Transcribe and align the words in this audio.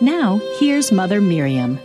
Now, 0.00 0.40
here's 0.58 0.90
Mother 0.90 1.20
Miriam. 1.20 1.78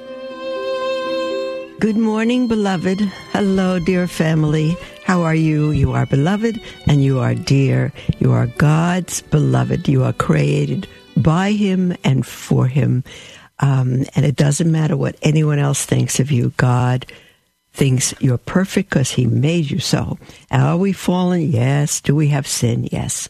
Good 1.80 1.96
morning, 1.96 2.48
beloved. 2.48 3.00
Hello, 3.32 3.78
dear 3.80 4.08
family. 4.08 4.76
How 5.06 5.22
are 5.22 5.36
you? 5.36 5.72
You 5.72 5.94
are 5.94 6.06
beloved 6.06 6.60
and 6.88 7.04
you 7.04 7.20
are 7.20 7.36
dear. 7.36 7.94
You 8.20 8.32
are 8.32 8.48
God's 8.48 9.22
beloved. 9.22 9.88
You 9.88 10.04
are 10.04 10.14
created 10.14 10.88
by 11.18 11.52
Him 11.52 11.96
and 12.04 12.26
for 12.26 12.68
Him. 12.68 13.04
Um, 13.60 14.06
and 14.16 14.26
it 14.26 14.36
doesn't 14.36 14.72
matter 14.72 14.98
what 14.98 15.16
anyone 15.22 15.60
else 15.60 15.86
thinks 15.86 16.20
of 16.20 16.32
you. 16.32 16.52
God 16.58 17.06
thinks 17.74 18.14
you're 18.20 18.40
perfect 18.40 18.90
because 18.90 19.12
He 19.12 19.28
made 19.28 19.70
you 19.70 19.80
so. 19.80 20.18
Are 20.50 20.78
we 20.78 20.94
fallen? 20.94 21.42
Yes. 21.42 22.02
Do 22.02 22.16
we 22.16 22.30
have 22.30 22.48
sin? 22.48 22.90
Yes. 22.92 23.30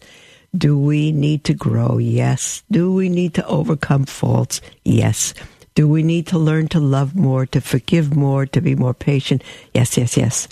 Do 0.58 0.78
we 0.78 1.12
need 1.12 1.44
to 1.46 1.54
grow? 1.54 1.98
Yes. 1.98 2.64
Do 2.72 2.94
we 2.94 3.10
need 3.10 3.36
to 3.36 3.46
overcome 3.46 4.06
faults? 4.06 4.62
Yes. 4.84 5.34
Do 5.76 5.88
we 5.88 6.04
need 6.04 6.28
to 6.28 6.40
learn 6.40 6.68
to 6.70 6.80
love 6.80 7.16
more, 7.16 7.46
to 7.48 7.62
forgive 7.62 8.16
more, 8.16 8.46
to 8.48 8.62
be 8.62 8.76
more 8.76 8.94
patient? 8.94 9.44
Yes, 9.74 9.98
yes, 9.98 10.18
yes. 10.18 10.48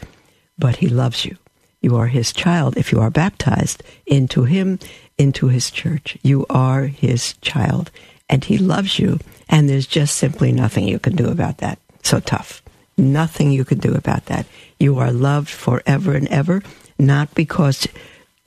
But 0.58 0.78
He 0.78 0.88
loves 0.88 1.26
you. 1.26 1.38
You 1.82 1.96
are 1.98 2.08
His 2.08 2.32
child 2.32 2.78
if 2.78 2.92
you 2.92 3.00
are 3.00 3.10
baptized 3.10 3.84
into 4.06 4.44
Him, 4.44 4.80
into 5.18 5.48
His 5.48 5.72
church. 5.72 6.18
You 6.22 6.46
are 6.50 6.84
His 6.84 7.34
child, 7.42 7.92
and 8.30 8.44
He 8.44 8.58
loves 8.58 9.00
you, 9.00 9.20
and 9.50 9.68
there's 9.68 9.88
just 9.88 10.16
simply 10.16 10.52
nothing 10.52 10.88
you 10.88 11.00
can 11.00 11.16
do 11.16 11.28
about 11.28 11.58
that. 11.58 11.80
So 12.04 12.20
tough. 12.20 12.62
Nothing 12.98 13.52
you 13.52 13.66
can 13.66 13.80
do 13.80 13.96
about 13.96 14.26
that. 14.28 14.46
You 14.80 14.98
are 15.00 15.12
loved 15.12 15.50
forever 15.50 16.14
and 16.14 16.28
ever, 16.30 16.64
not 16.98 17.34
because 17.36 17.88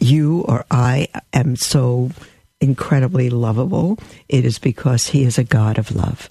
you 0.01 0.43
or 0.43 0.65
I 0.71 1.09
am 1.33 1.57
so 1.57 2.11
incredibly 2.61 3.31
lovable. 3.31 3.99
It 4.29 4.45
is 4.45 4.59
because 4.59 5.09
He 5.09 5.25
is 5.25 5.39
a 5.39 5.45
God 5.45 5.79
of 5.79 5.95
love. 5.95 6.29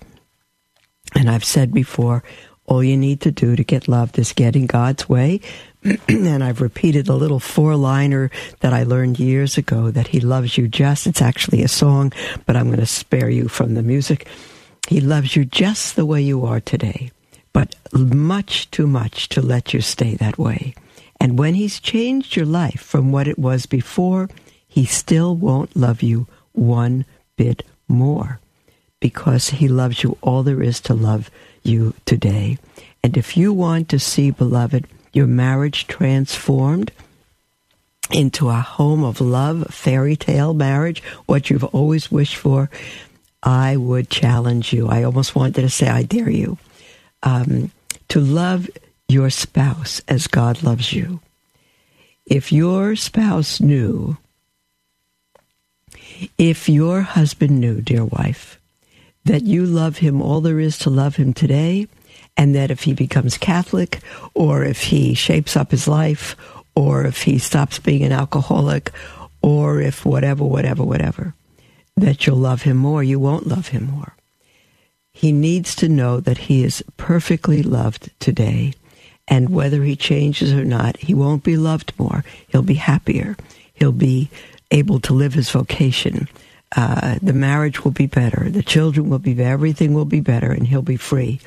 And 1.15 1.29
I've 1.29 1.45
said 1.45 1.73
before, 1.73 2.23
all 2.65 2.83
you 2.83 2.97
need 2.97 3.21
to 3.21 3.31
do 3.31 3.55
to 3.55 3.63
get 3.63 3.87
loved 3.87 4.19
is 4.19 4.31
get 4.31 4.55
in 4.55 4.67
God's 4.67 5.09
way. 5.09 5.41
and 6.07 6.43
I've 6.43 6.61
repeated 6.61 7.07
a 7.07 7.15
little 7.15 7.39
four 7.39 7.75
liner 7.75 8.29
that 8.59 8.73
I 8.73 8.83
learned 8.83 9.19
years 9.19 9.57
ago 9.57 9.89
that 9.91 10.07
He 10.07 10.19
loves 10.19 10.57
you 10.57 10.67
just. 10.67 11.07
It's 11.07 11.21
actually 11.21 11.63
a 11.63 11.67
song, 11.67 12.13
but 12.45 12.55
I'm 12.55 12.67
going 12.67 12.79
to 12.79 12.85
spare 12.85 13.29
you 13.29 13.47
from 13.47 13.73
the 13.73 13.81
music. 13.81 14.27
He 14.87 15.01
loves 15.01 15.35
you 15.35 15.45
just 15.45 15.95
the 15.95 16.05
way 16.05 16.21
you 16.21 16.45
are 16.45 16.59
today, 16.59 17.11
but 17.53 17.75
much 17.91 18.69
too 18.71 18.87
much 18.87 19.29
to 19.29 19.41
let 19.41 19.73
you 19.73 19.81
stay 19.81 20.15
that 20.15 20.37
way. 20.37 20.75
And 21.19 21.37
when 21.37 21.55
He's 21.55 21.79
changed 21.79 22.35
your 22.35 22.45
life 22.45 22.81
from 22.81 23.11
what 23.11 23.27
it 23.27 23.39
was 23.39 23.65
before, 23.65 24.29
He 24.67 24.85
still 24.85 25.35
won't 25.35 25.75
love 25.75 26.01
you 26.01 26.27
one 26.53 27.05
bit 27.35 27.63
more 27.87 28.39
because 28.99 29.49
He 29.49 29.67
loves 29.67 30.03
you 30.03 30.17
all 30.21 30.43
there 30.43 30.61
is 30.61 30.79
to 30.81 30.93
love 30.93 31.29
you 31.63 31.93
today. 32.05 32.57
And 33.03 33.17
if 33.17 33.37
you 33.37 33.53
want 33.53 33.89
to 33.89 33.99
see, 33.99 34.31
beloved, 34.31 34.87
your 35.13 35.27
marriage 35.27 35.87
transformed 35.87 36.91
into 38.11 38.49
a 38.49 38.55
home 38.55 39.03
of 39.03 39.21
love, 39.21 39.67
fairy 39.73 40.15
tale 40.15 40.53
marriage, 40.53 41.03
what 41.25 41.49
you've 41.49 41.63
always 41.63 42.11
wished 42.11 42.35
for, 42.35 42.69
I 43.43 43.77
would 43.77 44.09
challenge 44.09 44.73
you. 44.73 44.87
I 44.87 45.03
almost 45.03 45.35
wanted 45.35 45.61
to 45.61 45.69
say, 45.69 45.87
I 45.87 46.03
dare 46.03 46.29
you, 46.29 46.57
um, 47.23 47.71
to 48.09 48.19
love 48.19 48.69
your 49.09 49.29
spouse 49.29 50.01
as 50.07 50.27
God 50.27 50.63
loves 50.63 50.93
you. 50.93 51.19
If 52.25 52.51
your 52.51 52.95
spouse 52.95 53.59
knew, 53.59 54.17
if 56.37 56.69
your 56.69 57.01
husband 57.01 57.59
knew, 57.59 57.81
dear 57.81 58.05
wife, 58.05 58.59
that 59.25 59.43
you 59.43 59.65
love 59.65 59.97
him 59.97 60.21
all 60.21 60.41
there 60.41 60.59
is 60.59 60.77
to 60.79 60.89
love 60.89 61.15
him 61.15 61.33
today, 61.33 61.87
and 62.37 62.55
that 62.55 62.71
if 62.71 62.83
he 62.83 62.93
becomes 62.93 63.37
Catholic, 63.37 63.99
or 64.33 64.63
if 64.63 64.83
he 64.83 65.13
shapes 65.13 65.57
up 65.57 65.71
his 65.71 65.87
life, 65.87 66.35
or 66.75 67.05
if 67.05 67.23
he 67.23 67.39
stops 67.39 67.79
being 67.79 68.03
an 68.03 68.11
alcoholic, 68.11 68.91
or 69.41 69.81
if 69.81 70.05
whatever, 70.05 70.43
whatever, 70.43 70.83
whatever, 70.83 71.33
that 71.97 72.25
you'll 72.25 72.37
love 72.37 72.61
him 72.61 72.77
more. 72.77 73.03
You 73.03 73.19
won't 73.19 73.47
love 73.47 73.69
him 73.69 73.85
more. 73.85 74.15
He 75.11 75.31
needs 75.31 75.75
to 75.75 75.89
know 75.89 76.19
that 76.19 76.37
he 76.37 76.63
is 76.63 76.83
perfectly 76.95 77.61
loved 77.61 78.11
today, 78.19 78.73
and 79.29 79.49
whether 79.49 79.83
he 79.83 79.95
changes 79.95 80.51
or 80.51 80.65
not, 80.65 80.97
he 80.97 81.13
won't 81.13 81.43
be 81.43 81.55
loved 81.55 81.93
more. 81.97 82.25
He'll 82.47 82.61
be 82.61 82.73
happier. 82.73 83.37
He'll 83.73 83.91
be 83.91 84.29
able 84.71 84.99
to 85.01 85.13
live 85.13 85.33
his 85.33 85.49
vocation 85.49 86.27
uh, 86.75 87.17
the 87.21 87.33
marriage 87.33 87.83
will 87.83 87.91
be 87.91 88.05
better, 88.05 88.49
the 88.49 88.63
children 88.63 89.09
will 89.09 89.19
be, 89.19 89.41
everything 89.41 89.93
will 89.93 90.05
be 90.05 90.19
better, 90.19 90.51
and 90.51 90.67
he'll 90.67 90.81
be 90.81 90.97
free. 90.97 91.39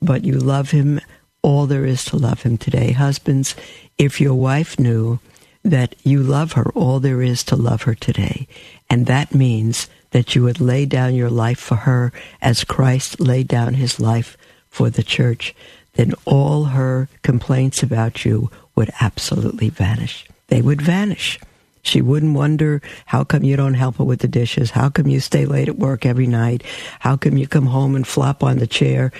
But 0.00 0.24
you 0.24 0.34
love 0.34 0.70
him 0.70 1.00
all 1.42 1.66
there 1.66 1.84
is 1.84 2.04
to 2.06 2.16
love 2.16 2.42
him 2.42 2.58
today. 2.58 2.92
Husbands, 2.92 3.56
if 3.98 4.20
your 4.20 4.34
wife 4.34 4.78
knew 4.78 5.18
that 5.64 5.96
you 6.04 6.22
love 6.22 6.52
her, 6.52 6.70
all 6.70 7.00
there 7.00 7.22
is 7.22 7.42
to 7.44 7.56
love 7.56 7.82
her 7.82 7.94
today, 7.94 8.46
and 8.88 9.06
that 9.06 9.34
means 9.34 9.88
that 10.12 10.34
you 10.34 10.42
would 10.42 10.60
lay 10.60 10.86
down 10.86 11.14
your 11.14 11.30
life 11.30 11.58
for 11.58 11.76
her 11.76 12.12
as 12.40 12.64
Christ 12.64 13.20
laid 13.20 13.48
down 13.48 13.74
his 13.74 13.98
life 13.98 14.36
for 14.68 14.88
the 14.88 15.02
church, 15.02 15.54
then 16.00 16.14
all 16.24 16.64
her 16.64 17.10
complaints 17.20 17.82
about 17.82 18.24
you 18.24 18.50
would 18.74 18.90
absolutely 19.02 19.68
vanish. 19.68 20.24
They 20.46 20.62
would 20.62 20.80
vanish. 20.80 21.38
She 21.82 22.00
wouldn't 22.00 22.34
wonder, 22.34 22.80
how 23.04 23.22
come 23.22 23.42
you 23.42 23.54
don't 23.54 23.74
help 23.74 23.96
her 23.98 24.04
with 24.04 24.20
the 24.20 24.28
dishes? 24.28 24.70
How 24.70 24.88
come 24.88 25.08
you 25.08 25.20
stay 25.20 25.44
late 25.44 25.68
at 25.68 25.76
work 25.76 26.06
every 26.06 26.26
night? 26.26 26.62
How 27.00 27.18
come 27.18 27.36
you 27.36 27.46
come 27.46 27.66
home 27.66 27.94
and 27.94 28.06
flop 28.06 28.42
on 28.42 28.56
the 28.56 28.66
chair 28.66 29.12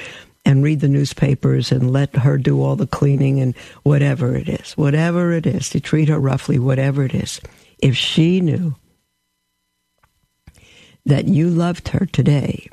and 0.47 0.65
read 0.65 0.81
the 0.81 0.89
newspapers 0.89 1.71
and 1.71 1.91
let 1.91 2.17
her 2.17 2.39
do 2.39 2.63
all 2.63 2.77
the 2.77 2.87
cleaning 2.87 3.41
and 3.41 3.55
whatever 3.83 4.35
it 4.35 4.49
is, 4.49 4.73
whatever 4.73 5.33
it 5.33 5.45
is, 5.47 5.69
to 5.71 5.81
treat 5.81 6.09
her 6.09 6.19
roughly, 6.19 6.59
whatever 6.59 7.05
it 7.05 7.15
is. 7.15 7.43
If 7.81 7.95
she 7.95 8.41
knew 8.41 8.75
that 11.05 11.29
you 11.29 11.51
loved 11.51 11.89
her 11.89 12.07
today 12.07 12.71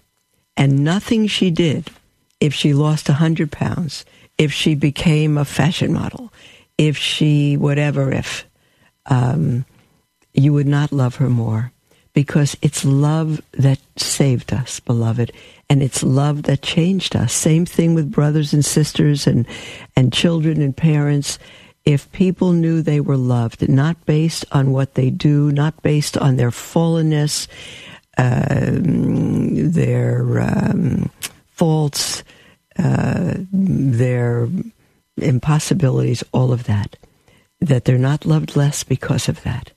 and 0.56 0.86
nothing 0.86 1.28
she 1.28 1.52
did, 1.52 1.90
if 2.40 2.54
she 2.54 2.74
lost 2.74 3.10
a 3.10 3.14
hundred 3.14 3.52
pounds, 3.52 4.06
if 4.38 4.52
she 4.52 4.76
became 4.76 5.38
a 5.38 5.46
fashion 5.46 5.94
model, 5.94 6.32
if 6.78 6.98
she, 6.98 7.58
whatever, 7.58 8.12
if, 8.12 8.46
um, 9.08 9.66
you 10.34 10.54
would 10.54 10.68
not 10.68 10.92
love 10.92 11.16
her 11.16 11.30
more 11.30 11.72
because 12.14 12.56
it's 12.62 12.86
love 12.86 13.42
that 13.54 13.80
saved 13.96 14.54
us, 14.54 14.80
beloved, 14.80 15.32
and 15.70 15.84
it's 15.84 16.04
love 16.04 16.44
that 16.44 16.62
changed 16.62 17.16
us. 17.16 17.34
Same 17.34 17.66
thing 17.66 17.94
with 17.94 18.12
brothers 18.12 18.54
and 18.54 18.64
sisters 18.64 19.28
and, 19.28 19.46
and 19.96 20.14
children 20.14 20.62
and 20.62 20.76
parents. 20.76 21.38
If 21.86 22.12
people 22.12 22.54
knew 22.54 22.82
they 22.82 23.00
were 23.00 23.18
loved, 23.18 23.68
not 23.70 24.04
based 24.06 24.46
on 24.52 24.72
what 24.72 24.96
they 24.96 25.10
do, 25.10 25.52
not 25.52 25.82
based 25.84 26.18
on 26.18 26.38
their 26.38 26.52
fallenness, 26.52 27.48
um, 28.18 29.72
their 29.72 30.40
um, 30.42 31.12
faults, 31.58 32.24
uh, 32.80 33.34
their 33.52 34.48
impossibilities, 35.18 36.24
all 36.32 36.54
of 36.54 36.66
that, 36.66 36.96
that 37.60 37.86
they're 37.86 37.98
not 37.98 38.26
loved 38.26 38.56
less 38.56 38.84
because 38.84 39.28
of 39.28 39.44
that 39.44 39.72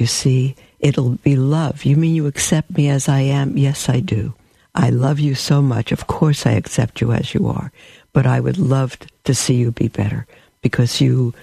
you 0.00 0.06
see, 0.06 0.56
it'll 0.80 1.16
be 1.16 1.36
love. 1.36 1.84
You 1.84 1.94
mean 1.94 2.14
you 2.14 2.26
accept 2.26 2.76
me 2.76 2.88
as 2.88 3.06
I 3.06 3.20
am? 3.20 3.58
Yes, 3.58 3.88
I 3.88 4.00
do. 4.00 4.32
I 4.74 4.88
love 4.88 5.20
you 5.20 5.34
so 5.34 5.60
much. 5.60 5.92
Of 5.92 6.06
course, 6.06 6.46
I 6.46 6.52
accept 6.52 7.02
you 7.02 7.12
as 7.12 7.34
you 7.34 7.46
are. 7.48 7.70
But 8.14 8.26
I 8.26 8.40
would 8.40 8.56
love 8.56 8.96
to 9.24 9.34
see 9.34 9.54
you 9.54 9.72
be 9.72 9.88
better 9.88 10.26
because 10.62 11.02
you 11.02 11.34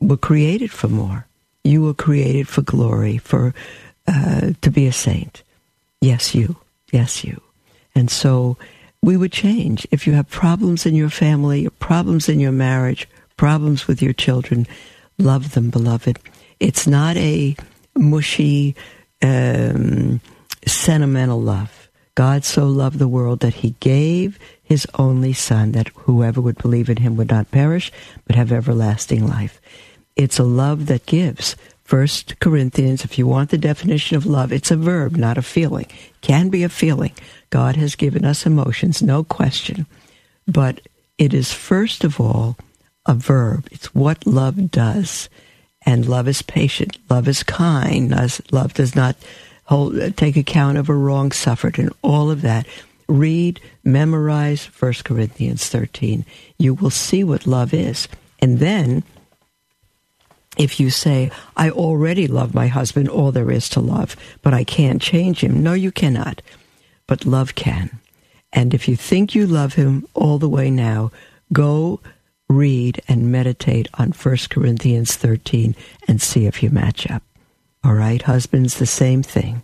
were 0.00 0.16
created 0.16 0.70
for 0.70 0.88
more. 0.88 1.26
You 1.62 1.82
were 1.82 1.94
created 1.94 2.48
for 2.48 2.62
glory, 2.62 3.18
for 3.18 3.54
uh, 4.08 4.52
to 4.62 4.70
be 4.70 4.86
a 4.86 4.92
saint. 4.92 5.42
Yes, 6.00 6.34
you. 6.34 6.56
Yes, 6.90 7.22
you. 7.22 7.42
And 7.94 8.10
so 8.10 8.56
we 9.02 9.16
would 9.16 9.32
change. 9.32 9.86
If 9.90 10.06
you 10.06 10.12
have 10.14 10.28
problems 10.28 10.86
in 10.86 10.94
your 10.94 11.10
family, 11.10 11.68
problems 11.78 12.28
in 12.28 12.40
your 12.40 12.52
marriage, 12.52 13.08
problems 13.36 13.86
with 13.86 14.02
your 14.02 14.12
children, 14.12 14.66
love 15.18 15.52
them, 15.52 15.70
beloved. 15.70 16.18
It's 16.58 16.86
not 16.86 17.16
a 17.16 17.56
mushy, 17.96 18.76
um, 19.22 20.20
sentimental 20.66 21.40
love. 21.40 21.88
God 22.14 22.44
so 22.44 22.66
loved 22.66 22.98
the 22.98 23.08
world 23.08 23.40
that 23.40 23.54
he 23.54 23.74
gave 23.80 24.38
his 24.62 24.86
only 24.98 25.32
Son, 25.32 25.72
that 25.72 25.88
whoever 25.88 26.40
would 26.40 26.58
believe 26.58 26.90
in 26.90 26.98
him 26.98 27.16
would 27.16 27.30
not 27.30 27.50
perish, 27.50 27.90
but 28.26 28.36
have 28.36 28.52
everlasting 28.52 29.26
life. 29.26 29.60
It's 30.16 30.38
a 30.38 30.44
love 30.44 30.86
that 30.86 31.06
gives. 31.06 31.56
First 31.90 32.38
Corinthians, 32.38 33.04
if 33.04 33.18
you 33.18 33.26
want 33.26 33.50
the 33.50 33.58
definition 33.58 34.16
of 34.16 34.24
love, 34.24 34.52
it's 34.52 34.70
a 34.70 34.76
verb, 34.76 35.16
not 35.16 35.36
a 35.36 35.42
feeling. 35.42 35.86
Can 36.20 36.48
be 36.48 36.62
a 36.62 36.68
feeling. 36.68 37.10
God 37.50 37.74
has 37.74 37.96
given 37.96 38.24
us 38.24 38.46
emotions, 38.46 39.02
no 39.02 39.24
question. 39.24 39.86
But 40.46 40.82
it 41.18 41.34
is 41.34 41.52
first 41.52 42.04
of 42.04 42.20
all 42.20 42.56
a 43.06 43.14
verb. 43.14 43.66
It's 43.72 43.92
what 43.92 44.24
love 44.24 44.70
does. 44.70 45.28
And 45.84 46.06
love 46.06 46.28
is 46.28 46.42
patient. 46.42 46.96
Love 47.10 47.26
is 47.26 47.42
kind. 47.42 48.12
Love 48.52 48.72
does 48.74 48.94
not 48.94 49.16
hold, 49.64 50.16
take 50.16 50.36
account 50.36 50.78
of 50.78 50.88
a 50.88 50.94
wrong 50.94 51.32
suffered 51.32 51.76
and 51.76 51.92
all 52.02 52.30
of 52.30 52.42
that. 52.42 52.68
Read, 53.08 53.60
memorize 53.82 54.66
1 54.66 54.92
Corinthians 55.02 55.66
13. 55.68 56.24
You 56.56 56.74
will 56.74 56.90
see 56.90 57.24
what 57.24 57.48
love 57.48 57.74
is. 57.74 58.06
And 58.38 58.60
then, 58.60 59.02
if 60.56 60.80
you 60.80 60.90
say, 60.90 61.30
I 61.56 61.70
already 61.70 62.26
love 62.26 62.54
my 62.54 62.66
husband, 62.66 63.08
all 63.08 63.32
there 63.32 63.50
is 63.50 63.68
to 63.70 63.80
love, 63.80 64.16
but 64.42 64.52
I 64.52 64.64
can't 64.64 65.00
change 65.00 65.42
him. 65.42 65.62
No, 65.62 65.74
you 65.74 65.92
cannot. 65.92 66.42
But 67.06 67.24
love 67.24 67.54
can. 67.54 68.00
And 68.52 68.74
if 68.74 68.88
you 68.88 68.96
think 68.96 69.34
you 69.34 69.46
love 69.46 69.74
him 69.74 70.06
all 70.14 70.38
the 70.38 70.48
way 70.48 70.70
now, 70.70 71.12
go 71.52 72.00
read 72.48 73.00
and 73.06 73.30
meditate 73.30 73.88
on 73.94 74.10
1 74.10 74.36
Corinthians 74.50 75.14
13 75.16 75.76
and 76.08 76.20
see 76.20 76.46
if 76.46 76.62
you 76.62 76.70
match 76.70 77.08
up. 77.08 77.22
All 77.84 77.94
right, 77.94 78.20
husbands, 78.20 78.78
the 78.78 78.86
same 78.86 79.22
thing. 79.22 79.62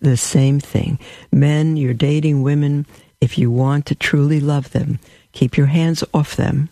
The 0.00 0.16
same 0.16 0.60
thing. 0.60 0.98
Men, 1.32 1.76
you're 1.76 1.94
dating 1.94 2.42
women. 2.42 2.86
If 3.20 3.38
you 3.38 3.50
want 3.50 3.86
to 3.86 3.94
truly 3.94 4.40
love 4.40 4.70
them, 4.70 5.00
keep 5.32 5.56
your 5.56 5.66
hands 5.66 6.04
off 6.14 6.36
them. 6.36 6.70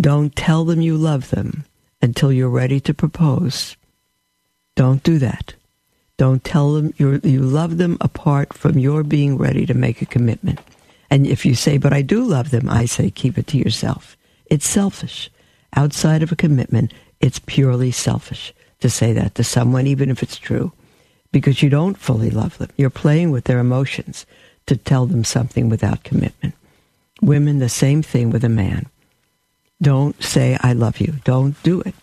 Don't 0.00 0.36
tell 0.36 0.64
them 0.64 0.80
you 0.80 0.96
love 0.96 1.30
them 1.30 1.64
until 2.04 2.30
you're 2.30 2.50
ready 2.50 2.78
to 2.80 2.92
propose. 2.92 3.76
Don't 4.76 5.02
do 5.02 5.18
that. 5.18 5.54
Don't 6.16 6.44
tell 6.44 6.74
them 6.74 6.94
you 6.96 7.20
you 7.24 7.40
love 7.40 7.78
them 7.78 7.96
apart 8.00 8.52
from 8.52 8.78
your 8.78 9.02
being 9.02 9.36
ready 9.36 9.66
to 9.66 9.74
make 9.74 10.02
a 10.02 10.06
commitment. 10.06 10.60
And 11.10 11.26
if 11.26 11.46
you 11.46 11.54
say, 11.54 11.78
but 11.78 11.92
I 11.92 12.02
do 12.02 12.22
love 12.22 12.50
them, 12.50 12.68
I 12.68 12.84
say, 12.84 13.10
keep 13.10 13.38
it 13.38 13.46
to 13.48 13.58
yourself. 13.58 14.16
It's 14.46 14.68
selfish. 14.68 15.30
Outside 15.74 16.22
of 16.22 16.30
a 16.30 16.36
commitment, 16.36 16.92
it's 17.20 17.40
purely 17.40 17.90
selfish 17.90 18.52
to 18.80 18.90
say 18.90 19.12
that 19.14 19.34
to 19.36 19.44
someone, 19.44 19.86
even 19.86 20.10
if 20.10 20.22
it's 20.22 20.36
true, 20.36 20.72
because 21.32 21.62
you 21.62 21.70
don't 21.70 21.98
fully 21.98 22.30
love 22.30 22.58
them. 22.58 22.70
You're 22.76 22.90
playing 22.90 23.30
with 23.30 23.44
their 23.44 23.58
emotions 23.58 24.26
to 24.66 24.76
tell 24.76 25.06
them 25.06 25.24
something 25.24 25.68
without 25.68 26.04
commitment. 26.04 26.54
Women, 27.22 27.58
the 27.58 27.68
same 27.68 28.02
thing 28.02 28.30
with 28.30 28.44
a 28.44 28.48
man. 28.48 28.86
Don't 29.84 30.20
say, 30.22 30.56
I 30.62 30.72
love 30.72 30.98
you. 30.98 31.16
Don't 31.24 31.62
do 31.62 31.82
it. 31.82 31.94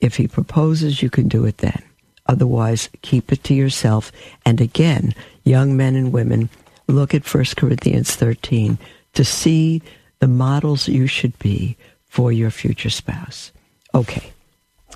If 0.00 0.16
he 0.16 0.26
proposes, 0.26 1.00
you 1.00 1.08
can 1.08 1.28
do 1.28 1.44
it 1.44 1.58
then. 1.58 1.80
Otherwise, 2.26 2.88
keep 3.02 3.32
it 3.32 3.44
to 3.44 3.54
yourself. 3.54 4.10
And 4.44 4.60
again, 4.60 5.14
young 5.44 5.76
men 5.76 5.94
and 5.94 6.12
women, 6.12 6.50
look 6.88 7.14
at 7.14 7.32
1 7.32 7.44
Corinthians 7.56 8.16
13 8.16 8.78
to 9.14 9.24
see 9.24 9.80
the 10.18 10.26
models 10.26 10.88
you 10.88 11.06
should 11.06 11.38
be 11.38 11.76
for 12.06 12.32
your 12.32 12.50
future 12.50 12.90
spouse. 12.90 13.52
Okay. 13.94 14.32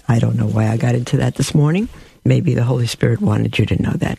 I 0.09 0.19
don't 0.19 0.37
know 0.37 0.49
why 0.49 0.69
I 0.69 0.77
got 0.77 0.97
into 0.97 1.19
that 1.19 1.37
this 1.37 1.55
morning. 1.55 1.89
Maybe 2.25 2.55
the 2.55 2.65
Holy 2.65 2.89
Spirit 2.89 3.21
wanted 3.21 3.61
you 3.61 3.67
to 3.67 3.81
know 3.81 3.93
that. 3.93 4.19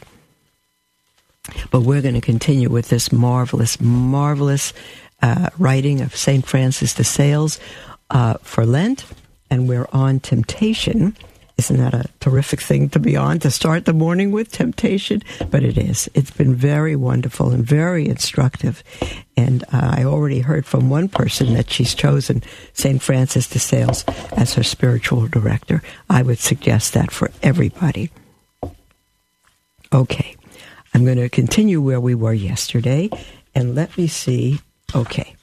But 1.70 1.82
we're 1.82 2.02
going 2.02 2.16
to 2.16 2.22
continue 2.22 2.70
with 2.70 2.88
this 2.88 3.12
marvelous, 3.12 3.82
marvelous 3.82 4.72
uh, 5.24 5.50
writing 5.58 6.02
of 6.02 6.16
St. 6.16 6.46
Francis 6.46 6.94
de 6.94 7.04
Sales 7.04 7.60
uh, 8.12 8.36
for 8.44 8.64
Lent. 8.64 9.06
And 9.50 9.68
we're 9.68 9.88
on 9.92 10.20
temptation 10.20 11.16
isn't 11.58 11.78
that 11.78 11.94
a 11.94 12.06
terrific 12.20 12.62
thing 12.62 12.90
to 12.90 13.00
be 13.00 13.16
on 13.16 13.40
to 13.40 13.52
start 13.52 13.86
the 13.86 13.94
morning 13.94 14.32
with 14.32 14.52
temptation? 14.52 15.22
But 15.52 15.64
it 15.64 15.78
is. 15.78 16.10
It's 16.16 16.32
been 16.32 16.56
very 16.56 16.96
wonderful 16.96 17.52
and 17.52 17.64
very 17.64 18.08
instructive. 18.08 18.84
And 19.38 19.64
uh, 19.66 19.96
I 19.98 20.04
already 20.04 20.40
heard 20.40 20.66
from 20.66 20.90
one 20.90 21.10
person 21.10 21.54
that 21.54 21.70
she's 21.70 21.94
chosen 21.94 22.42
St. 22.74 23.02
Francis 23.02 23.48
de 23.48 23.60
Sales 23.60 24.04
as 24.32 24.56
her 24.56 24.64
spiritual 24.64 25.28
director. 25.28 25.84
I 26.10 26.24
would 26.24 26.40
suggest 26.40 26.94
that 26.94 27.12
for 27.12 27.30
everybody. 27.44 28.10
Okay. 29.94 30.36
I'm 30.96 31.06
going 31.06 31.18
to 31.18 31.30
continue 31.30 31.82
where 31.82 32.02
we 32.02 32.16
were 32.16 32.34
yesterday. 32.34 33.12
And 33.54 33.76
let 33.76 33.96
me 33.96 34.08
see. 34.08 34.60
Okay. 34.96 35.36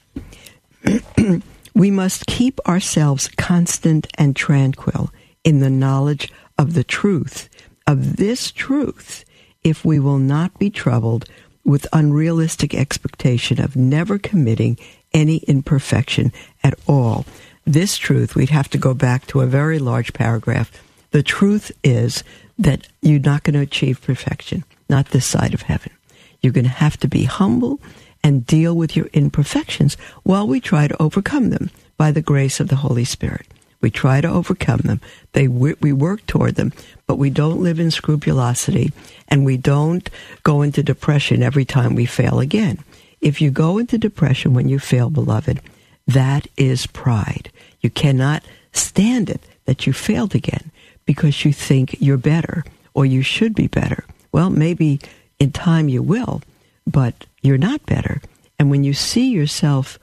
we 1.75 1.91
must 1.91 2.26
keep 2.26 2.61
ourselves 2.67 3.29
constant 3.37 4.06
and 4.17 4.37
tranquil 4.37 5.11
in 5.44 5.61
the 5.61 5.70
knowledge 5.70 6.32
of 6.58 6.75
the 6.75 6.85
truth, 6.85 7.49
of 7.87 8.17
this 8.17 8.50
truth, 8.50 9.25
if 9.64 9.85
we 9.85 9.99
will 9.99 10.19
not 10.19 10.58
be 10.58 10.70
troubled 10.70 11.26
with 11.64 11.87
unrealistic 11.93 12.75
expectation 12.75 13.61
of 13.61 13.76
never 13.76 14.19
committing 14.19 14.79
any 15.12 15.38
imperfection 15.38 16.32
at 16.62 16.75
all. 16.87 17.25
This 17.64 17.96
truth, 17.96 18.35
we'd 18.35 18.50
have 18.50 18.70
to 18.70 18.79
go 18.79 18.94
back 18.94 19.26
to 19.29 19.41
a 19.41 19.46
very 19.46 19.79
large 19.79 20.12
paragraph. 20.12 20.70
The 21.11 21.23
truth 21.23 21.73
is 21.85 22.25
that 22.58 22.87
you're 23.03 23.20
not 23.20 23.43
going 23.43 23.55
to 23.55 23.61
achieve 23.61 24.03
perfection, 24.03 24.64
not 24.88 25.08
this 25.08 25.26
side 25.26 25.55
of 25.55 25.62
heaven. 25.62 25.93
You're 26.41 26.53
going 26.53 26.64
to 26.64 26.70
have 26.70 26.96
to 26.99 27.08
be 27.08 27.25
humble 27.25 27.81
and 28.22 28.46
deal 28.46 28.76
with 28.76 28.96
your 28.96 29.06
imperfections 29.12 29.96
while 30.22 30.46
we 30.46 30.61
try 30.61 30.88
to 30.88 31.02
overcome 31.02 31.50
them 31.50 31.70
by 31.96 32.11
the 32.11 32.22
grace 32.22 32.61
of 32.61 32.69
the 32.69 32.76
Holy 32.76 33.05
Spirit. 33.05 33.46
We 33.81 33.90
try 33.90 34.20
to 34.20 34.28
overcome 34.28 34.81
them. 34.84 35.00
They 35.32 35.49
we 35.49 35.93
work 35.93 36.26
toward 36.26 36.56
them, 36.56 36.72
but 37.06 37.17
we 37.17 37.31
don't 37.31 37.62
live 37.62 37.81
in 37.81 37.90
scrupulosity, 37.90 38.93
and 39.28 39.44
we 39.44 39.56
don't 39.56 40.08
go 40.43 40.61
into 40.62 40.82
depression 40.82 41.43
every 41.43 41.64
time 41.64 41.94
we 41.94 42.05
fail 42.05 42.40
again. 42.40 42.78
If 43.20 43.40
you 43.40 43.50
go 43.50 43.78
into 43.78 43.99
depression 43.99 44.55
when 44.55 44.69
you 44.69 44.78
fail, 44.78 45.11
beloved, 45.11 45.61
that 46.06 46.46
is 46.56 46.87
pride. 46.87 47.50
You 47.81 47.90
cannot 47.90 48.43
stand 48.72 49.31
it 49.31 49.43
that 49.64 49.87
you 49.87 49.93
failed 49.93 50.34
again 50.34 50.70
because 51.06 51.44
you 51.44 51.52
think 51.52 51.96
you're 52.00 52.17
better 52.17 52.64
or 52.94 53.06
you 53.06 53.22
should 53.22 53.55
be 53.55 53.67
better. 53.67 54.05
Well, 54.32 54.50
maybe 54.50 55.00
in 55.38 55.52
time 55.52 55.88
you 55.88 56.02
will, 56.02 56.43
but 56.87 57.26
you're 57.41 57.59
not 57.59 57.87
better. 57.87 58.21
And 58.59 58.71
when 58.71 58.85
you 58.85 58.93
see 58.93 59.31
yourself 59.31 59.99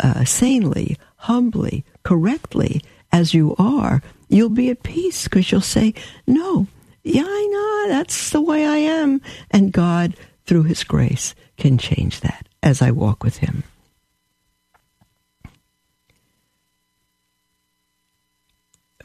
uh, 0.00 0.24
sanely, 0.24 0.96
humbly, 1.16 1.84
correctly, 2.02 2.82
as 3.12 3.32
you 3.32 3.54
are, 3.58 4.02
you'll 4.28 4.50
be 4.50 4.70
at 4.70 4.82
peace 4.82 5.24
because 5.24 5.50
you'll 5.50 5.60
say, 5.60 5.94
No, 6.26 6.66
yeah, 7.02 7.24
I 7.26 7.48
know, 7.86 7.94
that's 7.94 8.30
the 8.30 8.40
way 8.40 8.66
I 8.66 8.76
am. 8.76 9.20
And 9.50 9.72
God, 9.72 10.16
through 10.44 10.64
His 10.64 10.84
grace, 10.84 11.34
can 11.56 11.78
change 11.78 12.20
that 12.20 12.46
as 12.62 12.82
I 12.82 12.90
walk 12.90 13.22
with 13.22 13.38
Him. 13.38 13.62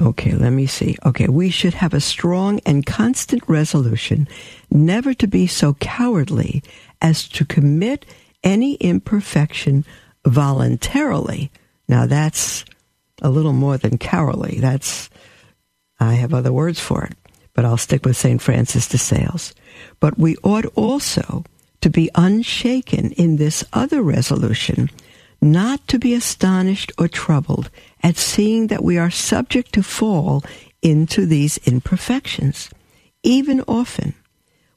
Okay, 0.02 0.34
let 0.34 0.52
me 0.52 0.66
see. 0.66 0.98
Okay, 1.06 1.28
we 1.28 1.50
should 1.50 1.74
have 1.74 1.94
a 1.94 2.00
strong 2.00 2.62
and 2.66 2.86
constant 2.86 3.44
resolution 3.48 4.28
never 4.72 5.14
to 5.14 5.28
be 5.28 5.46
so 5.46 5.74
cowardly 5.74 6.64
as 7.02 7.28
to 7.30 7.44
commit 7.44 8.06
any 8.42 8.76
imperfection 8.76 9.84
voluntarily. 10.26 11.52
Now 11.90 12.06
that's 12.06 12.64
a 13.22 13.30
little 13.30 13.52
more 13.54 13.78
than 13.78 13.98
cowardly. 13.98 14.60
That's, 14.60 15.10
I 16.00 16.14
have 16.14 16.34
other 16.34 16.54
words 16.54 16.80
for 16.80 17.04
it, 17.04 17.18
but 17.54 17.66
I'll 17.66 17.78
stick 17.78 18.06
with 18.06 18.16
St. 18.16 18.42
Francis 18.42 18.88
de 18.88 18.98
Sales. 18.98 19.54
But 20.00 20.18
we 20.18 20.38
ought 20.38 20.66
also 20.76 21.44
to 21.82 21.90
be 21.90 22.10
unshaken 22.16 23.12
in 23.12 23.36
this 23.36 23.64
other 23.74 24.02
resolution, 24.02 24.90
not 25.42 25.88
to 25.88 26.00
be 26.00 26.14
astonished 26.14 26.92
or 26.98 27.08
troubled 27.08 27.70
at 28.04 28.18
seeing 28.18 28.68
that 28.68 28.84
we 28.84 28.98
are 28.98 29.10
subject 29.10 29.74
to 29.74 29.84
fall 29.84 30.44
into 30.82 31.26
these 31.26 31.58
imperfections. 31.60 32.70
Even 33.24 33.62
often, 33.68 34.14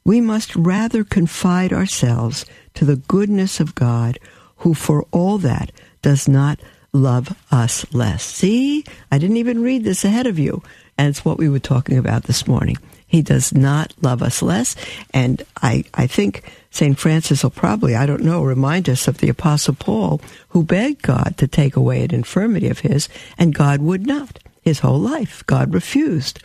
we 0.05 0.19
must 0.19 0.55
rather 0.55 1.03
confide 1.03 1.71
ourselves 1.71 2.45
to 2.73 2.85
the 2.85 2.97
goodness 2.97 3.59
of 3.59 3.75
God, 3.75 4.19
who 4.57 4.73
for 4.73 5.05
all 5.11 5.37
that 5.39 5.71
does 6.01 6.27
not 6.27 6.59
love 6.91 7.35
us 7.51 7.91
less. 7.93 8.23
See, 8.23 8.83
I 9.11 9.17
didn't 9.17 9.37
even 9.37 9.63
read 9.63 9.83
this 9.83 10.05
ahead 10.05 10.27
of 10.27 10.37
you. 10.37 10.61
And 10.97 11.09
it's 11.09 11.25
what 11.25 11.37
we 11.37 11.49
were 11.49 11.59
talking 11.59 11.97
about 11.97 12.23
this 12.23 12.47
morning. 12.47 12.77
He 13.13 13.21
does 13.21 13.53
not 13.53 13.93
love 14.01 14.23
us 14.23 14.41
less. 14.41 14.75
And 15.13 15.43
I, 15.61 15.83
I 15.93 16.07
think 16.07 16.41
St. 16.71 16.97
Francis 16.97 17.43
will 17.43 17.51
probably, 17.51 17.95
I 17.95 18.07
don't 18.07 18.23
know, 18.23 18.43
remind 18.43 18.89
us 18.89 19.07
of 19.07 19.19
the 19.19 19.29
Apostle 19.29 19.75
Paul, 19.75 20.19
who 20.49 20.63
begged 20.63 21.03
God 21.03 21.35
to 21.37 21.47
take 21.47 21.75
away 21.75 22.03
an 22.03 22.11
infirmity 22.11 22.69
of 22.69 22.79
his, 22.79 23.09
and 23.37 23.53
God 23.53 23.81
would 23.83 24.07
not. 24.07 24.39
His 24.63 24.79
whole 24.79 24.97
life, 24.97 25.43
God 25.45 25.75
refused. 25.75 26.41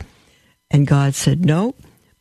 And 0.69 0.85
God 0.85 1.15
said, 1.15 1.43
No, 1.43 1.73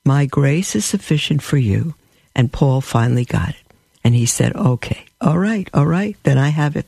my 0.02 0.25
grace 0.25 0.75
is 0.75 0.87
sufficient 0.87 1.43
for 1.43 1.59
you, 1.59 1.95
And 2.35 2.50
Paul 2.50 2.81
finally 2.81 3.26
got 3.26 3.50
it. 3.50 3.57
And 4.02 4.14
he 4.14 4.25
said, 4.25 4.57
okay, 4.57 5.05
all 5.21 5.37
right, 5.37 5.69
all 5.75 5.85
right, 5.85 6.17
then 6.23 6.38
I 6.38 6.49
have 6.49 6.75
it. 6.75 6.87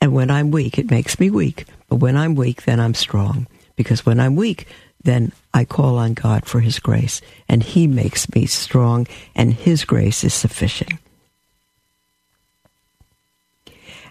And 0.00 0.12
when 0.12 0.32
I'm 0.32 0.50
weak, 0.50 0.80
it 0.80 0.90
makes 0.90 1.20
me 1.20 1.30
weak. 1.30 1.66
But 1.88 2.00
when 2.00 2.16
I'm 2.16 2.34
weak, 2.34 2.64
then 2.64 2.80
I'm 2.80 2.94
strong. 2.94 3.46
Because 3.76 4.04
when 4.04 4.18
I'm 4.18 4.34
weak, 4.34 4.66
then 5.02 5.32
I 5.54 5.64
call 5.64 5.96
on 5.98 6.14
God 6.14 6.46
for 6.46 6.60
His 6.60 6.78
grace. 6.78 7.20
And 7.48 7.62
He 7.62 7.86
makes 7.86 8.32
me 8.34 8.46
strong, 8.46 9.06
and 9.34 9.52
His 9.52 9.84
grace 9.84 10.24
is 10.24 10.34
sufficient. 10.34 10.92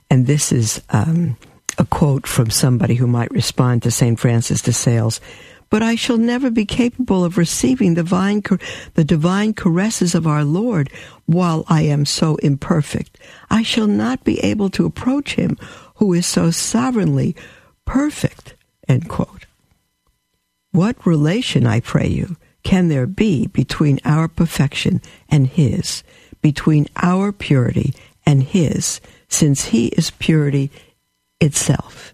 And 0.10 0.26
this 0.26 0.52
is 0.52 0.82
um, 0.90 1.38
a 1.78 1.86
quote 1.86 2.26
from 2.26 2.50
somebody 2.50 2.96
who 2.96 3.08
might 3.08 3.32
respond 3.32 3.84
to 3.84 3.92
St. 3.92 4.20
Francis 4.20 4.62
de 4.62 4.72
Sales 4.72 5.20
but 5.70 5.84
I 5.84 5.96
shall 5.96 6.18
never 6.18 6.50
be 6.50 6.66
capable 6.66 7.24
of 7.24 7.38
receiving 7.38 7.94
the 7.94 8.04
divine, 8.04 8.42
the 8.94 9.04
divine 9.04 9.54
caresses 9.54 10.16
of 10.16 10.26
our 10.26 10.44
Lord 10.44 10.90
while 11.26 11.66
I 11.68 11.82
am 11.84 12.06
so 12.06 12.36
imperfect. 12.38 13.18
I 13.50 13.64
shall 13.64 13.88
not 13.88 14.24
be 14.24 14.40
able 14.40 14.70
to 14.72 14.86
approach 14.86 15.36
him 15.36 15.58
who 15.96 16.14
is 16.14 16.26
so 16.26 16.52
sovereignly 16.52 17.36
perfect. 17.86 18.56
End 18.88 19.10
quote. 19.10 19.37
What 20.78 21.08
relation, 21.08 21.66
I 21.66 21.80
pray 21.80 22.06
you, 22.06 22.38
can 22.62 22.88
there 22.88 23.08
be 23.08 23.48
between 23.48 24.00
our 24.06 24.28
perfection 24.28 25.02
and 25.28 25.48
his, 25.48 26.04
between 26.44 26.86
our 26.98 27.32
purity 27.32 27.96
and 28.28 28.44
his, 28.44 29.02
since 29.28 29.66
he 29.66 29.88
is 29.88 30.12
purity 30.12 30.70
itself? 31.42 32.14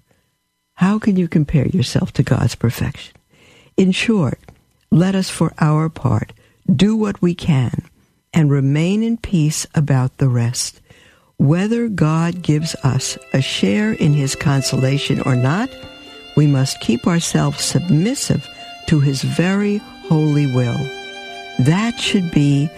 How 0.75 0.97
can 0.97 1.17
you 1.17 1.27
compare 1.27 1.67
yourself 1.67 2.13
to 2.13 2.23
God's 2.23 2.55
perfection? 2.55 3.13
In 3.75 3.91
short, 3.91 4.39
let 4.89 5.13
us 5.13 5.29
for 5.29 5.51
our 5.59 5.89
part 5.89 6.31
do 6.73 6.95
what 6.95 7.21
we 7.21 7.35
can 7.35 7.83
and 8.33 8.49
remain 8.49 9.03
in 9.03 9.17
peace 9.17 9.67
about 9.75 10.19
the 10.19 10.29
rest. 10.29 10.79
Whether 11.35 11.89
God 11.89 12.41
gives 12.41 12.75
us 12.75 13.17
a 13.33 13.41
share 13.41 13.91
in 13.91 14.13
his 14.13 14.35
consolation 14.37 15.19
or 15.23 15.35
not, 15.35 15.69
we 16.37 16.47
must 16.47 16.79
keep 16.79 17.05
ourselves 17.05 17.61
submissive 17.61 18.47
to 18.87 18.99
his 18.99 19.21
very 19.21 19.77
holy 20.07 20.47
will. 20.47 20.77
That 21.59 21.99
should 21.99 22.31
be 22.31 22.69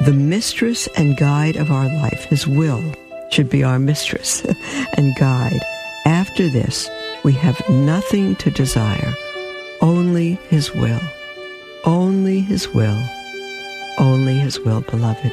the 0.00 0.12
mistress 0.12 0.88
and 0.96 1.16
guide 1.16 1.56
of 1.56 1.70
our 1.70 1.86
life. 1.86 2.24
His 2.24 2.46
will 2.46 2.82
should 3.30 3.50
be 3.50 3.62
our 3.62 3.78
mistress 3.78 4.44
and 4.96 5.14
guide. 5.16 5.60
After 6.06 6.48
this, 6.48 6.88
we 7.22 7.32
have 7.34 7.60
nothing 7.68 8.36
to 8.36 8.50
desire 8.50 9.14
only 9.80 10.34
His 10.48 10.74
will. 10.74 11.00
Only 11.84 12.40
His 12.40 12.68
will. 12.68 13.02
Only 13.98 14.34
His 14.34 14.60
will, 14.60 14.82
beloved. 14.82 15.32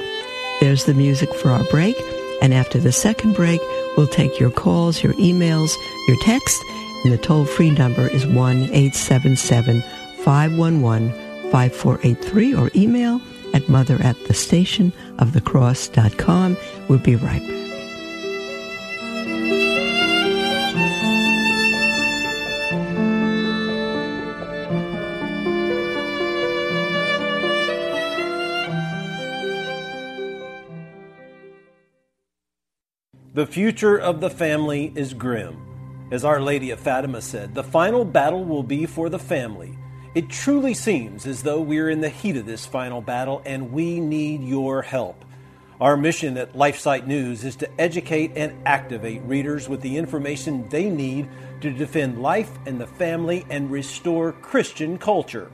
There's 0.62 0.86
the 0.86 0.94
music 0.94 1.34
for 1.36 1.50
our 1.50 1.64
break. 1.66 1.96
And 2.42 2.54
after 2.54 2.80
the 2.80 2.92
second 2.92 3.34
break, 3.34 3.60
we'll 3.96 4.08
take 4.08 4.40
your 4.40 4.52
calls, 4.52 5.04
your 5.04 5.14
emails, 5.14 5.76
your 6.08 6.18
text. 6.22 6.62
And 7.04 7.14
the 7.14 7.18
toll 7.18 7.46
free 7.46 7.72
number 7.72 8.08
is 8.08 8.26
1 8.26 8.64
877 8.64 9.84
511 10.28 11.14
5483 11.54 12.54
or 12.54 12.70
email 12.76 13.22
at 13.54 13.70
mother 13.70 13.96
at 14.02 14.22
the 14.26 14.34
station 14.34 14.92
of 15.20 15.32
the 15.32 15.40
cross.com. 15.40 16.58
We'll 16.90 17.00
be 17.00 17.16
right 17.16 17.40
back. 17.40 17.58
The 33.34 33.46
future 33.46 33.98
of 33.98 34.20
the 34.20 34.30
family 34.30 34.92
is 34.94 35.14
grim. 35.14 35.56
As 36.12 36.26
Our 36.26 36.42
Lady 36.42 36.72
of 36.72 36.82
Fatima 36.82 37.22
said, 37.22 37.56
the 37.56 37.64
final 37.64 38.04
battle 38.04 38.44
will 38.44 38.64
be 38.64 38.86
for 38.86 39.08
the 39.08 39.20
family. 39.20 39.78
It 40.18 40.30
truly 40.30 40.74
seems 40.74 41.28
as 41.28 41.44
though 41.44 41.62
we're 41.62 41.92
in 41.92 42.02
the 42.02 42.10
heat 42.10 42.38
of 42.38 42.48
this 42.48 42.66
final 42.66 43.02
battle 43.02 43.44
and 43.46 43.72
we 43.72 44.00
need 44.00 44.42
your 44.42 44.82
help. 44.82 45.24
Our 45.80 45.96
mission 45.96 46.38
at 46.38 46.54
LifeSite 46.54 47.06
News 47.06 47.44
is 47.44 47.56
to 47.58 47.70
educate 47.80 48.32
and 48.36 48.52
activate 48.66 49.22
readers 49.26 49.70
with 49.70 49.82
the 49.82 49.96
information 49.96 50.68
they 50.70 50.90
need 50.90 51.30
to 51.62 51.70
defend 51.70 52.20
life 52.20 52.50
and 52.66 52.82
the 52.82 52.88
family 52.88 53.46
and 53.52 53.70
restore 53.70 54.32
Christian 54.32 54.98
culture. 54.98 55.52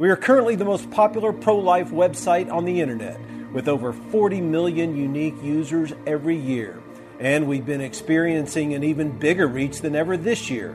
We 0.00 0.10
are 0.10 0.16
currently 0.16 0.56
the 0.56 0.64
most 0.64 0.90
popular 0.90 1.32
pro 1.32 1.58
life 1.58 1.90
website 1.90 2.50
on 2.50 2.64
the 2.64 2.80
internet 2.80 3.20
with 3.52 3.68
over 3.68 3.92
40 3.92 4.40
million 4.40 4.96
unique 4.96 5.40
users 5.40 5.92
every 6.04 6.36
year. 6.36 6.82
And 7.20 7.46
we've 7.46 7.64
been 7.64 7.80
experiencing 7.80 8.74
an 8.74 8.82
even 8.82 9.16
bigger 9.16 9.46
reach 9.46 9.82
than 9.82 9.94
ever 9.94 10.16
this 10.16 10.50
year. 10.50 10.74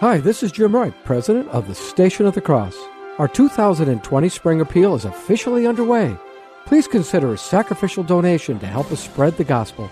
Hi, 0.00 0.16
this 0.16 0.42
is 0.42 0.50
Jim 0.50 0.74
Wright, 0.74 0.94
President 1.04 1.46
of 1.50 1.68
the 1.68 1.74
Station 1.74 2.24
of 2.24 2.34
the 2.34 2.40
Cross. 2.40 2.74
Our 3.18 3.28
2020 3.28 4.28
Spring 4.30 4.62
Appeal 4.62 4.94
is 4.94 5.04
officially 5.04 5.66
underway. 5.66 6.16
Please 6.64 6.88
consider 6.88 7.34
a 7.34 7.36
sacrificial 7.36 8.02
donation 8.02 8.58
to 8.60 8.66
help 8.66 8.90
us 8.90 9.04
spread 9.04 9.36
the 9.36 9.44
gospel. 9.44 9.90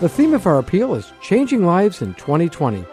The 0.00 0.08
theme 0.08 0.32
of 0.32 0.46
our 0.46 0.58
appeal 0.58 0.94
is 0.94 1.12
Changing 1.20 1.66
Lives 1.66 2.00
in 2.00 2.14
2020. 2.14 2.86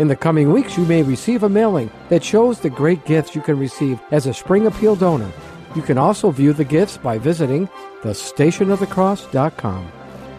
In 0.00 0.08
the 0.08 0.16
coming 0.16 0.52
weeks, 0.52 0.76
you 0.76 0.84
may 0.84 1.04
receive 1.04 1.44
a 1.44 1.48
mailing 1.48 1.92
that 2.08 2.24
shows 2.24 2.58
the 2.58 2.70
great 2.70 3.04
gifts 3.04 3.36
you 3.36 3.40
can 3.40 3.56
receive 3.56 4.00
as 4.10 4.26
a 4.26 4.34
Spring 4.34 4.66
Appeal 4.66 4.96
donor. 4.96 5.30
You 5.76 5.82
can 5.82 5.96
also 5.96 6.32
view 6.32 6.52
the 6.54 6.64
gifts 6.64 6.96
by 6.96 7.18
visiting 7.18 7.68
thestationofthecross.com. 8.02 9.92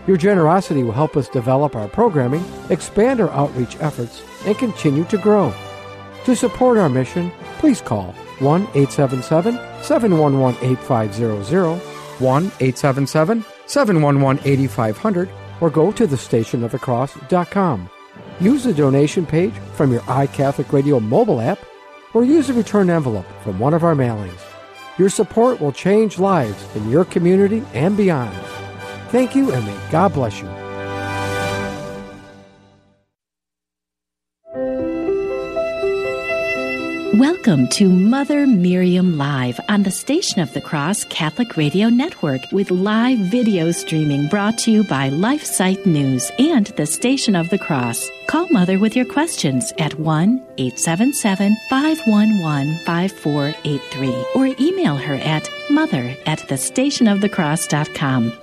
Your 0.07 0.17
generosity 0.17 0.83
will 0.83 0.91
help 0.91 1.17
us 1.17 1.27
develop 1.27 1.75
our 1.75 1.87
programming, 1.87 2.45
expand 2.69 3.19
our 3.19 3.29
outreach 3.31 3.77
efforts, 3.79 4.21
and 4.45 4.57
continue 4.57 5.03
to 5.05 5.17
grow. 5.17 5.53
To 6.25 6.35
support 6.35 6.77
our 6.77 6.89
mission, 6.89 7.31
please 7.57 7.81
call 7.81 8.13
1 8.39 8.61
877 8.75 9.59
711 9.81 10.57
8500, 10.61 11.77
1 12.19 12.43
877 12.45 13.45
711 13.65 14.41
8500, 14.45 15.29
or 15.61 15.69
go 15.69 15.91
to 15.91 16.07
thestationofthecross.com. 16.07 17.89
Use 18.39 18.63
the 18.63 18.73
donation 18.73 19.25
page 19.25 19.53
from 19.73 19.91
your 19.91 20.01
iCatholic 20.01 20.71
Radio 20.71 20.99
mobile 20.99 21.41
app 21.41 21.59
or 22.13 22.23
use 22.23 22.49
a 22.49 22.53
return 22.53 22.89
envelope 22.89 23.25
from 23.43 23.59
one 23.59 23.73
of 23.73 23.83
our 23.83 23.95
mailings. 23.95 24.39
Your 24.97 25.09
support 25.09 25.59
will 25.59 25.71
change 25.71 26.19
lives 26.19 26.65
in 26.75 26.89
your 26.89 27.05
community 27.05 27.63
and 27.73 27.97
beyond. 27.97 28.35
Thank 29.09 29.35
you, 29.35 29.51
and 29.51 29.65
may 29.65 29.77
God 29.91 30.13
bless 30.13 30.41
you. 30.41 30.49
Welcome 37.17 37.69
to 37.69 37.87
Mother 37.87 38.45
Miriam 38.45 39.17
Live 39.17 39.57
on 39.69 39.83
the 39.83 39.91
Station 39.91 40.41
of 40.41 40.53
the 40.53 40.59
Cross 40.59 41.05
Catholic 41.05 41.55
Radio 41.55 41.87
Network 41.87 42.41
with 42.51 42.71
live 42.71 43.19
video 43.19 43.71
streaming 43.71 44.27
brought 44.27 44.57
to 44.59 44.71
you 44.71 44.83
by 44.83 45.09
LifeSite 45.09 45.85
News 45.85 46.29
and 46.39 46.67
the 46.75 46.85
Station 46.85 47.35
of 47.35 47.49
the 47.49 47.57
Cross. 47.57 48.09
Call 48.27 48.49
Mother 48.49 48.79
with 48.79 48.97
your 48.97 49.05
questions 49.05 49.71
at 49.77 49.97
1 49.97 50.43
877 50.57 51.55
511 51.69 52.79
5483 52.79 54.25
or 54.35 54.47
email 54.59 54.97
her 54.97 55.15
at 55.15 55.49
mother 55.69 56.17
at 56.25 56.39
thestationofthecross.com. 56.39 58.33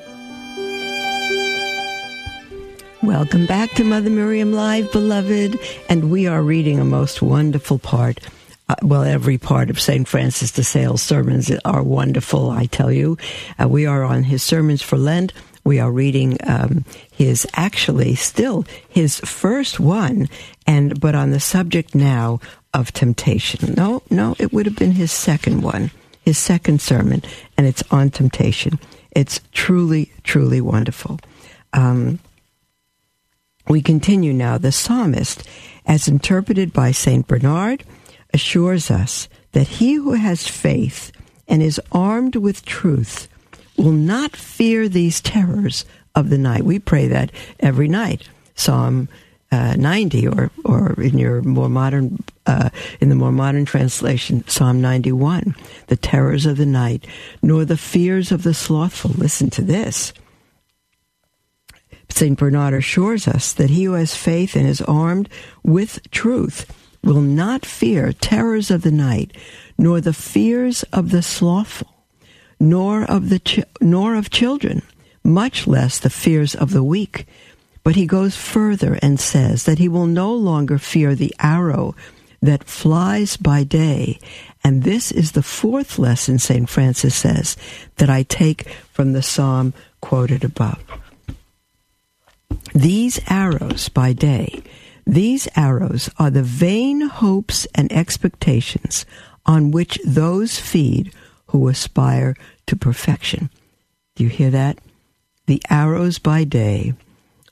Welcome 3.02 3.46
back 3.46 3.72
to 3.72 3.84
Mother 3.84 4.10
Miriam 4.10 4.52
Live, 4.52 4.92
beloved. 4.92 5.58
And 5.88 6.08
we 6.08 6.28
are 6.28 6.40
reading 6.40 6.78
a 6.78 6.84
most 6.84 7.20
wonderful 7.20 7.80
part. 7.80 8.20
Uh, 8.68 8.76
well, 8.82 9.02
every 9.02 9.38
part 9.38 9.70
of 9.70 9.80
St. 9.80 10.06
Francis 10.06 10.52
de 10.52 10.62
Sales' 10.62 11.02
sermons 11.02 11.50
are 11.64 11.82
wonderful, 11.82 12.50
I 12.50 12.66
tell 12.66 12.92
you. 12.92 13.18
Uh, 13.60 13.66
we 13.66 13.86
are 13.86 14.04
on 14.04 14.22
his 14.22 14.42
sermons 14.44 14.82
for 14.82 14.96
Lent. 14.96 15.32
We 15.64 15.80
are 15.80 15.90
reading 15.90 16.38
um, 16.46 16.84
his, 17.10 17.44
actually, 17.54 18.14
still 18.14 18.64
his 18.88 19.18
first 19.20 19.80
one, 19.80 20.28
and 20.66 21.00
but 21.00 21.16
on 21.16 21.30
the 21.30 21.40
subject 21.40 21.96
now 21.96 22.38
of 22.72 22.92
temptation. 22.92 23.74
No, 23.74 24.02
no, 24.10 24.36
it 24.38 24.52
would 24.52 24.66
have 24.66 24.76
been 24.76 24.92
his 24.92 25.10
second 25.10 25.62
one, 25.62 25.90
his 26.20 26.38
second 26.38 26.80
sermon, 26.80 27.22
and 27.58 27.66
it's 27.66 27.82
on 27.90 28.10
temptation. 28.10 28.78
It's 29.10 29.40
truly, 29.52 30.12
truly 30.22 30.60
wonderful. 30.60 31.18
um, 31.72 32.20
we 33.68 33.82
continue 33.82 34.32
now. 34.32 34.58
The 34.58 34.72
psalmist, 34.72 35.46
as 35.86 36.08
interpreted 36.08 36.72
by 36.72 36.92
St. 36.92 37.26
Bernard, 37.26 37.84
assures 38.34 38.90
us 38.90 39.28
that 39.52 39.68
he 39.68 39.94
who 39.94 40.14
has 40.14 40.48
faith 40.48 41.12
and 41.48 41.62
is 41.62 41.80
armed 41.90 42.36
with 42.36 42.64
truth 42.64 43.28
will 43.76 43.92
not 43.92 44.36
fear 44.36 44.88
these 44.88 45.20
terrors 45.20 45.84
of 46.14 46.30
the 46.30 46.38
night. 46.38 46.64
We 46.64 46.78
pray 46.78 47.08
that 47.08 47.32
every 47.60 47.88
night. 47.88 48.28
Psalm 48.54 49.08
uh, 49.50 49.74
90, 49.76 50.28
or 50.28 50.50
or 50.64 50.94
in 51.00 51.18
your 51.18 51.42
more 51.42 51.68
modern, 51.68 52.24
uh, 52.46 52.70
in 53.00 53.10
the 53.10 53.14
more 53.14 53.32
modern 53.32 53.66
translation, 53.66 54.46
Psalm 54.48 54.80
91, 54.80 55.54
the 55.88 55.96
terrors 55.96 56.46
of 56.46 56.56
the 56.56 56.66
night, 56.66 57.06
nor 57.42 57.66
the 57.66 57.76
fears 57.76 58.32
of 58.32 58.44
the 58.44 58.54
slothful. 58.54 59.10
Listen 59.10 59.50
to 59.50 59.62
this. 59.62 60.14
St. 62.12 62.38
Bernard 62.38 62.74
assures 62.74 63.26
us 63.26 63.52
that 63.54 63.70
he 63.70 63.84
who 63.84 63.92
has 63.94 64.14
faith 64.14 64.54
and 64.54 64.66
is 64.66 64.82
armed 64.82 65.28
with 65.62 65.98
truth 66.10 66.70
will 67.02 67.20
not 67.20 67.66
fear 67.66 68.12
terrors 68.12 68.70
of 68.70 68.82
the 68.82 68.92
night, 68.92 69.36
nor 69.76 70.00
the 70.00 70.12
fears 70.12 70.82
of 70.92 71.10
the 71.10 71.22
slothful, 71.22 71.88
nor 72.60 73.02
of 73.04 73.28
the 73.28 73.64
nor 73.80 74.14
of 74.14 74.30
children, 74.30 74.82
much 75.24 75.66
less 75.66 75.98
the 75.98 76.10
fears 76.10 76.54
of 76.54 76.70
the 76.70 76.82
weak. 76.82 77.26
But 77.82 77.96
he 77.96 78.06
goes 78.06 78.36
further 78.36 78.98
and 79.02 79.18
says 79.18 79.64
that 79.64 79.78
he 79.78 79.88
will 79.88 80.06
no 80.06 80.32
longer 80.32 80.78
fear 80.78 81.14
the 81.14 81.34
arrow 81.40 81.96
that 82.40 82.64
flies 82.64 83.36
by 83.36 83.64
day. 83.64 84.18
And 84.62 84.82
this 84.82 85.10
is 85.10 85.32
the 85.32 85.42
fourth 85.42 85.98
lesson, 85.98 86.38
St. 86.38 86.68
Francis 86.68 87.14
says, 87.14 87.56
that 87.96 88.10
I 88.10 88.22
take 88.22 88.68
from 88.92 89.12
the 89.12 89.22
psalm 89.22 89.74
quoted 90.00 90.44
above. 90.44 90.78
These 92.74 93.20
arrows 93.28 93.88
by 93.88 94.12
day, 94.12 94.62
these 95.06 95.48
arrows 95.56 96.08
are 96.18 96.30
the 96.30 96.42
vain 96.42 97.00
hopes 97.02 97.66
and 97.74 97.92
expectations 97.92 99.04
on 99.44 99.70
which 99.70 99.98
those 100.04 100.58
feed 100.58 101.12
who 101.46 101.68
aspire 101.68 102.34
to 102.66 102.76
perfection. 102.76 103.50
Do 104.16 104.24
you 104.24 104.30
hear 104.30 104.50
that? 104.50 104.78
The 105.46 105.62
arrows 105.68 106.18
by 106.18 106.44
day 106.44 106.94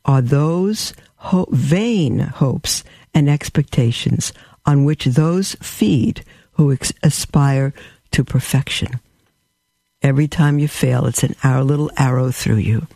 are 0.04 0.22
those 0.22 0.94
ho- 1.16 1.48
vain 1.50 2.20
hopes 2.20 2.84
and 3.12 3.28
expectations 3.28 4.32
on 4.64 4.84
which 4.84 5.04
those 5.04 5.56
feed 5.56 6.24
who 6.52 6.72
ex- 6.72 6.92
aspire 7.02 7.74
to 8.12 8.24
perfection. 8.24 9.00
Every 10.02 10.28
time 10.28 10.58
you 10.58 10.68
fail, 10.68 11.06
it's 11.06 11.22
an 11.22 11.34
our 11.42 11.62
little 11.64 11.90
arrow 11.96 12.30
through 12.30 12.56
you. 12.56 12.86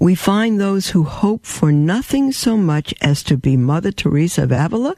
We 0.00 0.14
find 0.14 0.60
those 0.60 0.90
who 0.90 1.04
hope 1.04 1.46
for 1.46 1.72
nothing 1.72 2.32
so 2.32 2.56
much 2.56 2.94
as 3.00 3.22
to 3.24 3.36
be 3.36 3.56
Mother 3.56 3.92
Teresa 3.92 4.44
of 4.44 4.52
Avila 4.52 4.96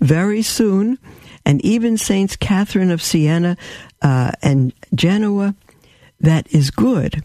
very 0.00 0.42
soon, 0.42 0.98
and 1.44 1.64
even 1.64 1.96
Saints 1.98 2.36
Catherine 2.36 2.90
of 2.90 3.02
Siena 3.02 3.56
uh, 4.02 4.32
and 4.42 4.72
Genoa. 4.94 5.54
That 6.20 6.46
is 6.52 6.70
good. 6.70 7.22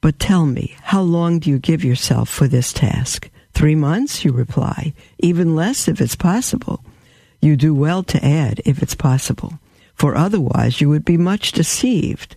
But 0.00 0.18
tell 0.18 0.46
me, 0.46 0.76
how 0.82 1.02
long 1.02 1.38
do 1.40 1.50
you 1.50 1.58
give 1.58 1.84
yourself 1.84 2.28
for 2.28 2.48
this 2.48 2.72
task? 2.72 3.30
Three 3.52 3.74
months, 3.74 4.24
you 4.24 4.32
reply. 4.32 4.94
Even 5.18 5.56
less 5.56 5.88
if 5.88 6.00
it's 6.00 6.14
possible. 6.14 6.84
You 7.42 7.56
do 7.56 7.74
well 7.74 8.02
to 8.04 8.24
add, 8.24 8.60
if 8.64 8.82
it's 8.82 8.94
possible, 8.94 9.58
for 9.94 10.16
otherwise 10.16 10.80
you 10.80 10.88
would 10.88 11.04
be 11.04 11.16
much 11.16 11.52
deceived. 11.52 12.36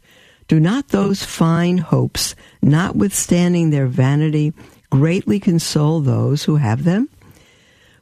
Do 0.51 0.59
not 0.59 0.89
those 0.89 1.23
fine 1.23 1.77
hopes, 1.77 2.35
notwithstanding 2.61 3.69
their 3.69 3.87
vanity, 3.87 4.51
greatly 4.89 5.39
console 5.39 6.01
those 6.01 6.43
who 6.43 6.57
have 6.57 6.83
them? 6.83 7.07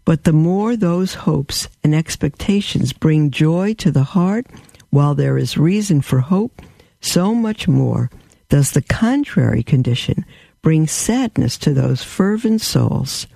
But 0.03 0.23
the 0.23 0.33
more 0.33 0.75
those 0.75 1.13
hopes 1.13 1.69
and 1.83 1.93
expectations 1.93 2.91
bring 2.91 3.29
joy 3.29 3.75
to 3.75 3.91
the 3.91 4.01
heart, 4.01 4.47
while 4.89 5.13
there 5.13 5.37
is 5.37 5.59
reason 5.59 6.01
for 6.01 6.21
hope, 6.21 6.63
so 7.01 7.35
much 7.35 7.67
more 7.67 8.09
does 8.49 8.71
the 8.71 8.81
contrary 8.81 9.61
condition 9.61 10.25
bring 10.63 10.87
sadness 10.87 11.55
to 11.59 11.71
those 11.71 12.01
fervent 12.01 12.61
souls, 12.61 13.27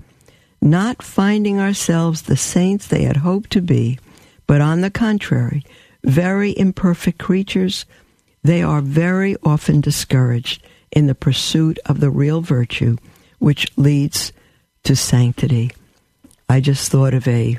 not 0.59 1.03
finding 1.03 1.59
ourselves 1.59 2.23
the 2.23 2.35
saints 2.35 2.87
they 2.87 3.03
had 3.03 3.17
hoped 3.17 3.51
to 3.51 3.61
be, 3.61 3.99
but 4.47 4.59
on 4.59 4.81
the 4.81 4.89
contrary, 4.89 5.63
very 6.03 6.57
imperfect 6.57 7.19
creatures, 7.19 7.85
they 8.43 8.61
are 8.61 8.81
very 8.81 9.35
often 9.43 9.81
discouraged 9.81 10.63
in 10.91 11.07
the 11.07 11.15
pursuit 11.15 11.79
of 11.85 11.99
the 11.99 12.09
real 12.09 12.41
virtue 12.41 12.97
which 13.39 13.71
leads 13.77 14.31
to 14.83 14.95
sanctity. 14.95 15.71
I 16.47 16.59
just 16.59 16.91
thought 16.91 17.13
of 17.13 17.27
a 17.27 17.57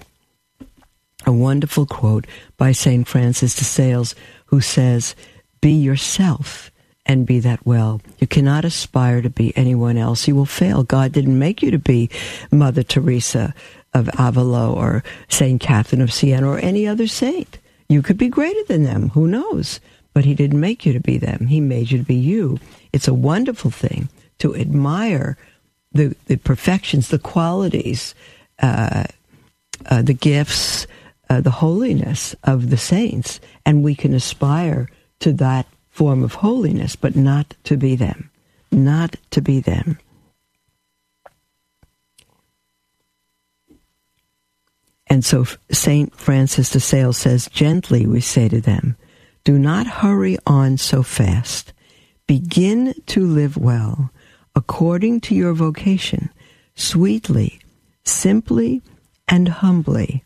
a 1.27 1.33
wonderful 1.33 1.87
quote 1.87 2.27
by 2.59 2.73
St. 2.73 3.09
Francis 3.09 3.55
de 3.55 3.64
Sales 3.64 4.14
who 4.47 4.61
says, 4.61 5.14
Be 5.61 5.73
yourself 5.73 6.70
and 7.07 7.27
be 7.27 7.40
that 7.40 7.64
well. 7.66 8.01
You 8.18 8.27
cannot 8.27 8.64
aspire 8.64 9.23
to 9.23 9.31
be 9.31 9.57
anyone 9.57 9.97
else. 9.97 10.29
You 10.29 10.35
will 10.35 10.47
fail. 10.47 10.83
God 10.83 11.12
didn't 11.12 11.38
make 11.38 11.62
you 11.62 11.70
to 11.70 11.79
be 11.79 12.11
Mother 12.51 12.83
Teresa 12.83 13.55
of 13.92 14.11
Avila 14.18 14.73
or 14.73 15.03
St. 15.29 15.61
Catherine 15.61 16.03
of 16.03 16.12
Siena 16.12 16.49
or 16.49 16.59
any 16.59 16.87
other 16.87 17.07
saint. 17.07 17.59
You 17.88 18.03
could 18.03 18.18
be 18.18 18.29
greater 18.29 18.64
than 18.64 18.85
them. 18.85 19.11
Who 19.11 19.27
knows? 19.27 19.81
But 20.14 20.24
He 20.24 20.35
didn't 20.35 20.61
make 20.61 20.87
you 20.87 20.94
to 20.94 21.00
be 21.00 21.18
them. 21.18 21.48
He 21.48 21.61
made 21.61 21.90
you 21.90 21.98
to 21.98 22.05
be 22.05 22.14
you. 22.14 22.59
It's 22.92 23.09
a 23.09 23.14
wonderful 23.14 23.70
thing 23.70 24.09
to 24.38 24.55
admire 24.57 25.37
the, 25.92 26.16
the 26.27 26.37
perfections, 26.37 27.09
the 27.09 27.18
qualities, 27.18 28.14
uh, 28.61 29.05
uh, 29.87 30.03
the 30.03 30.14
gifts, 30.14 30.87
uh, 31.29 31.40
the 31.40 31.50
holiness 31.50 32.35
of 32.44 32.70
the 32.70 32.77
saints. 32.77 33.40
And 33.66 33.83
we 33.83 33.94
can 33.94 34.14
aspire 34.14 34.88
to 35.20 35.33
that 35.35 35.66
form 35.90 36.22
of 36.22 36.35
holiness, 36.35 36.96
but 36.96 37.14
not 37.14 37.55
to 37.64 37.77
be 37.77 37.94
them. 37.94 38.31
Not 38.72 39.16
to 39.31 39.40
be 39.40 39.61
them. 39.61 39.98
And 45.07 45.24
so 45.24 45.46
St. 45.70 46.12
Francis 46.16 46.70
de 46.70 46.81
Sales 46.81 47.16
says, 47.16 47.48
gently 47.53 48.07
we 48.07 48.20
say 48.20 48.48
to 48.48 48.61
them, 48.61 48.96
do 49.44 49.59
not 49.59 49.87
hurry 49.87 50.38
on 50.46 50.78
so 50.78 51.02
fast. 51.02 51.72
Begin 52.26 52.94
to 53.07 53.26
live 53.26 53.57
well, 53.57 54.11
according 54.54 55.20
to 55.22 55.35
your 55.35 55.52
vocation, 55.52 56.30
sweetly, 56.74 57.61
simply, 58.04 58.83
and 59.28 59.48
humbly. 59.48 60.24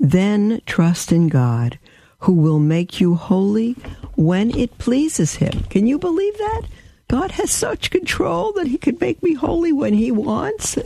Then 0.00 0.60
trust 0.66 1.12
in 1.12 1.28
God, 1.28 1.78
who 2.20 2.32
will 2.32 2.58
make 2.58 3.00
you 3.00 3.14
holy 3.14 3.72
when 4.16 4.56
it 4.56 4.78
pleases 4.78 5.36
Him. 5.36 5.62
Can 5.70 5.86
you 5.86 5.98
believe 5.98 6.36
that? 6.38 6.62
God 7.08 7.30
has 7.32 7.52
such 7.52 7.90
control 7.90 8.52
that 8.54 8.66
He 8.66 8.78
can 8.78 8.98
make 9.00 9.22
me 9.22 9.34
holy 9.34 9.72
when 9.72 9.94
He 9.94 10.10
wants. 10.10 10.76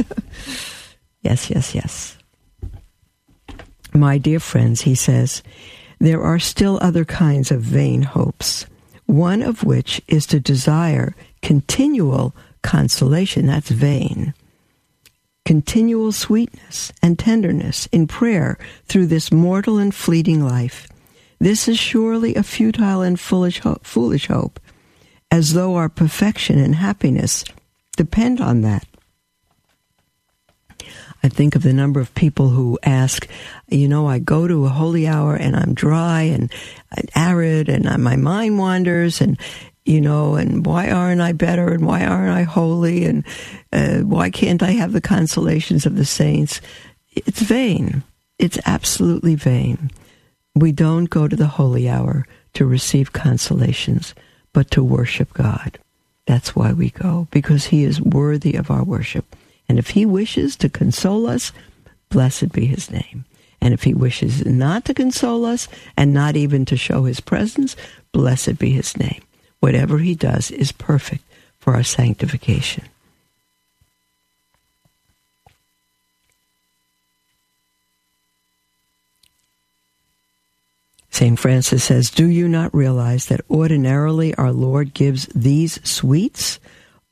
yes, 1.23 1.49
yes, 1.49 1.75
yes. 1.75 2.19
My 3.93 4.19
dear 4.19 4.39
friends, 4.39 4.83
he 4.83 4.95
says, 4.95 5.43
there 6.01 6.23
are 6.23 6.39
still 6.39 6.79
other 6.83 7.05
kinds 7.05 7.53
of 7.53 7.63
vain 7.63 8.03
hopes, 8.03 8.67
one 9.07 9.43
of 9.43 9.63
which 9.63 10.01
is 10.09 10.27
to 10.27 10.41
desire 10.41 11.15
continual 11.43 12.35
consolation. 12.63 13.47
That's 13.47 13.71
vain. 13.71 14.35
Continual 15.45 16.13
sweetness 16.13 16.93
and 17.03 17.19
tenderness 17.19 17.87
in 17.93 18.07
prayer 18.07 18.59
through 18.87 19.07
this 19.07 19.31
mortal 19.31 19.79
and 19.79 19.95
fleeting 19.95 20.45
life 20.45 20.89
this 21.41 21.69
is 21.69 21.79
surely 21.79 22.35
a 22.35 22.43
futile 22.43 23.01
and 23.01 23.19
foolish 23.19 23.61
hope, 23.61 23.87
foolish 23.87 24.27
hope, 24.27 24.61
as 25.31 25.55
though 25.55 25.75
our 25.75 25.89
perfection 25.89 26.59
and 26.59 26.75
happiness 26.75 27.45
depend 27.97 28.43
on 28.43 28.61
that. 28.61 28.87
I 31.23 31.29
think 31.29 31.55
of 31.55 31.63
the 31.63 31.73
number 31.73 32.01
of 32.01 32.15
people 32.15 32.49
who 32.49 32.79
ask, 32.83 33.29
you 33.69 33.89
know, 33.89 34.07
I 34.07 34.19
go 34.19 34.49
to 34.49 34.65
a 34.65 34.71
holy 34.71 35.07
hour 35.07 35.35
and 35.35 35.55
I'm 35.55 35.75
dry 35.75 36.23
and 36.23 36.51
arid 37.15 37.69
and 37.69 37.85
my 38.03 38.17
mind 38.17 38.59
wanders 38.59 39.21
and, 39.21 39.39
you 39.85 40.01
know, 40.01 40.37
and 40.37 40.65
why 40.65 40.91
aren't 40.91 41.21
I 41.21 41.33
better 41.33 41.73
and 41.73 41.87
why 41.87 42.05
aren't 42.05 42.33
I 42.33 42.43
holy 42.43 43.05
and 43.05 43.25
uh, 43.73 43.99
why 43.99 44.31
can't 44.31 44.63
I 44.63 44.73
have 44.73 44.93
the 44.93 45.01
consolations 45.01 45.85
of 45.85 45.97
the 45.97 46.07
saints? 46.07 46.61
It's 47.13 47.43
vain. 47.43 48.03
It's 48.39 48.59
absolutely 48.65 49.35
vain. 49.35 49.91
We 50.55 50.73
don't 50.73 51.11
go 51.11 51.29
to 51.29 51.37
the 51.37 51.47
holy 51.47 51.89
hour 51.89 52.27
to 52.55 52.65
receive 52.65 53.13
consolations, 53.13 54.15
but 54.53 54.71
to 54.73 54.83
worship 54.83 55.33
God. 55.35 55.79
That's 56.27 56.57
why 56.57 56.73
we 56.73 56.91
go, 56.91 57.29
because 57.31 57.67
He 57.67 57.85
is 57.85 58.01
worthy 58.01 58.55
of 58.55 58.71
our 58.71 58.85
worship. 58.85 59.37
And 59.71 59.79
if 59.79 59.91
he 59.91 60.05
wishes 60.05 60.57
to 60.57 60.69
console 60.69 61.29
us, 61.29 61.53
blessed 62.09 62.51
be 62.51 62.67
his 62.67 62.91
name. 62.91 63.25
And 63.61 63.73
if 63.73 63.85
he 63.85 63.95
wishes 63.95 64.45
not 64.45 64.85
to 64.87 64.95
console 64.95 65.45
us 65.45 65.69
and 65.97 66.13
not 66.13 66.35
even 66.35 66.65
to 66.65 66.77
show 66.77 67.05
his 67.05 67.21
presence, 67.21 67.77
blessed 68.11 68.59
be 68.59 68.73
his 68.73 68.97
name. 68.97 69.23
Whatever 69.61 69.99
he 69.99 70.17
does 70.17 70.51
is 70.51 70.73
perfect 70.73 71.23
for 71.61 71.75
our 71.75 71.85
sanctification. 71.85 72.83
St. 81.13 81.39
Francis 81.39 81.85
says, 81.85 82.11
Do 82.11 82.27
you 82.27 82.49
not 82.49 82.75
realize 82.75 83.27
that 83.27 83.43
ordinarily 83.49 84.35
our 84.35 84.51
Lord 84.51 84.95
gives 84.95 85.27
these 85.27 85.79
sweets 85.89 86.59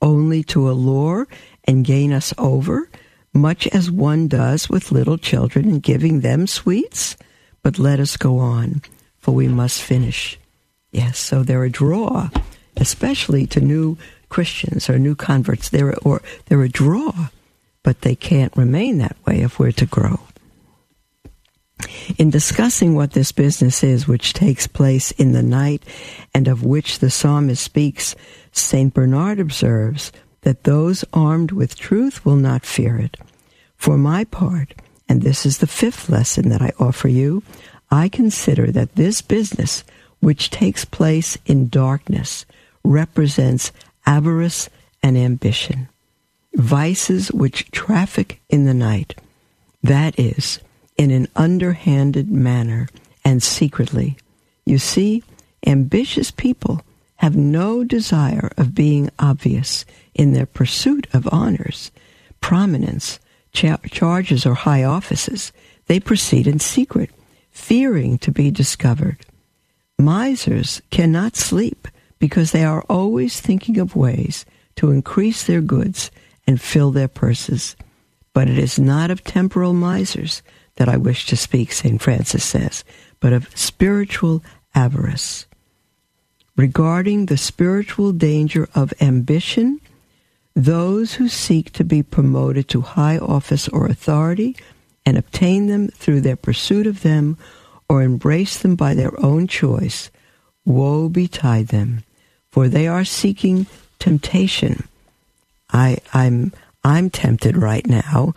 only 0.02 0.42
to 0.44 0.68
allure 0.68 1.28
and 1.68 1.84
gain 1.84 2.12
us 2.12 2.32
over, 2.38 2.88
much 3.34 3.68
as 3.68 3.90
one 3.90 4.26
does 4.26 4.70
with 4.70 4.90
little 4.90 5.18
children 5.18 5.68
in 5.68 5.78
giving 5.80 6.20
them 6.20 6.46
sweets? 6.46 7.16
But 7.62 7.78
let 7.78 8.00
us 8.00 8.16
go 8.16 8.38
on, 8.38 8.82
for 9.18 9.32
we 9.32 9.46
must 9.46 9.82
finish. 9.82 10.38
Yes, 10.90 11.18
so 11.18 11.42
they're 11.42 11.64
a 11.64 11.70
draw, 11.70 12.30
especially 12.78 13.46
to 13.48 13.60
new 13.60 13.98
Christians 14.30 14.88
or 14.88 14.98
new 14.98 15.14
converts. 15.14 15.68
They're, 15.68 15.94
or 15.98 16.22
they're 16.46 16.62
a 16.62 16.68
draw, 16.70 17.28
but 17.82 18.00
they 18.00 18.16
can't 18.16 18.56
remain 18.56 18.98
that 18.98 19.16
way 19.26 19.42
if 19.42 19.58
we're 19.58 19.72
to 19.72 19.86
grow. 19.86 20.20
In 22.16 22.30
discussing 22.30 22.94
what 22.94 23.12
this 23.12 23.30
business 23.30 23.84
is, 23.84 24.08
which 24.08 24.32
takes 24.32 24.66
place 24.66 25.10
in 25.12 25.32
the 25.32 25.42
night 25.42 25.84
and 26.34 26.48
of 26.48 26.64
which 26.64 26.98
the 26.98 27.10
psalmist 27.10 27.62
speaks, 27.62 28.16
St. 28.52 28.92
Bernard 28.92 29.38
observes 29.38 30.10
that 30.42 30.64
those 30.64 31.04
armed 31.12 31.52
with 31.52 31.76
truth 31.76 32.24
will 32.24 32.36
not 32.36 32.64
fear 32.64 32.98
it. 32.98 33.16
For 33.76 33.96
my 33.96 34.24
part, 34.24 34.74
and 35.08 35.22
this 35.22 35.46
is 35.46 35.58
the 35.58 35.66
fifth 35.66 36.08
lesson 36.08 36.48
that 36.48 36.62
I 36.62 36.72
offer 36.78 37.08
you, 37.08 37.42
I 37.90 38.08
consider 38.08 38.70
that 38.72 38.94
this 38.94 39.22
business, 39.22 39.84
which 40.20 40.50
takes 40.50 40.84
place 40.84 41.38
in 41.46 41.68
darkness, 41.68 42.44
represents 42.84 43.72
avarice 44.06 44.68
and 45.02 45.16
ambition, 45.16 45.88
vices 46.54 47.32
which 47.32 47.70
traffic 47.70 48.40
in 48.48 48.64
the 48.64 48.74
night. 48.74 49.14
That 49.82 50.18
is, 50.18 50.60
in 50.96 51.10
an 51.10 51.28
underhanded 51.36 52.30
manner 52.30 52.88
and 53.24 53.42
secretly. 53.42 54.16
You 54.66 54.78
see, 54.78 55.22
ambitious 55.66 56.30
people 56.30 56.82
have 57.16 57.36
no 57.36 57.84
desire 57.84 58.50
of 58.56 58.74
being 58.74 59.10
obvious 59.18 59.84
in 60.18 60.34
their 60.34 60.44
pursuit 60.44 61.06
of 61.14 61.28
honors, 61.32 61.90
prominence, 62.42 63.18
cha- 63.52 63.78
charges, 63.86 64.44
or 64.44 64.54
high 64.54 64.84
offices. 64.84 65.52
They 65.86 66.00
proceed 66.00 66.46
in 66.46 66.58
secret, 66.58 67.10
fearing 67.50 68.18
to 68.18 68.30
be 68.30 68.50
discovered. 68.50 69.24
Misers 69.98 70.82
cannot 70.90 71.36
sleep 71.36 71.88
because 72.18 72.52
they 72.52 72.64
are 72.64 72.82
always 72.90 73.40
thinking 73.40 73.78
of 73.78 73.96
ways 73.96 74.44
to 74.76 74.90
increase 74.90 75.44
their 75.44 75.60
goods 75.60 76.10
and 76.46 76.60
fill 76.60 76.90
their 76.90 77.08
purses. 77.08 77.76
But 78.32 78.48
it 78.48 78.58
is 78.58 78.78
not 78.78 79.10
of 79.10 79.24
temporal 79.24 79.72
misers 79.72 80.42
that 80.76 80.88
I 80.88 80.96
wish 80.96 81.26
to 81.26 81.36
speak, 81.36 81.72
St. 81.72 82.00
Francis 82.00 82.44
says, 82.44 82.84
but 83.20 83.32
of 83.32 83.48
spiritual 83.56 84.42
avarice. 84.74 85.46
Regarding 86.56 87.26
the 87.26 87.36
spiritual 87.36 88.12
danger 88.12 88.68
of 88.74 88.92
ambition, 89.00 89.80
those 90.58 91.14
who 91.14 91.28
seek 91.28 91.70
to 91.70 91.84
be 91.84 92.02
promoted 92.02 92.68
to 92.68 92.80
high 92.80 93.16
office 93.16 93.68
or 93.68 93.86
authority 93.86 94.56
and 95.06 95.16
obtain 95.16 95.68
them 95.68 95.86
through 95.86 96.20
their 96.20 96.34
pursuit 96.34 96.84
of 96.84 97.02
them 97.02 97.38
or 97.88 98.02
embrace 98.02 98.58
them 98.58 98.74
by 98.74 98.92
their 98.92 99.12
own 99.24 99.46
choice, 99.46 100.10
woe 100.64 101.08
betide 101.08 101.68
them, 101.68 102.02
for 102.50 102.66
they 102.66 102.88
are 102.88 103.04
seeking 103.04 103.66
temptation. 104.00 104.88
I, 105.72 105.98
I'm, 106.12 106.52
I'm 106.82 107.08
tempted 107.08 107.56
right 107.56 107.86
now 107.86 108.34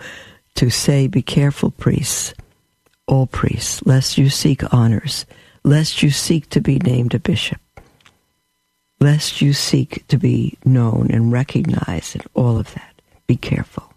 to 0.55 0.69
say, 0.69 1.07
Be 1.07 1.23
careful, 1.23 1.71
priests, 1.71 2.35
all 3.07 3.25
priests, 3.25 3.83
lest 3.87 4.19
you 4.19 4.29
seek 4.29 4.71
honors, 4.71 5.25
lest 5.63 6.03
you 6.03 6.11
seek 6.11 6.49
to 6.49 6.61
be 6.61 6.77
named 6.77 7.15
a 7.15 7.19
bishop, 7.19 7.60
lest 9.01 9.41
you 9.41 9.51
seek 9.51 10.07
to 10.07 10.17
be 10.17 10.57
known 10.63 11.09
and 11.09 11.31
recognized, 11.31 12.15
and 12.15 12.23
all 12.35 12.57
of 12.57 12.73
that. 12.75 12.93
Be 13.25 13.35
careful. 13.35 13.91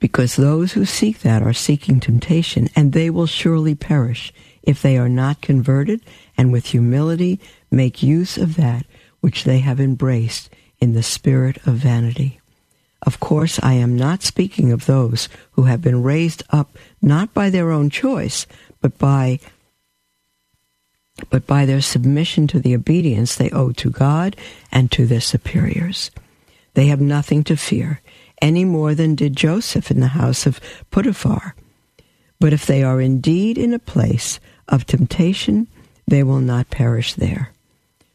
Because 0.00 0.36
those 0.36 0.72
who 0.72 0.84
seek 0.84 1.20
that 1.20 1.42
are 1.42 1.52
seeking 1.52 2.00
temptation, 2.00 2.68
and 2.74 2.92
they 2.92 3.08
will 3.08 3.26
surely 3.26 3.74
perish 3.74 4.32
if 4.64 4.82
they 4.82 4.98
are 4.98 5.08
not 5.08 5.40
converted 5.40 6.00
and 6.36 6.52
with 6.52 6.66
humility 6.66 7.38
make 7.70 8.02
use 8.02 8.36
of 8.36 8.56
that 8.56 8.84
which 9.20 9.44
they 9.44 9.60
have 9.60 9.80
embraced 9.80 10.50
in 10.80 10.92
the 10.92 11.02
spirit 11.02 11.56
of 11.66 11.74
vanity. 11.74 12.40
Of 13.02 13.20
course, 13.20 13.60
I 13.62 13.74
am 13.74 13.96
not 13.96 14.22
speaking 14.22 14.72
of 14.72 14.86
those 14.86 15.28
who 15.52 15.62
have 15.62 15.80
been 15.80 16.02
raised 16.02 16.42
up 16.50 16.76
not 17.00 17.32
by 17.32 17.50
their 17.50 17.70
own 17.70 17.90
choice, 17.90 18.46
but 18.80 18.98
by 18.98 19.38
but 21.30 21.46
by 21.46 21.64
their 21.64 21.80
submission 21.80 22.46
to 22.48 22.58
the 22.58 22.74
obedience 22.74 23.34
they 23.34 23.50
owe 23.50 23.72
to 23.72 23.90
God 23.90 24.36
and 24.72 24.90
to 24.92 25.06
their 25.06 25.20
superiors. 25.20 26.10
They 26.74 26.86
have 26.86 27.00
nothing 27.00 27.44
to 27.44 27.56
fear, 27.56 28.00
any 28.42 28.64
more 28.64 28.94
than 28.94 29.14
did 29.14 29.36
Joseph 29.36 29.90
in 29.90 30.00
the 30.00 30.08
house 30.08 30.46
of 30.46 30.60
Potiphar. 30.90 31.54
But 32.40 32.52
if 32.52 32.66
they 32.66 32.82
are 32.82 33.00
indeed 33.00 33.56
in 33.56 33.72
a 33.72 33.78
place 33.78 34.40
of 34.68 34.86
temptation, 34.86 35.68
they 36.06 36.22
will 36.22 36.40
not 36.40 36.70
perish 36.70 37.14
there. 37.14 37.50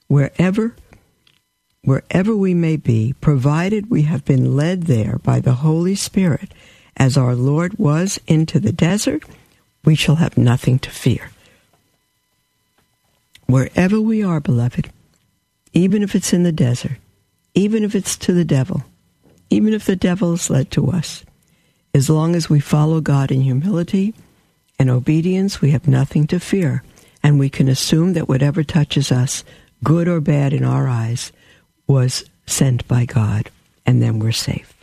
Wherever 0.07 0.75
wherever 1.83 2.35
we 2.35 2.53
may 2.53 2.75
be, 2.75 3.13
provided 3.21 3.89
we 3.89 4.03
have 4.03 4.25
been 4.25 4.55
led 4.55 4.83
there 4.83 5.17
by 5.23 5.39
the 5.39 5.55
Holy 5.55 5.95
Spirit, 5.95 6.53
as 6.97 7.17
our 7.17 7.33
Lord 7.33 7.79
was 7.79 8.19
into 8.27 8.59
the 8.59 8.73
desert, 8.73 9.23
we 9.85 9.95
shall 9.95 10.15
have 10.15 10.37
nothing 10.37 10.77
to 10.79 10.89
fear. 10.89 11.31
Wherever 13.49 13.99
we 13.99 14.21
are, 14.21 14.39
beloved, 14.39 14.91
even 15.73 16.03
if 16.03 16.13
it's 16.13 16.33
in 16.33 16.43
the 16.43 16.51
desert, 16.51 16.97
even 17.55 17.83
if 17.83 17.95
it's 17.95 18.15
to 18.17 18.31
the 18.31 18.45
devil, 18.45 18.83
even 19.49 19.73
if 19.73 19.85
the 19.85 19.95
devil 19.95 20.33
is 20.33 20.51
led 20.51 20.69
to 20.69 20.91
us, 20.91 21.25
as 21.91 22.11
long 22.11 22.35
as 22.35 22.47
we 22.47 22.59
follow 22.59 23.01
God 23.01 23.31
in 23.31 23.41
humility 23.41 24.13
and 24.77 24.87
obedience, 24.87 25.61
we 25.61 25.71
have 25.71 25.87
nothing 25.87 26.27
to 26.27 26.39
fear, 26.39 26.83
and 27.23 27.39
we 27.39 27.49
can 27.49 27.67
assume 27.67 28.13
that 28.13 28.29
whatever 28.29 28.61
touches 28.63 29.11
us, 29.11 29.43
good 29.83 30.07
or 30.07 30.21
bad 30.21 30.53
in 30.53 30.63
our 30.63 30.87
eyes, 30.87 31.31
was 31.87 32.25
sent 32.45 32.87
by 32.87 33.05
God, 33.05 33.49
and 33.83 33.99
then 33.99 34.19
we're 34.19 34.31
safe. 34.31 34.75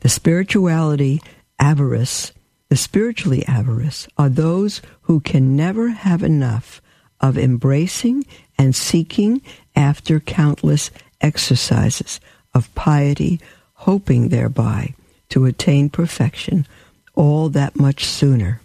The 0.00 0.08
spirituality 0.08 1.22
avarice, 1.60 2.32
the 2.74 2.78
spiritually 2.78 3.46
avarice, 3.46 4.08
are 4.18 4.28
those 4.28 4.82
who 5.02 5.20
can 5.20 5.54
never 5.54 5.90
have 5.90 6.24
enough 6.24 6.82
of 7.20 7.38
embracing 7.38 8.26
and 8.58 8.74
seeking 8.74 9.40
after 9.76 10.18
countless 10.18 10.90
exercises 11.20 12.18
of 12.52 12.74
piety, 12.74 13.38
hoping 13.74 14.28
thereby 14.30 14.92
to 15.28 15.44
attain 15.44 15.88
perfection 15.88 16.66
all 17.14 17.48
that 17.48 17.76
much 17.76 18.04
sooner. 18.04 18.60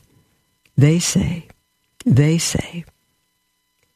They 0.75 0.97
say, 0.97 1.45
they 2.03 2.39
say, 2.39 2.85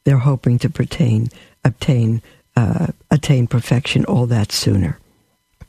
they're 0.04 0.17
hoping 0.19 0.60
to 0.60 0.69
pertain 0.69 1.30
obtain 1.65 2.21
uh, 2.56 2.89
attain 3.10 3.47
perfection 3.47 4.06
all 4.06 4.28
that 4.28 4.52
sooner. 4.52 4.99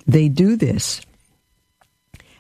They 0.07 0.29
do 0.29 0.55
this 0.55 1.01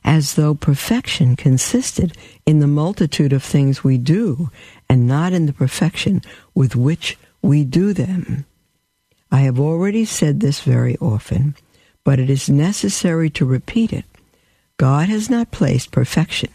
as 0.04 0.34
though 0.34 0.54
perfection 0.54 1.36
consisted 1.36 2.16
in 2.44 2.60
the 2.60 2.66
multitude 2.66 3.32
of 3.32 3.42
things 3.42 3.82
we 3.82 3.98
do 3.98 4.50
and 4.88 5.06
not 5.06 5.32
in 5.32 5.46
the 5.46 5.52
perfection 5.52 6.22
with 6.54 6.76
which 6.76 7.18
we 7.42 7.64
do 7.64 7.92
them. 7.92 8.44
I 9.30 9.40
have 9.40 9.58
already 9.58 10.04
said 10.04 10.40
this 10.40 10.60
very 10.60 10.96
often, 10.98 11.56
but 12.04 12.18
it 12.18 12.28
is 12.28 12.48
necessary 12.48 13.30
to 13.30 13.44
repeat 13.44 13.92
it. 13.92 14.04
God 14.76 15.08
has 15.08 15.30
not 15.30 15.50
placed 15.50 15.90
perfection 15.90 16.50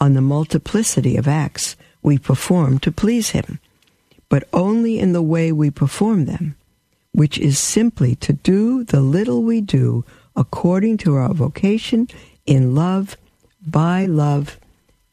on 0.00 0.14
the 0.14 0.20
multiplicity 0.20 1.16
of 1.16 1.28
acts 1.28 1.76
we 2.02 2.18
perform 2.18 2.78
to 2.80 2.92
please 2.92 3.30
Him 3.30 3.58
but 4.34 4.48
only 4.52 4.98
in 4.98 5.12
the 5.12 5.22
way 5.22 5.52
we 5.52 5.70
perform 5.70 6.24
them, 6.24 6.56
which 7.12 7.38
is 7.38 7.56
simply 7.56 8.16
to 8.16 8.32
do 8.32 8.82
the 8.82 9.00
little 9.00 9.44
we 9.44 9.60
do 9.60 10.04
according 10.34 10.96
to 10.96 11.14
our 11.14 11.32
vocation 11.32 12.08
in 12.46 12.74
love, 12.74 13.16
by 13.66 14.06
love, 14.06 14.58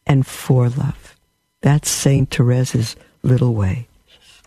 and 0.06 0.26
for 0.26 0.70
love. 0.70 1.16
That's 1.62 1.90
St. 1.90 2.30
Teresa's 2.30 2.96
little 3.24 3.54
way. 3.54 3.88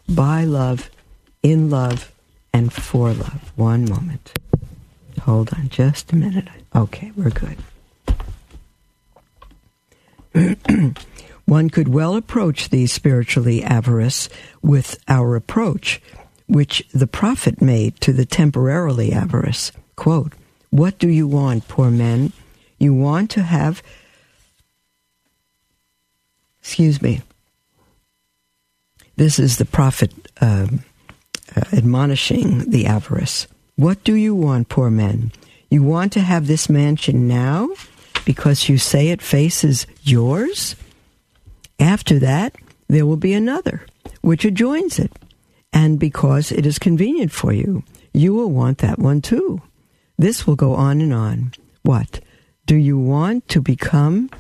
By 0.09 0.45
love, 0.45 0.91
in 1.43 1.71
love, 1.71 2.13
and 2.53 2.73
for 2.73 3.13
love. 3.13 3.53
One 3.57 3.89
moment. 3.89 4.33
Hold 5.23 5.55
on 5.55 5.69
just 5.69 6.13
a 6.13 6.17
minute. 6.17 6.49
Okay, 6.75 7.13
we're 7.17 7.31
good. 7.31 7.57
One 11.45 11.71
could 11.71 11.89
well 11.89 12.17
approach 12.17 12.71
these 12.71 12.93
spiritually 12.93 13.63
avarice 13.63 14.29
with 14.63 14.99
our 15.09 15.37
approach, 15.37 16.01
which 16.47 16.87
the 16.93 17.07
prophet 17.07 17.63
made 17.63 18.01
to 18.01 18.13
the 18.13 18.25
temporarily 18.25 19.13
avarice. 19.13 19.71
Quote, 19.95 20.33
What 20.71 20.99
do 20.99 21.09
you 21.09 21.29
want, 21.29 21.69
poor 21.69 21.91
men? 21.91 22.33
You 22.79 22.95
want 22.95 23.31
to 23.33 23.43
have 23.43 23.83
excuse 26.61 27.03
me. 27.03 27.21
This 29.17 29.39
is 29.39 29.59
the 29.59 29.67
prophet 29.67 30.13
uh, 30.41 30.67
uh, 31.55 31.63
admonishing 31.73 32.71
the 32.71 32.87
avarice. 32.87 33.47
What 33.77 34.03
do 34.03 34.15
you 34.15 34.35
want, 34.35 34.71
poor 34.71 34.91
men? 34.91 35.31
You 35.71 35.83
want 35.83 36.13
to 36.15 36.21
have 36.21 36.47
this 36.47 36.69
mansion 36.69 37.29
now 37.29 37.69
because 38.25 38.69
you 38.69 38.79
say 38.79 39.09
it 39.09 39.21
faces 39.21 39.87
yours? 40.03 40.75
After 41.79 42.19
that, 42.21 42.55
there 42.89 43.07
will 43.07 43.19
be 43.19 43.35
another 43.35 43.87
which 44.21 44.45
adjoins 44.45 44.99
it. 44.99 45.13
And 45.73 45.99
because 45.99 46.51
it 46.51 46.65
is 46.65 46.79
convenient 46.79 47.31
for 47.31 47.53
you, 47.53 47.83
you 48.13 48.33
will 48.33 48.51
want 48.51 48.79
that 48.79 48.99
one 48.99 49.21
too. 49.21 49.61
This 50.17 50.47
will 50.47 50.57
go 50.57 50.75
on 50.75 51.01
and 51.01 51.13
on. 51.13 51.53
What? 51.83 52.21
Do 52.67 52.77
you 52.77 52.99
want 52.99 53.49
to 53.51 53.61
become 53.61 54.31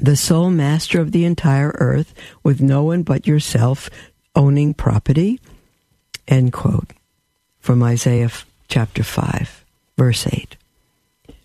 the 0.00 0.16
sole 0.16 0.50
master 0.50 1.00
of 1.00 1.12
the 1.12 1.24
entire 1.24 1.72
earth 1.76 2.12
with 2.42 2.60
no 2.60 2.82
one 2.82 3.04
but 3.04 3.26
yourself 3.26 3.88
owning 4.34 4.74
property? 4.74 5.40
End 6.26 6.52
quote. 6.52 6.90
From 7.60 7.82
Isaiah 7.82 8.30
chapter 8.66 9.04
5, 9.04 9.64
verse 9.96 10.26
8. 10.26 10.56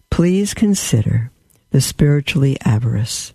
Please 0.10 0.56
consider 0.56 1.32
the 1.70 1.82
spiritually 1.82 2.58
avarice. 2.66 3.34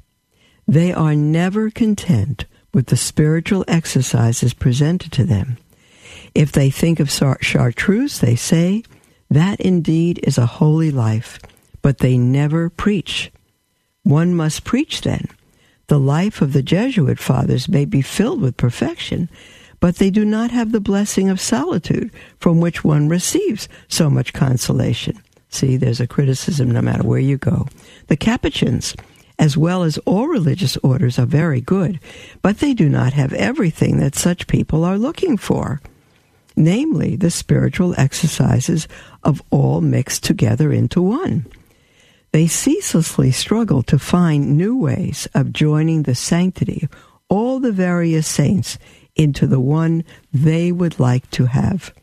They 0.66 0.92
are 0.92 1.14
never 1.14 1.70
content 1.70 2.46
with 2.72 2.86
the 2.86 2.96
spiritual 2.96 3.64
exercises 3.68 4.54
presented 4.54 5.12
to 5.12 5.24
them. 5.24 5.58
If 6.34 6.50
they 6.50 6.70
think 6.70 6.98
of 6.98 7.10
chartreuse, 7.10 8.18
they 8.18 8.34
say, 8.34 8.82
that 9.30 9.60
indeed 9.60 10.18
is 10.24 10.36
a 10.36 10.46
holy 10.46 10.90
life, 10.90 11.38
but 11.84 11.98
they 11.98 12.16
never 12.16 12.70
preach. 12.70 13.30
One 14.04 14.34
must 14.34 14.64
preach 14.64 15.02
then. 15.02 15.28
The 15.88 16.00
life 16.00 16.40
of 16.40 16.54
the 16.54 16.62
Jesuit 16.62 17.18
fathers 17.18 17.68
may 17.68 17.84
be 17.84 18.00
filled 18.00 18.40
with 18.40 18.56
perfection, 18.56 19.28
but 19.80 19.96
they 19.96 20.08
do 20.08 20.24
not 20.24 20.50
have 20.50 20.72
the 20.72 20.80
blessing 20.80 21.28
of 21.28 21.42
solitude 21.42 22.10
from 22.40 22.58
which 22.58 22.84
one 22.84 23.10
receives 23.10 23.68
so 23.86 24.08
much 24.08 24.32
consolation. 24.32 25.22
See, 25.50 25.76
there's 25.76 26.00
a 26.00 26.06
criticism 26.06 26.70
no 26.70 26.80
matter 26.80 27.02
where 27.02 27.18
you 27.18 27.36
go. 27.36 27.68
The 28.06 28.16
Capuchins, 28.16 28.96
as 29.38 29.54
well 29.54 29.82
as 29.82 29.98
all 30.06 30.26
religious 30.26 30.78
orders, 30.78 31.18
are 31.18 31.26
very 31.26 31.60
good, 31.60 32.00
but 32.40 32.60
they 32.60 32.72
do 32.72 32.88
not 32.88 33.12
have 33.12 33.34
everything 33.34 33.98
that 33.98 34.14
such 34.14 34.46
people 34.46 34.84
are 34.84 34.96
looking 34.96 35.36
for 35.36 35.82
namely 36.56 37.16
the 37.16 37.32
spiritual 37.32 37.94
exercises 37.98 38.86
of 39.24 39.42
all 39.50 39.80
mixed 39.80 40.22
together 40.22 40.72
into 40.72 41.02
one. 41.02 41.44
They 42.34 42.48
ceaselessly 42.48 43.30
struggle 43.30 43.84
to 43.84 43.96
find 43.96 44.56
new 44.56 44.76
ways 44.76 45.28
of 45.34 45.52
joining 45.52 46.02
the 46.02 46.16
sanctity 46.16 46.80
of 46.82 46.90
all 47.28 47.60
the 47.60 47.70
various 47.70 48.26
saints 48.26 48.76
into 49.14 49.46
the 49.46 49.60
one 49.60 50.02
they 50.32 50.72
would 50.72 50.98
like 50.98 51.30
to 51.30 51.46
have. 51.46 51.94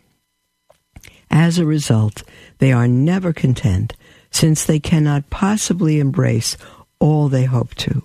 As 1.30 1.60
a 1.60 1.66
result, 1.66 2.24
they 2.60 2.72
are 2.72 2.88
never 2.88 3.34
content, 3.34 3.98
since 4.30 4.64
they 4.64 4.80
cannot 4.80 5.30
possibly 5.30 6.00
embrace 6.00 6.56
all 6.98 7.28
they 7.28 7.44
hope 7.44 7.76
to. 7.76 8.02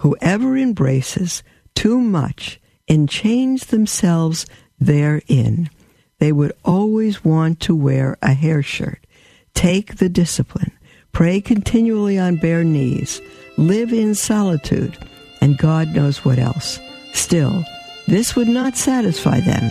Whoever 0.00 0.58
embraces 0.58 1.42
too 1.74 1.98
much 1.98 2.60
and 2.86 3.08
change 3.08 3.64
themselves 3.64 4.44
therein, 4.78 5.70
they 6.18 6.32
would 6.32 6.52
always 6.66 7.24
want 7.24 7.60
to 7.60 7.74
wear 7.74 8.18
a 8.20 8.34
hair 8.34 8.62
shirt. 8.62 9.06
Take 9.54 9.96
the 9.96 10.10
discipline. 10.10 10.75
Pray 11.16 11.40
continually 11.40 12.18
on 12.18 12.36
bare 12.36 12.62
knees. 12.62 13.22
Live 13.56 13.90
in 13.90 14.14
solitude. 14.14 14.98
And 15.40 15.56
God 15.56 15.94
knows 15.94 16.26
what 16.26 16.38
else. 16.38 16.78
Still, 17.14 17.64
this 18.06 18.36
would 18.36 18.48
not 18.48 18.76
satisfy 18.76 19.40
them. 19.40 19.70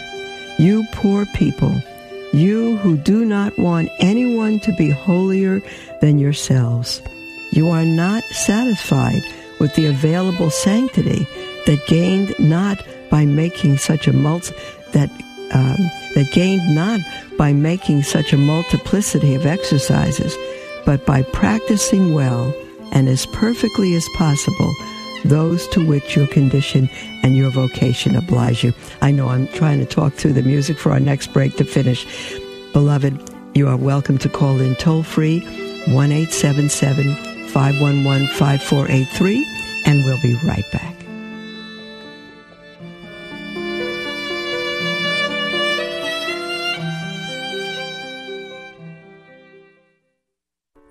You 0.58 0.84
poor 0.92 1.28
people, 1.36 1.80
you 2.34 2.78
who 2.78 2.98
do 2.98 3.26
not 3.26 3.56
want 3.60 3.92
anyone 4.00 4.60
to 4.62 4.74
be 4.74 4.90
holier 4.90 5.62
than 6.02 6.18
yourselves, 6.18 7.00
you 7.52 7.70
are 7.70 7.86
not 7.86 8.24
satisfied 8.24 9.22
with 9.60 9.76
the 9.76 9.86
available 9.86 10.50
sanctity 10.50 11.28
that 11.68 11.86
gained 11.86 12.34
not 12.40 12.82
by 13.12 13.24
making 13.24 13.78
such 13.78 14.08
a 14.08 14.14
multi 14.14 14.52
that 14.94 15.12
um, 15.54 15.78
that 16.16 16.28
gained 16.32 16.74
not 16.74 17.02
by 17.38 17.54
making 17.54 18.02
such 18.02 18.34
a 18.34 18.38
multiplicity 18.38 19.36
of 19.36 19.46
exercises, 19.46 20.36
but 20.86 21.06
by 21.06 21.24
practicing 21.24 22.14
well 22.14 22.54
and 22.92 23.10
as 23.10 23.26
perfectly 23.28 23.96
as 23.96 24.08
possible 24.16 24.74
those 25.26 25.68
to 25.70 25.86
which 25.86 26.16
your 26.16 26.28
condition 26.28 26.90
and 27.24 27.36
your 27.36 27.50
vocation 27.50 28.16
oblige 28.16 28.64
you. 28.64 28.74
I 29.02 29.12
know 29.12 29.30
I'm 29.30 29.48
trying 29.50 29.80
to 29.80 29.86
talk 29.86 30.14
through 30.14 30.34
the 30.34 30.44
music 30.44 30.78
for 30.78 30.92
our 30.92 31.00
next 31.00 31.34
break 31.34 31.56
to 31.58 31.66
finish. 31.66 32.06
Beloved, 32.74 33.32
you 33.56 33.68
are 33.68 33.78
welcome 33.78 34.18
to 34.20 34.30
call 34.30 34.62
in 34.62 34.76
toll 34.76 35.04
free 35.04 35.40
1 35.88 36.26
511 36.26 38.28
5483, 38.28 39.46
and 39.86 40.06
we'll 40.06 40.22
be 40.22 40.36
right 40.46 40.66
back. 40.72 40.95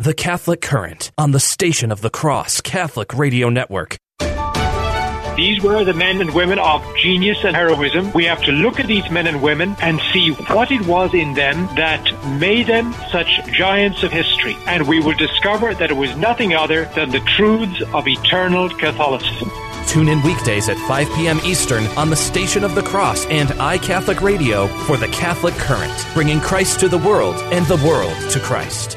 The 0.00 0.14
Catholic 0.14 0.62
Current 0.62 1.12
on 1.18 1.32
the 1.32 1.38
Station 1.38 1.92
of 1.92 2.00
the 2.00 2.08
Cross 2.08 2.62
Catholic 2.62 3.12
Radio 3.12 3.50
Network. 3.50 3.98
These 5.36 5.62
were 5.62 5.84
the 5.84 5.92
men 5.92 6.22
and 6.22 6.32
women 6.32 6.58
of 6.58 6.82
genius 6.96 7.44
and 7.44 7.54
heroism. 7.54 8.10
We 8.14 8.24
have 8.24 8.42
to 8.44 8.50
look 8.50 8.80
at 8.80 8.86
these 8.86 9.10
men 9.10 9.26
and 9.26 9.42
women 9.42 9.76
and 9.82 10.00
see 10.10 10.30
what 10.30 10.70
it 10.70 10.86
was 10.86 11.12
in 11.12 11.34
them 11.34 11.66
that 11.76 12.02
made 12.40 12.68
them 12.68 12.94
such 13.12 13.44
giants 13.52 14.02
of 14.02 14.10
history. 14.10 14.56
And 14.66 14.88
we 14.88 15.00
will 15.00 15.16
discover 15.18 15.74
that 15.74 15.90
it 15.90 15.96
was 15.98 16.16
nothing 16.16 16.54
other 16.54 16.86
than 16.94 17.10
the 17.10 17.20
truths 17.36 17.82
of 17.92 18.08
eternal 18.08 18.70
Catholicism. 18.70 19.50
Tune 19.86 20.08
in 20.08 20.22
weekdays 20.22 20.70
at 20.70 20.78
5 20.88 21.08
p.m. 21.14 21.40
Eastern 21.44 21.84
on 21.98 22.08
the 22.08 22.16
Station 22.16 22.64
of 22.64 22.74
the 22.74 22.82
Cross 22.82 23.26
and 23.26 23.50
iCatholic 23.50 24.22
Radio 24.22 24.66
for 24.86 24.96
the 24.96 25.08
Catholic 25.08 25.52
Current, 25.56 26.06
bringing 26.14 26.40
Christ 26.40 26.80
to 26.80 26.88
the 26.88 26.96
world 26.96 27.36
and 27.52 27.66
the 27.66 27.84
world 27.86 28.16
to 28.30 28.40
Christ. 28.40 28.96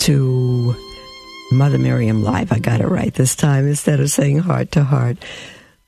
to 0.00 0.74
Mother 1.52 1.78
Miriam 1.78 2.22
Live. 2.22 2.52
I 2.52 2.58
got 2.58 2.80
it 2.80 2.86
right 2.86 3.12
this 3.12 3.36
time 3.36 3.66
instead 3.66 4.00
of 4.00 4.10
saying 4.10 4.38
heart 4.38 4.72
to 4.72 4.82
heart. 4.82 5.18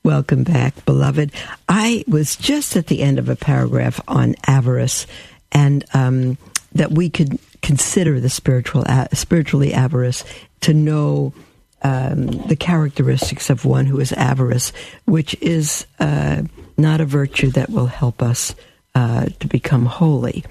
Welcome 0.03 0.43
back, 0.43 0.85
beloved. 0.85 1.31
I 1.67 2.03
was 2.07 2.35
just 2.35 2.75
at 2.75 2.87
the 2.87 3.01
end 3.01 3.17
of 3.17 3.27
a 3.27 3.35
paragraph 3.35 3.99
on 4.07 4.35
avarice 4.45 5.07
and 5.51 5.83
um, 5.95 6.37
that 6.73 6.91
we 6.91 7.09
could 7.09 7.39
consider 7.63 8.19
the 8.19 8.29
spiritual, 8.29 8.83
spiritually 9.13 9.73
avarice 9.73 10.23
to 10.61 10.75
know 10.75 11.33
um, 11.81 12.27
the 12.27 12.55
characteristics 12.55 13.49
of 13.49 13.65
one 13.65 13.87
who 13.87 13.99
is 13.99 14.11
avarice, 14.13 14.73
which 15.05 15.35
is 15.41 15.87
uh, 15.99 16.43
not 16.77 17.01
a 17.01 17.05
virtue 17.05 17.49
that 17.51 17.71
will 17.71 17.87
help 17.87 18.21
us 18.21 18.53
uh, 18.93 19.25
to 19.39 19.47
become 19.47 19.87
holy. 19.87 20.43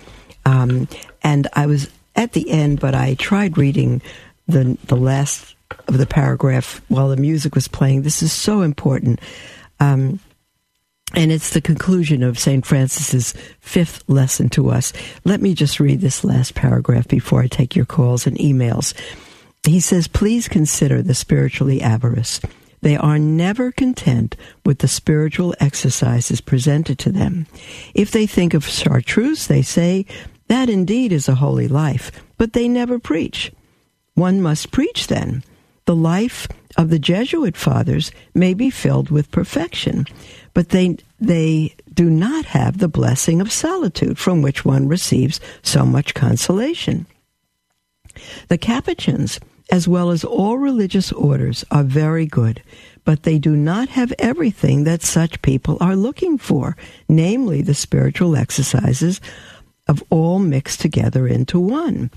Um, 0.45 0.89
and 1.23 1.47
I 1.53 1.67
was 1.67 1.89
at 2.15 2.33
the 2.33 2.51
end, 2.51 2.81
but 2.81 2.95
I 2.95 3.15
tried 3.15 3.59
reading 3.59 4.03
the 4.47 4.77
the 4.87 4.97
last 4.97 5.55
of 5.89 5.99
the 5.99 6.07
paragraph 6.07 6.83
while 6.89 7.09
the 7.09 7.17
music 7.17 7.55
was 7.55 7.69
playing. 7.69 8.03
This 8.03 8.23
is 8.23 8.33
so 8.33 8.63
important. 8.63 9.21
Um, 9.81 10.21
and 11.15 11.31
it's 11.31 11.51
the 11.51 11.61
conclusion 11.61 12.23
of 12.23 12.39
St. 12.39 12.65
Francis's 12.65 13.35
fifth 13.61 14.03
lesson 14.09 14.49
to 14.51 14.71
us. 14.71 14.93
Let 15.25 15.43
me 15.43 15.55
just 15.55 15.79
read 15.79 16.01
this 16.01 16.25
last 16.25 16.55
paragraph 16.55 17.07
before 17.07 17.43
I 17.43 17.49
take 17.49 17.77
your 17.77 17.85
calls 17.85 18.27
and 18.27 18.37
emails. 18.39 18.95
He 19.67 19.81
says, 19.81 20.09
Please 20.09 20.49
consider 20.49 21.03
the 21.03 21.15
spiritually 21.15 21.83
avarice. 21.83 22.41
They 22.81 22.97
are 22.97 23.19
never 23.19 23.71
content 23.71 24.37
with 24.65 24.79
the 24.79 24.89
spiritual 24.89 25.55
exercises 25.61 26.41
presented 26.41 26.99
to 27.01 27.13
them. 27.13 27.47
If 27.95 28.11
they 28.11 28.27
think 28.27 28.55
of 28.55 28.67
chartreuse, 28.67 29.47
they 29.47 29.63
say, 29.63 30.07
that 30.53 30.69
indeed 30.69 31.13
is 31.13 31.29
a 31.29 31.37
holy 31.37 31.67
life, 31.67 32.13
but 32.37 32.53
they 32.53 32.69
never 32.69 32.99
preach. 32.99 33.53
One 34.15 34.43
must 34.43 34.71
preach 34.71 35.07
then. 35.07 35.43
The 35.87 35.97
life 35.97 36.47
of 36.77 36.91
the 36.91 36.99
Jesuit 36.99 37.57
fathers 37.57 38.13
may 38.35 38.55
be 38.55 38.71
filled 38.71 39.11
with 39.11 39.31
perfection, 39.31 40.05
but 40.55 40.69
they, 40.69 40.99
they 41.19 41.75
do 41.93 42.11
not 42.11 42.45
have 42.47 42.79
the 42.79 42.89
blessing 42.89 43.41
of 43.41 43.51
solitude 43.51 44.19
from 44.19 44.43
which 44.43 44.65
one 44.65 44.89
receives 44.89 45.41
so 45.63 45.85
much 45.85 46.15
consolation. 46.15 47.07
The 48.49 48.59
Capuchins, 48.59 49.41
as 49.71 49.89
well 49.89 50.11
as 50.11 50.23
all 50.23 50.59
religious 50.59 51.13
orders, 51.13 51.65
are 51.71 51.83
very 51.83 52.27
good, 52.27 52.63
but 53.05 53.23
they 53.23 53.39
do 53.39 53.57
not 53.57 53.89
have 53.89 54.13
everything 54.19 54.85
that 54.85 55.03
such 55.03 55.43
people 55.43 55.79
are 55.81 55.97
looking 55.97 56.39
for, 56.39 56.77
namely 57.09 57.63
the 57.63 57.75
spiritual 57.75 58.37
exercises 58.37 59.21
of 59.89 60.03
all 60.11 60.39
mixed 60.39 60.81
together 60.81 61.27
into 61.27 61.59
one. 61.59 62.11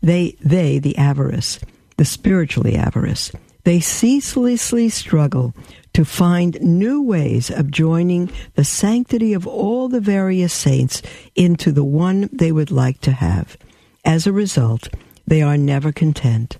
They, 0.00 0.36
they, 0.40 0.78
the 0.78 0.96
avarice, 0.96 1.58
the 1.96 2.04
spiritually 2.04 2.76
avarice, 2.76 3.32
they 3.64 3.80
ceaselessly 3.80 4.88
struggle 4.88 5.54
to 5.92 6.04
find 6.04 6.60
new 6.60 7.02
ways 7.02 7.50
of 7.50 7.70
joining 7.70 8.30
the 8.54 8.64
sanctity 8.64 9.32
of 9.34 9.46
all 9.46 9.88
the 9.88 10.00
various 10.00 10.52
saints 10.52 11.02
into 11.34 11.72
the 11.72 11.84
one 11.84 12.30
they 12.32 12.52
would 12.52 12.70
like 12.70 13.00
to 13.02 13.12
have. 13.12 13.56
As 14.04 14.26
a 14.26 14.32
result, 14.32 14.88
they 15.26 15.42
are 15.42 15.58
never 15.58 15.92
content, 15.92 16.58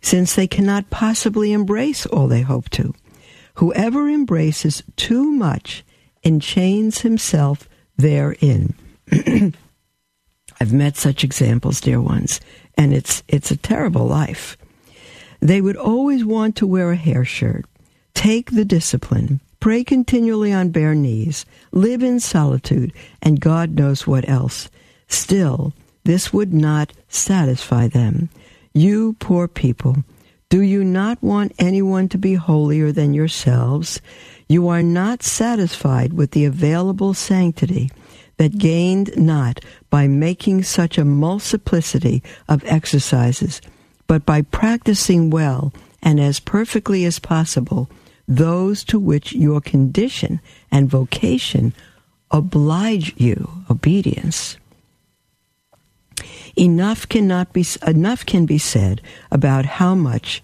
since 0.00 0.34
they 0.34 0.46
cannot 0.46 0.88
possibly 0.88 1.52
embrace 1.52 2.06
all 2.06 2.26
they 2.26 2.40
hope 2.40 2.70
to. 2.70 2.94
Whoever 3.54 4.08
embraces 4.08 4.82
too 4.96 5.30
much 5.30 5.84
enchains 6.24 7.00
himself 7.00 7.68
therein. 7.98 8.74
I've 10.60 10.72
met 10.72 10.96
such 10.96 11.24
examples, 11.24 11.80
dear 11.80 12.00
ones, 12.00 12.40
and 12.76 12.92
it's 12.92 13.22
it's 13.28 13.50
a 13.50 13.56
terrible 13.56 14.06
life. 14.06 14.58
They 15.40 15.62
would 15.62 15.76
always 15.76 16.24
want 16.24 16.56
to 16.56 16.66
wear 16.66 16.90
a 16.90 16.96
hair 16.96 17.24
shirt, 17.24 17.64
take 18.14 18.50
the 18.50 18.66
discipline, 18.66 19.40
pray 19.58 19.84
continually 19.84 20.52
on 20.52 20.68
bare 20.68 20.94
knees, 20.94 21.46
live 21.72 22.02
in 22.02 22.20
solitude, 22.20 22.92
and 23.22 23.40
God 23.40 23.70
knows 23.70 24.06
what 24.06 24.28
else. 24.28 24.68
Still, 25.08 25.72
this 26.04 26.32
would 26.32 26.52
not 26.52 26.92
satisfy 27.08 27.88
them. 27.88 28.28
You 28.74 29.14
poor 29.18 29.48
people, 29.48 30.04
do 30.50 30.60
you 30.60 30.84
not 30.84 31.22
want 31.22 31.54
anyone 31.58 32.08
to 32.10 32.18
be 32.18 32.34
holier 32.34 32.92
than 32.92 33.14
yourselves? 33.14 34.00
You 34.46 34.68
are 34.68 34.82
not 34.82 35.22
satisfied 35.22 36.12
with 36.12 36.32
the 36.32 36.44
available 36.44 37.14
sanctity 37.14 37.90
that 38.36 38.58
gained 38.58 39.16
not 39.16 39.60
by 39.90 40.06
making 40.06 40.62
such 40.62 40.96
a 40.96 41.04
multiplicity 41.04 42.22
of 42.48 42.64
exercises, 42.64 43.60
but 44.06 44.24
by 44.24 44.42
practicing 44.42 45.30
well 45.30 45.72
and 46.02 46.18
as 46.20 46.40
perfectly 46.40 47.04
as 47.04 47.18
possible 47.18 47.90
those 48.26 48.84
to 48.84 48.98
which 48.98 49.32
your 49.32 49.60
condition 49.60 50.40
and 50.70 50.88
vocation 50.88 51.74
oblige 52.30 53.12
you 53.16 53.50
obedience. 53.68 54.56
Enough 56.56 57.08
cannot 57.08 57.52
be 57.52 57.66
enough 57.86 58.24
can 58.24 58.46
be 58.46 58.58
said 58.58 59.02
about 59.32 59.64
how 59.64 59.94
much 59.94 60.42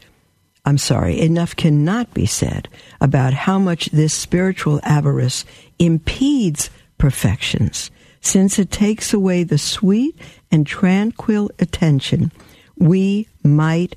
I'm 0.64 0.78
sorry, 0.78 1.20
enough 1.20 1.54
cannot 1.54 2.12
be 2.12 2.26
said 2.26 2.68
about 3.00 3.32
how 3.32 3.56
much 3.56 3.86
this 3.86 4.12
spiritual 4.12 4.80
avarice 4.82 5.44
impedes 5.78 6.70
perfections, 6.98 7.92
since 8.26 8.58
it 8.58 8.70
takes 8.70 9.14
away 9.14 9.44
the 9.44 9.58
sweet 9.58 10.18
and 10.50 10.66
tranquil 10.66 11.50
attention 11.58 12.32
we 12.76 13.28
might, 13.42 13.96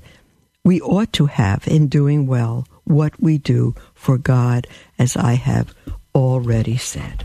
we 0.64 0.80
ought 0.80 1.12
to 1.12 1.26
have 1.26 1.66
in 1.66 1.88
doing 1.88 2.26
well 2.26 2.66
what 2.84 3.20
we 3.20 3.38
do 3.38 3.74
for 3.94 4.16
God, 4.16 4.66
as 4.98 5.16
I 5.16 5.34
have 5.34 5.74
already 6.14 6.76
said. 6.76 7.24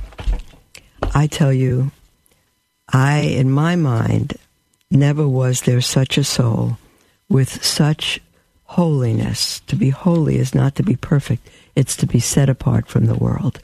I 1.13 1.27
tell 1.27 1.53
you, 1.53 1.91
I, 2.91 3.19
in 3.19 3.49
my 3.51 3.75
mind, 3.75 4.33
never 4.91 5.27
was 5.27 5.61
there 5.61 5.81
such 5.81 6.17
a 6.17 6.23
soul 6.23 6.77
with 7.29 7.63
such 7.63 8.19
holiness. 8.65 9.61
To 9.67 9.75
be 9.75 9.91
holy 9.91 10.37
is 10.37 10.53
not 10.53 10.75
to 10.75 10.83
be 10.83 10.95
perfect, 10.95 11.47
it's 11.75 11.95
to 11.97 12.07
be 12.07 12.19
set 12.19 12.49
apart 12.49 12.87
from 12.87 13.05
the 13.05 13.15
world 13.15 13.59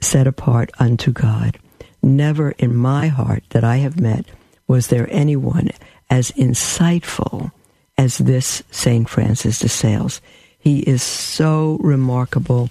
set 0.00 0.26
apart 0.26 0.70
unto 0.78 1.12
God. 1.12 1.58
Never 2.02 2.52
in 2.52 2.74
my 2.74 3.08
heart 3.08 3.44
that 3.50 3.64
I 3.64 3.76
have 3.76 4.00
met 4.00 4.26
was 4.66 4.88
there 4.88 5.08
anyone 5.10 5.70
as 6.08 6.30
insightful 6.32 7.52
as 7.98 8.18
this 8.18 8.62
St. 8.70 9.08
Francis 9.08 9.58
de 9.58 9.68
Sales. 9.68 10.20
He 10.58 10.80
is 10.80 11.02
so 11.02 11.78
remarkable 11.80 12.70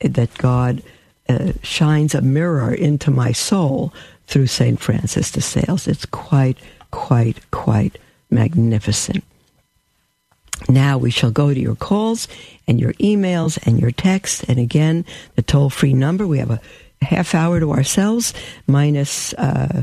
that 0.00 0.36
God 0.38 0.82
uh, 1.28 1.52
shines 1.62 2.14
a 2.14 2.22
mirror 2.22 2.72
into 2.72 3.10
my 3.10 3.32
soul 3.32 3.92
through 4.26 4.46
St. 4.46 4.78
Francis 4.78 5.32
de 5.32 5.40
Sales. 5.40 5.88
It's 5.88 6.06
quite, 6.06 6.58
quite, 6.90 7.50
quite 7.50 7.98
magnificent. 8.30 9.24
Now 10.68 10.98
we 10.98 11.10
shall 11.10 11.30
go 11.30 11.52
to 11.52 11.60
your 11.60 11.76
calls 11.76 12.28
and 12.66 12.80
your 12.80 12.92
emails 12.94 13.58
and 13.66 13.80
your 13.80 13.90
texts. 13.90 14.44
And 14.44 14.58
again, 14.58 15.04
the 15.34 15.42
toll 15.42 15.70
free 15.70 15.94
number, 15.94 16.26
we 16.26 16.38
have 16.38 16.50
a 16.50 16.60
half 17.02 17.34
hour 17.34 17.60
to 17.60 17.72
ourselves 17.72 18.34
minus, 18.66 19.32
uh, 19.34 19.82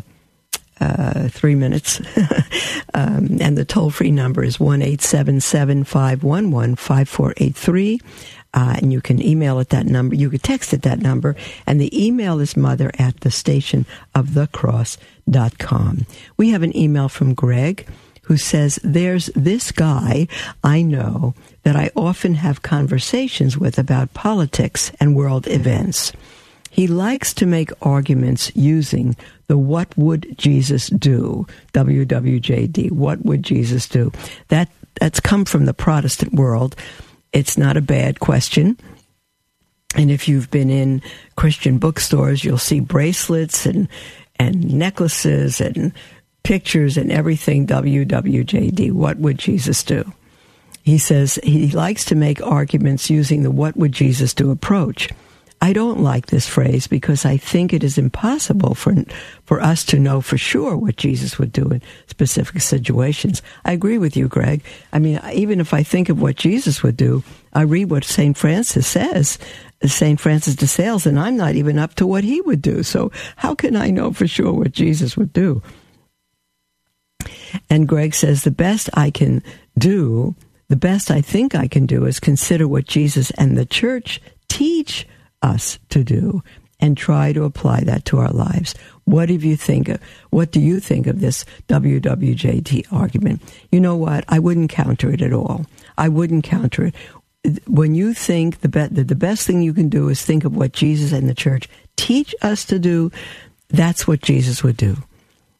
uh, 0.79 1.29
three 1.29 1.55
minutes. 1.55 1.99
um, 2.93 3.37
and 3.39 3.57
the 3.57 3.65
toll 3.65 3.89
free 3.89 4.11
number 4.11 4.43
is 4.43 4.59
1 4.59 4.81
511 4.97 6.75
5483. 6.75 8.01
Uh, 8.53 8.75
and 8.81 8.93
you 8.93 9.01
can 9.01 9.21
email 9.21 9.59
at 9.59 9.69
that 9.69 9.85
number. 9.85 10.15
You 10.15 10.29
can 10.29 10.39
text 10.39 10.73
at 10.73 10.83
that 10.83 10.99
number. 10.99 11.35
And 11.67 11.79
the 11.79 12.05
email 12.05 12.39
is 12.39 12.55
mother 12.55 12.91
at 12.97 13.19
the 13.21 13.31
station 13.31 13.85
of 14.13 14.33
the 14.33 14.47
cross.com. 14.47 16.05
We 16.37 16.49
have 16.51 16.63
an 16.63 16.75
email 16.75 17.09
from 17.09 17.33
Greg 17.33 17.85
who 18.23 18.37
says, 18.37 18.79
There's 18.83 19.27
this 19.35 19.71
guy 19.71 20.27
I 20.63 20.81
know 20.81 21.33
that 21.63 21.75
I 21.75 21.91
often 21.95 22.35
have 22.35 22.61
conversations 22.61 23.57
with 23.57 23.77
about 23.77 24.13
politics 24.13 24.91
and 24.99 25.15
world 25.15 25.47
events. 25.47 26.13
He 26.75 26.87
likes 26.87 27.33
to 27.35 27.45
make 27.45 27.71
arguments 27.81 28.53
using 28.53 29.15
the 29.47 29.57
What 29.57 29.97
Would 29.97 30.37
Jesus 30.37 30.87
Do? 30.87 31.47
WWJD. 31.71 32.91
What 32.91 33.23
would 33.23 33.43
Jesus 33.43 33.87
do? 33.87 34.11
That 34.49 34.67
that's 34.99 35.21
come 35.21 35.45
from 35.45 35.67
the 35.67 35.73
Protestant 35.73 36.33
world. 36.33 36.75
It's 37.31 37.57
not 37.57 37.77
a 37.77 37.81
bad 37.81 38.19
question. 38.19 38.77
And 39.95 40.11
if 40.11 40.27
you've 40.27 40.51
been 40.51 40.69
in 40.69 41.01
Christian 41.37 41.77
bookstores, 41.77 42.43
you'll 42.43 42.57
see 42.57 42.81
bracelets 42.81 43.65
and 43.65 43.87
and 44.37 44.73
necklaces 44.73 45.61
and 45.61 45.93
pictures 46.43 46.97
and 46.97 47.09
everything 47.09 47.67
WWJD. 47.67 48.91
What 48.91 49.15
would 49.19 49.37
Jesus 49.37 49.81
do? 49.81 50.11
He 50.83 50.97
says 50.97 51.39
he 51.41 51.69
likes 51.69 52.03
to 52.05 52.15
make 52.15 52.45
arguments 52.45 53.09
using 53.09 53.43
the 53.43 53.51
what 53.51 53.77
would 53.77 53.93
Jesus 53.93 54.33
do 54.33 54.51
approach. 54.51 55.07
I 55.61 55.73
don't 55.73 56.01
like 56.01 56.27
this 56.27 56.47
phrase 56.47 56.85
because 56.85 57.25
I 57.25 57.37
think 57.37 57.73
it 57.73 57.83
is 57.83 57.97
impossible 57.97 58.75
for 58.75 58.93
for 59.45 59.61
us 59.61 59.83
to 59.85 59.99
know 59.99 60.21
for 60.21 60.37
sure 60.37 60.75
what 60.77 60.97
Jesus 60.97 61.39
would 61.39 61.51
do 61.51 61.67
in 61.69 61.81
specific 62.07 62.61
situations. 62.61 63.41
I 63.63 63.71
agree 63.71 63.97
with 63.97 64.15
you, 64.17 64.27
Greg. 64.27 64.63
I 64.93 64.99
mean, 64.99 65.19
even 65.33 65.59
if 65.59 65.73
I 65.73 65.83
think 65.83 66.09
of 66.09 66.21
what 66.21 66.35
Jesus 66.35 66.83
would 66.83 66.97
do, 66.97 67.23
I 67.53 67.61
read 67.61 67.89
what 67.89 68.03
St. 68.03 68.37
Francis 68.37 68.85
says, 68.85 69.39
St. 69.83 70.19
Francis 70.19 70.55
de 70.55 70.67
Sales, 70.67 71.05
and 71.05 71.19
I'm 71.19 71.37
not 71.37 71.55
even 71.55 71.79
up 71.79 71.95
to 71.95 72.07
what 72.07 72.23
he 72.23 72.41
would 72.41 72.61
do. 72.61 72.83
So 72.83 73.11
how 73.37 73.55
can 73.55 73.75
I 73.75 73.89
know 73.91 74.11
for 74.11 74.27
sure 74.27 74.53
what 74.53 74.71
Jesus 74.71 75.15
would 75.15 75.31
do? 75.33 75.63
And 77.69 77.87
Greg 77.87 78.13
says 78.13 78.43
the 78.43 78.51
best 78.51 78.89
I 78.93 79.09
can 79.09 79.41
do, 79.77 80.35
the 80.67 80.75
best 80.75 81.09
I 81.09 81.21
think 81.21 81.55
I 81.55 81.67
can 81.67 81.85
do 81.85 82.05
is 82.05 82.19
consider 82.19 82.67
what 82.67 82.85
Jesus 82.85 83.31
and 83.31 83.57
the 83.57 83.65
church 83.65 84.21
teach 84.47 85.07
us 85.45 85.79
to 85.89 86.03
do 86.03 86.43
and 86.79 86.97
try 86.97 87.31
to 87.31 87.43
apply 87.43 87.81
that 87.81 88.03
to 88.05 88.17
our 88.17 88.31
lives. 88.31 88.75
What 89.05 89.27
do 89.27 89.35
you 89.35 89.55
think 89.55 89.87
of, 89.87 89.99
what 90.31 90.51
do 90.51 90.59
you 90.59 90.79
think 90.79 91.07
of 91.07 91.21
this 91.21 91.45
WWJD 91.67 92.91
argument? 92.91 93.41
You 93.71 93.79
know 93.79 93.95
what? 93.95 94.25
I 94.27 94.39
wouldn't 94.39 94.71
counter 94.71 95.11
it 95.11 95.21
at 95.21 95.33
all. 95.33 95.65
I 95.97 96.09
wouldn't 96.09 96.43
counter 96.43 96.85
it. 96.87 96.95
When 97.67 97.95
you 97.95 98.13
think 98.13 98.61
the, 98.61 98.69
be- 98.69 98.87
the 98.87 99.15
best 99.15 99.45
thing 99.45 99.61
you 99.61 99.73
can 99.73 99.87
do 99.87 100.09
is 100.09 100.21
think 100.21 100.43
of 100.43 100.55
what 100.55 100.73
Jesus 100.73 101.11
and 101.11 101.29
the 101.29 101.35
church 101.35 101.69
teach 101.95 102.33
us 102.41 102.65
to 102.65 102.79
do, 102.79 103.11
that's 103.69 104.07
what 104.07 104.21
Jesus 104.21 104.63
would 104.63 104.77
do. 104.77 104.97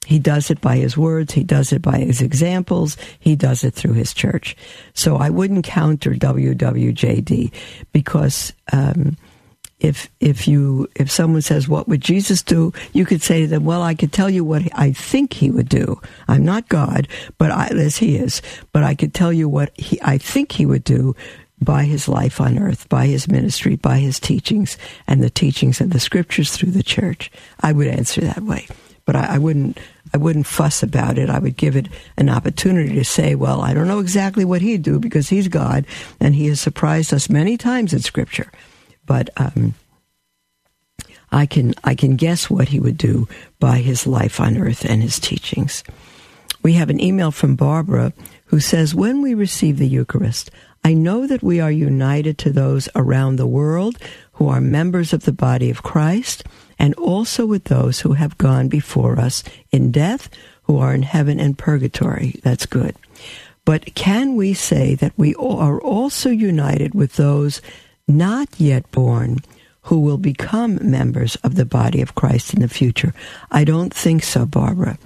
He 0.06 0.20
does 0.20 0.52
it 0.52 0.62
by 0.62 0.78
his 0.78 0.98
words. 0.98 1.34
He 1.34 1.44
does 1.44 1.74
it 1.74 1.82
by 1.82 1.98
his 1.98 2.22
examples. 2.22 2.98
He 3.20 3.36
does 3.36 3.64
it 3.64 3.74
through 3.74 3.94
his 3.94 4.14
church. 4.14 4.56
So 4.94 5.18
I 5.18 5.30
wouldn't 5.30 5.66
counter 5.66 6.12
WWJD 6.12 7.52
because 7.92 8.54
um, 8.72 9.18
if 9.86 10.10
if 10.20 10.48
you 10.48 10.90
if 10.96 11.12
someone 11.12 11.44
says 11.44 11.70
what 11.70 11.88
would 11.88 12.02
Jesus 12.02 12.42
do, 12.42 12.74
you 12.94 13.06
could 13.06 13.22
say 13.22 13.42
to 13.42 13.48
them, 13.48 13.66
well, 13.66 13.84
I 13.84 13.94
could 13.94 14.12
tell 14.12 14.32
you 14.32 14.44
what 14.44 14.64
I 14.74 14.92
think 14.92 15.34
he 15.34 15.52
would 15.52 15.70
do. 15.70 16.02
I'm 16.28 16.44
not 16.44 16.70
God, 16.70 17.08
but 17.38 17.52
I, 17.52 17.68
as 17.68 17.98
he 17.98 18.18
is, 18.18 18.42
but 18.72 18.84
I 18.84 18.96
could 18.96 19.14
tell 19.14 19.32
you 19.32 19.48
what 19.48 19.80
he, 19.80 20.02
I 20.02 20.18
think 20.18 20.52
he 20.52 20.66
would 20.66 20.84
do 20.84 21.16
by 21.62 21.84
his 21.84 22.08
life 22.08 22.42
on 22.42 22.58
earth, 22.58 22.90
by 22.90 23.06
his 23.06 23.28
ministry, 23.28 23.76
by 23.76 24.00
his 24.00 24.20
teachings, 24.20 24.76
and 25.08 25.22
the 25.22 25.30
teachings 25.30 25.80
of 25.80 25.92
the 25.92 26.00
scriptures 26.00 26.52
through 26.52 26.72
the 26.72 26.84
church. 26.84 27.32
I 27.62 27.72
would 27.72 27.88
answer 27.88 28.22
that 28.22 28.42
way, 28.42 28.68
but 29.06 29.16
I, 29.16 29.36
I 29.36 29.38
wouldn't. 29.38 29.80
I 30.14 30.18
wouldn't 30.18 30.48
fuss 30.48 30.82
about 30.82 31.18
it. 31.18 31.30
I 31.30 31.40
would 31.40 31.58
give 31.58 31.76
it 31.76 31.90
an 32.16 32.30
opportunity 32.30 32.96
to 32.96 33.04
say, 33.04 33.36
well, 33.36 33.62
I 33.62 33.74
don't 33.74 33.88
know 33.88 34.00
exactly 34.00 34.46
what 34.46 34.62
he'd 34.62 34.82
do 34.82 34.98
because 34.98 35.28
he's 35.28 35.50
God 35.50 35.86
and 36.22 36.34
he 36.34 36.48
has 36.48 36.62
surprised 36.62 37.14
us 37.14 37.30
many 37.30 37.58
times 37.58 37.92
in 37.92 38.00
scripture 38.00 38.50
but 39.06 39.30
um, 39.38 39.74
I 41.32 41.46
can 41.46 41.74
I 41.84 41.96
can 41.96 42.16
guess 42.16 42.50
what 42.50 42.70
he 42.70 42.80
would 42.80 42.98
do 42.98 43.28
by 43.60 43.80
his 43.80 44.08
life 44.08 44.40
on 44.40 44.58
earth 44.58 44.86
and 44.86 45.02
his 45.02 45.20
teachings. 45.20 45.84
We 46.64 46.74
have 46.74 46.90
an 46.90 47.02
email 47.02 47.32
from 47.32 47.56
Barbara 47.56 48.14
who 48.46 48.60
says, 48.60 48.96
"When 48.96 49.22
we 49.22 49.34
receive 49.34 49.78
the 49.78 49.88
Eucharist, 49.88 50.50
I 50.84 50.94
know 50.94 51.28
that 51.28 51.44
we 51.44 51.60
are 51.60 51.72
united 51.72 52.38
to 52.40 52.52
those 52.52 52.88
around 52.96 53.36
the 53.36 53.48
world 53.48 53.98
who 54.34 54.48
are 54.48 54.62
members 54.62 55.14
of 55.14 55.24
the 55.26 55.32
body 55.34 55.70
of 55.70 55.84
Christ, 55.84 56.44
and 56.78 56.94
also 56.96 57.46
with 57.46 57.66
those 57.66 58.02
who 58.02 58.14
have 58.14 58.38
gone 58.38 58.68
before 58.68 59.20
us 59.20 59.44
in 59.72 59.92
death, 59.92 60.30
who 60.64 60.78
are 60.78 60.94
in 60.94 61.04
heaven 61.04 61.40
and 61.40 61.58
purgatory." 61.58 62.40
That's 62.44 62.66
good. 62.66 62.96
But 63.66 63.96
can 63.96 64.36
we 64.36 64.54
say 64.54 64.94
that 64.96 65.14
we 65.18 65.34
are 65.36 65.82
also 65.82 66.30
united 66.30 66.94
with 66.94 67.16
those 67.16 67.62
not 68.08 68.50
yet 68.58 68.90
born 68.92 69.40
who 69.84 70.00
will 70.00 70.18
become 70.18 70.80
members 70.82 71.36
of 71.38 71.56
the 71.56 71.66
body 71.66 72.02
of 72.02 72.16
Christ 72.16 72.54
in 72.54 72.62
the 72.62 72.68
future? 72.68 73.14
I 73.52 73.64
don't 73.64 73.94
think 73.94 74.24
so, 74.24 74.46
Barbara, 74.46 74.98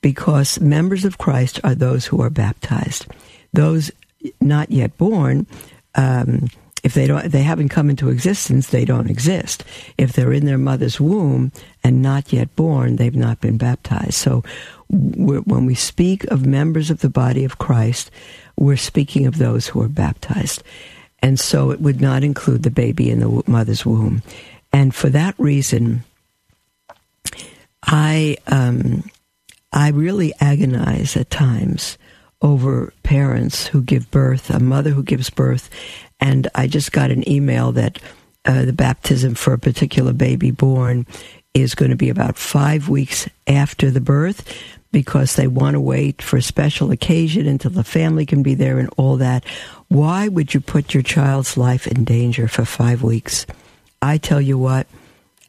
because 0.00 0.60
members 0.60 1.04
of 1.04 1.18
Christ 1.18 1.60
are 1.64 1.74
those 1.74 2.06
who 2.06 2.20
are 2.22 2.30
baptized. 2.30 3.06
Those 3.52 3.90
not 4.40 4.70
yet 4.70 4.96
born, 4.96 5.46
um, 5.94 6.48
if 6.82 6.94
they 6.94 7.06
don't, 7.06 7.30
they 7.30 7.42
haven't 7.42 7.68
come 7.68 7.90
into 7.90 8.08
existence, 8.08 8.68
they 8.68 8.84
don't 8.84 9.10
exist. 9.10 9.64
If 9.98 10.12
they're 10.12 10.32
in 10.32 10.46
their 10.46 10.58
mother's 10.58 11.00
womb 11.00 11.52
and 11.84 12.02
not 12.02 12.32
yet 12.32 12.54
born, 12.56 12.96
they've 12.96 13.14
not 13.14 13.40
been 13.40 13.56
baptized. 13.56 14.14
So, 14.14 14.42
when 14.88 15.64
we 15.64 15.74
speak 15.74 16.24
of 16.24 16.44
members 16.44 16.90
of 16.90 17.00
the 17.00 17.08
body 17.08 17.44
of 17.44 17.58
Christ, 17.58 18.10
we're 18.56 18.76
speaking 18.76 19.26
of 19.26 19.38
those 19.38 19.68
who 19.68 19.80
are 19.80 19.88
baptized 19.88 20.62
and 21.22 21.38
so 21.38 21.70
it 21.70 21.80
would 21.80 22.00
not 22.00 22.24
include 22.24 22.64
the 22.64 22.70
baby 22.70 23.10
in 23.10 23.20
the 23.20 23.42
mother's 23.46 23.86
womb. 23.86 24.22
And 24.72 24.94
for 24.94 25.08
that 25.10 25.34
reason, 25.38 26.02
I 27.82 28.36
um, 28.48 29.04
I 29.72 29.88
really 29.90 30.34
agonize 30.40 31.16
at 31.16 31.30
times 31.30 31.96
over 32.42 32.92
parents 33.04 33.68
who 33.68 33.82
give 33.82 34.10
birth, 34.10 34.50
a 34.50 34.58
mother 34.58 34.90
who 34.90 35.02
gives 35.02 35.30
birth, 35.30 35.70
and 36.20 36.48
I 36.54 36.66
just 36.66 36.92
got 36.92 37.10
an 37.10 37.28
email 37.28 37.72
that 37.72 37.98
uh, 38.44 38.64
the 38.64 38.72
baptism 38.72 39.34
for 39.34 39.52
a 39.52 39.58
particular 39.58 40.12
baby 40.12 40.50
born 40.50 41.06
is 41.54 41.74
going 41.74 41.90
to 41.90 41.96
be 41.96 42.08
about 42.08 42.36
five 42.36 42.88
weeks 42.88 43.28
after 43.46 43.90
the 43.90 44.00
birth 44.00 44.44
because 44.92 45.34
they 45.34 45.46
want 45.46 45.74
to 45.74 45.80
wait 45.80 46.22
for 46.22 46.36
a 46.36 46.42
special 46.42 46.90
occasion 46.90 47.46
until 47.46 47.70
the 47.70 47.82
family 47.82 48.26
can 48.26 48.42
be 48.42 48.54
there 48.54 48.78
and 48.78 48.90
all 48.96 49.16
that. 49.16 49.44
Why 49.88 50.28
would 50.28 50.54
you 50.54 50.60
put 50.60 50.94
your 50.94 51.02
child's 51.02 51.56
life 51.56 51.86
in 51.86 52.04
danger 52.04 52.46
for 52.46 52.64
five 52.64 53.02
weeks? 53.02 53.46
I 54.00 54.18
tell 54.18 54.40
you 54.40 54.58
what, 54.58 54.86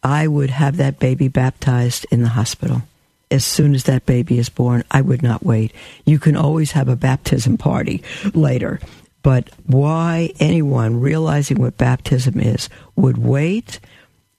I 0.01 0.27
would 0.27 0.49
have 0.49 0.77
that 0.77 0.99
baby 0.99 1.27
baptized 1.27 2.05
in 2.11 2.23
the 2.23 2.29
hospital. 2.29 2.81
As 3.29 3.45
soon 3.45 3.73
as 3.73 3.85
that 3.85 4.05
baby 4.05 4.37
is 4.37 4.49
born, 4.49 4.83
I 4.91 5.01
would 5.01 5.23
not 5.23 5.43
wait. 5.43 5.73
You 6.05 6.19
can 6.19 6.35
always 6.35 6.71
have 6.71 6.87
a 6.87 6.95
baptism 6.95 7.57
party 7.57 8.03
later. 8.33 8.79
But 9.23 9.49
why 9.65 10.33
anyone 10.39 10.99
realizing 10.99 11.59
what 11.59 11.77
baptism 11.77 12.39
is 12.39 12.69
would 12.95 13.17
wait 13.17 13.79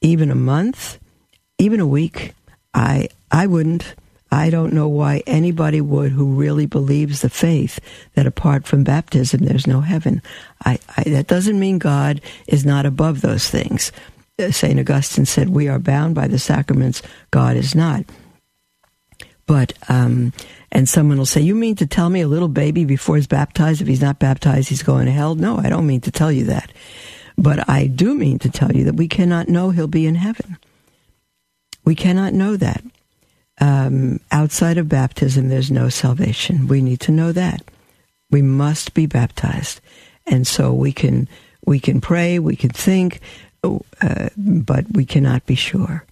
even 0.01 0.31
a 0.31 0.37
month, 0.37 0.99
even 1.59 1.81
a 1.81 1.87
week, 1.87 2.35
I 2.75 3.09
I 3.33 3.47
wouldn't. 3.47 3.95
I 4.35 4.51
don't 4.51 4.73
know 4.73 4.89
why 4.89 5.23
anybody 5.29 5.81
would 5.81 6.11
who 6.11 6.35
really 6.35 6.67
believes 6.67 7.21
the 7.21 7.31
faith 7.31 7.79
that 8.15 8.27
apart 8.27 8.67
from 8.67 8.83
baptism 8.83 9.45
there's 9.45 9.69
no 9.69 9.81
heaven. 9.81 10.23
I, 10.65 10.81
I, 10.97 11.05
that 11.05 11.29
doesn't 11.29 11.61
mean 11.61 11.79
God 11.79 12.21
is 12.49 12.67
not 12.67 12.85
above 12.85 13.21
those 13.21 13.49
things. 13.49 13.93
Uh, 14.37 14.51
St. 14.51 14.81
Augustine 14.81 15.25
said, 15.25 15.51
We 15.51 15.69
are 15.69 15.79
bound 15.79 16.17
by 16.17 16.27
the 16.27 16.41
sacraments, 16.41 17.01
God 17.31 17.57
is 17.57 17.77
not. 17.77 18.07
But, 19.47 19.73
um, 19.89 20.33
and 20.73 20.89
someone 20.89 21.19
will 21.19 21.27
say, 21.27 21.41
You 21.41 21.55
mean 21.55 21.77
to 21.77 21.87
tell 21.87 22.11
me 22.11 22.21
a 22.21 22.29
little 22.29 22.49
baby 22.49 22.85
before 22.85 23.15
he's 23.15 23.29
baptized, 23.29 23.83
if 23.83 23.87
he's 23.87 24.03
not 24.03 24.19
baptized, 24.19 24.69
he's 24.69 24.83
going 24.83 25.07
to 25.07 25.13
hell? 25.13 25.37
No, 25.37 25.59
I 25.59 25.69
don't 25.69 25.87
mean 25.87 26.01
to 26.01 26.11
tell 26.11 26.33
you 26.33 26.47
that. 26.47 26.73
But 27.39 27.69
I 27.69 27.87
do 27.87 28.17
mean 28.17 28.41
to 28.41 28.51
tell 28.51 28.73
you 28.73 28.83
that 28.85 28.97
we 28.97 29.07
cannot 29.07 29.49
know 29.49 29.71
he'll 29.71 29.87
be 29.87 30.09
in 30.09 30.17
heaven. 30.17 30.59
We 31.85 31.95
cannot 31.95 32.33
know 32.33 32.57
that 32.57 32.83
um, 33.61 34.21
outside 34.33 34.79
of 34.79 34.89
baptism, 34.89 35.49
there's 35.49 35.71
no 35.71 35.89
salvation. 35.89 36.67
We 36.67 36.83
need 36.83 37.01
to 37.01 37.13
know 37.13 37.33
that. 37.33 37.63
We 38.31 38.43
must 38.43 38.95
be 38.95 39.07
baptized, 39.07 39.81
and 40.27 40.47
so 40.47 40.73
we 40.73 40.93
can 40.93 41.29
we 41.65 41.79
can 41.79 42.01
pray, 42.01 42.39
we 42.39 42.57
can 42.57 42.71
think, 42.71 43.21
uh, 43.63 44.29
but 44.37 44.87
we 44.93 45.05
cannot 45.05 45.47
be 45.47 45.55
sure. 45.55 46.05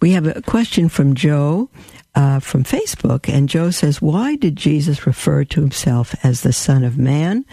We 0.00 0.12
have 0.12 0.26
a 0.26 0.42
question 0.42 0.88
from 0.88 1.14
Joe 1.14 1.68
uh, 2.14 2.40
from 2.40 2.64
Facebook, 2.64 3.28
and 3.32 3.48
Joe 3.48 3.70
says, 3.70 4.00
"Why 4.00 4.36
did 4.36 4.56
Jesus 4.56 5.06
refer 5.06 5.44
to 5.44 5.60
himself 5.60 6.14
as 6.24 6.40
the 6.40 6.52
Son 6.52 6.82
of 6.82 6.96
Man, 6.96 7.44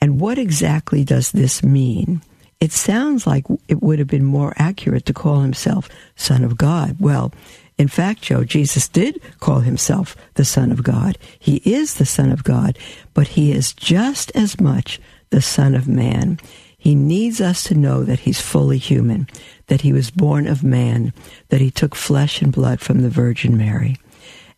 and 0.00 0.20
what 0.20 0.38
exactly 0.38 1.04
does 1.04 1.32
this 1.32 1.62
mean?" 1.62 2.22
It 2.64 2.72
sounds 2.72 3.26
like 3.26 3.44
it 3.68 3.82
would 3.82 3.98
have 3.98 4.08
been 4.08 4.24
more 4.24 4.54
accurate 4.56 5.04
to 5.04 5.12
call 5.12 5.40
himself 5.40 5.90
Son 6.16 6.42
of 6.42 6.56
God. 6.56 6.96
Well, 6.98 7.30
in 7.76 7.88
fact, 7.88 8.22
Joe, 8.22 8.42
Jesus 8.42 8.88
did 8.88 9.20
call 9.38 9.60
himself 9.60 10.16
the 10.34 10.46
Son 10.46 10.72
of 10.72 10.82
God. 10.82 11.18
He 11.38 11.56
is 11.56 11.94
the 11.94 12.06
Son 12.06 12.32
of 12.32 12.42
God, 12.42 12.78
but 13.12 13.28
he 13.28 13.52
is 13.52 13.74
just 13.74 14.32
as 14.34 14.58
much 14.58 14.98
the 15.28 15.42
Son 15.42 15.74
of 15.74 15.86
Man. 15.86 16.38
He 16.78 16.94
needs 16.94 17.38
us 17.38 17.64
to 17.64 17.74
know 17.74 18.02
that 18.02 18.20
he's 18.20 18.40
fully 18.40 18.78
human, 18.78 19.28
that 19.66 19.82
he 19.82 19.92
was 19.92 20.10
born 20.10 20.46
of 20.46 20.64
man, 20.64 21.12
that 21.50 21.60
he 21.60 21.70
took 21.70 21.94
flesh 21.94 22.40
and 22.40 22.50
blood 22.50 22.80
from 22.80 23.02
the 23.02 23.10
Virgin 23.10 23.58
Mary. 23.58 23.98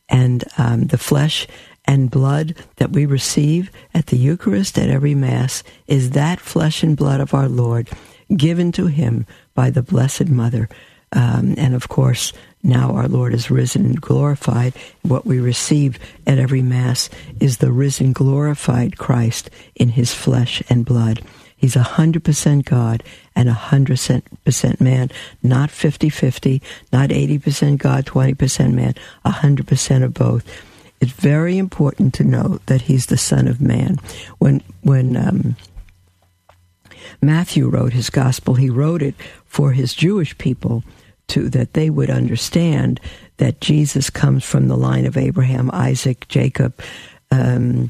And 0.09 0.44
um, 0.59 0.86
the 0.86 0.98
flesh 0.98 1.48
and 1.87 2.11
blood 2.11 2.55
that 2.76 2.91
we 2.91 3.07
receive 3.07 3.70
at 3.95 4.07
the 4.07 4.16
Eucharist 4.16 4.78
at 4.78 4.91
every 4.91 5.14
Mass 5.14 5.62
is 5.87 6.11
that 6.11 6.41
flesh 6.41 6.82
and 6.82 6.97
blood 6.97 7.20
of 7.20 7.34
our 7.34 7.49
Lord 7.49 7.89
given 8.34 8.72
to 8.72 8.87
him 8.87 9.26
by 9.55 9.70
the 9.70 9.82
Blessed 9.82 10.26
Mother. 10.26 10.68
Um, 11.12 11.55
and 11.57 11.74
of 11.74 11.89
course, 11.89 12.32
now 12.62 12.91
our 12.93 13.07
Lord 13.07 13.32
is 13.32 13.51
risen 13.51 13.87
and 13.87 14.01
glorified. 14.01 14.74
What 15.03 15.24
we 15.24 15.39
receive 15.39 15.99
at 16.26 16.39
every 16.39 16.62
Mass 16.62 17.09
is 17.39 17.59
the 17.59 17.70
risen, 17.70 18.12
glorified 18.12 18.99
Christ 18.99 19.51
in 19.76 19.91
his 19.91 20.12
flesh 20.12 20.62
and 20.68 20.84
blood. 20.84 21.22
He's 21.57 21.74
100% 21.74 22.64
God 22.64 23.03
and 23.34 23.49
100% 23.49 24.80
man, 24.80 25.11
not 25.43 25.70
50 25.70 26.11
50, 26.11 26.62
not 26.93 27.11
80% 27.11 27.78
God, 27.78 28.05
20% 28.05 28.72
man, 28.72 28.95
100% 29.24 30.05
of 30.05 30.12
both. 30.12 30.45
It's 31.07 31.14
very 31.14 31.57
important 31.57 32.14
to 32.14 32.24
know 32.24 32.59
that 32.66 32.82
he's 32.82 33.07
the 33.07 33.16
Son 33.16 33.46
of 33.46 33.61
Man. 33.61 33.98
When, 34.38 34.61
when, 34.82 35.16
um, 35.16 35.57
Matthew 37.22 37.68
wrote 37.68 37.92
his 37.92 38.11
gospel, 38.11 38.54
he 38.54 38.70
wrote 38.70 39.02
it 39.02 39.14
for 39.44 39.70
his 39.70 39.94
Jewish 39.94 40.36
people 40.36 40.82
to 41.28 41.48
that 41.50 41.74
they 41.74 41.90
would 41.90 42.11
understand 42.11 43.00
that 43.36 43.61
Jesus 43.61 44.11
comes 44.11 44.44
from 44.44 44.66
the 44.66 44.76
line 44.76 45.07
of 45.07 45.16
Abraham, 45.16 45.70
Isaac, 45.72 46.26
Jacob, 46.26 46.76
um, 47.30 47.88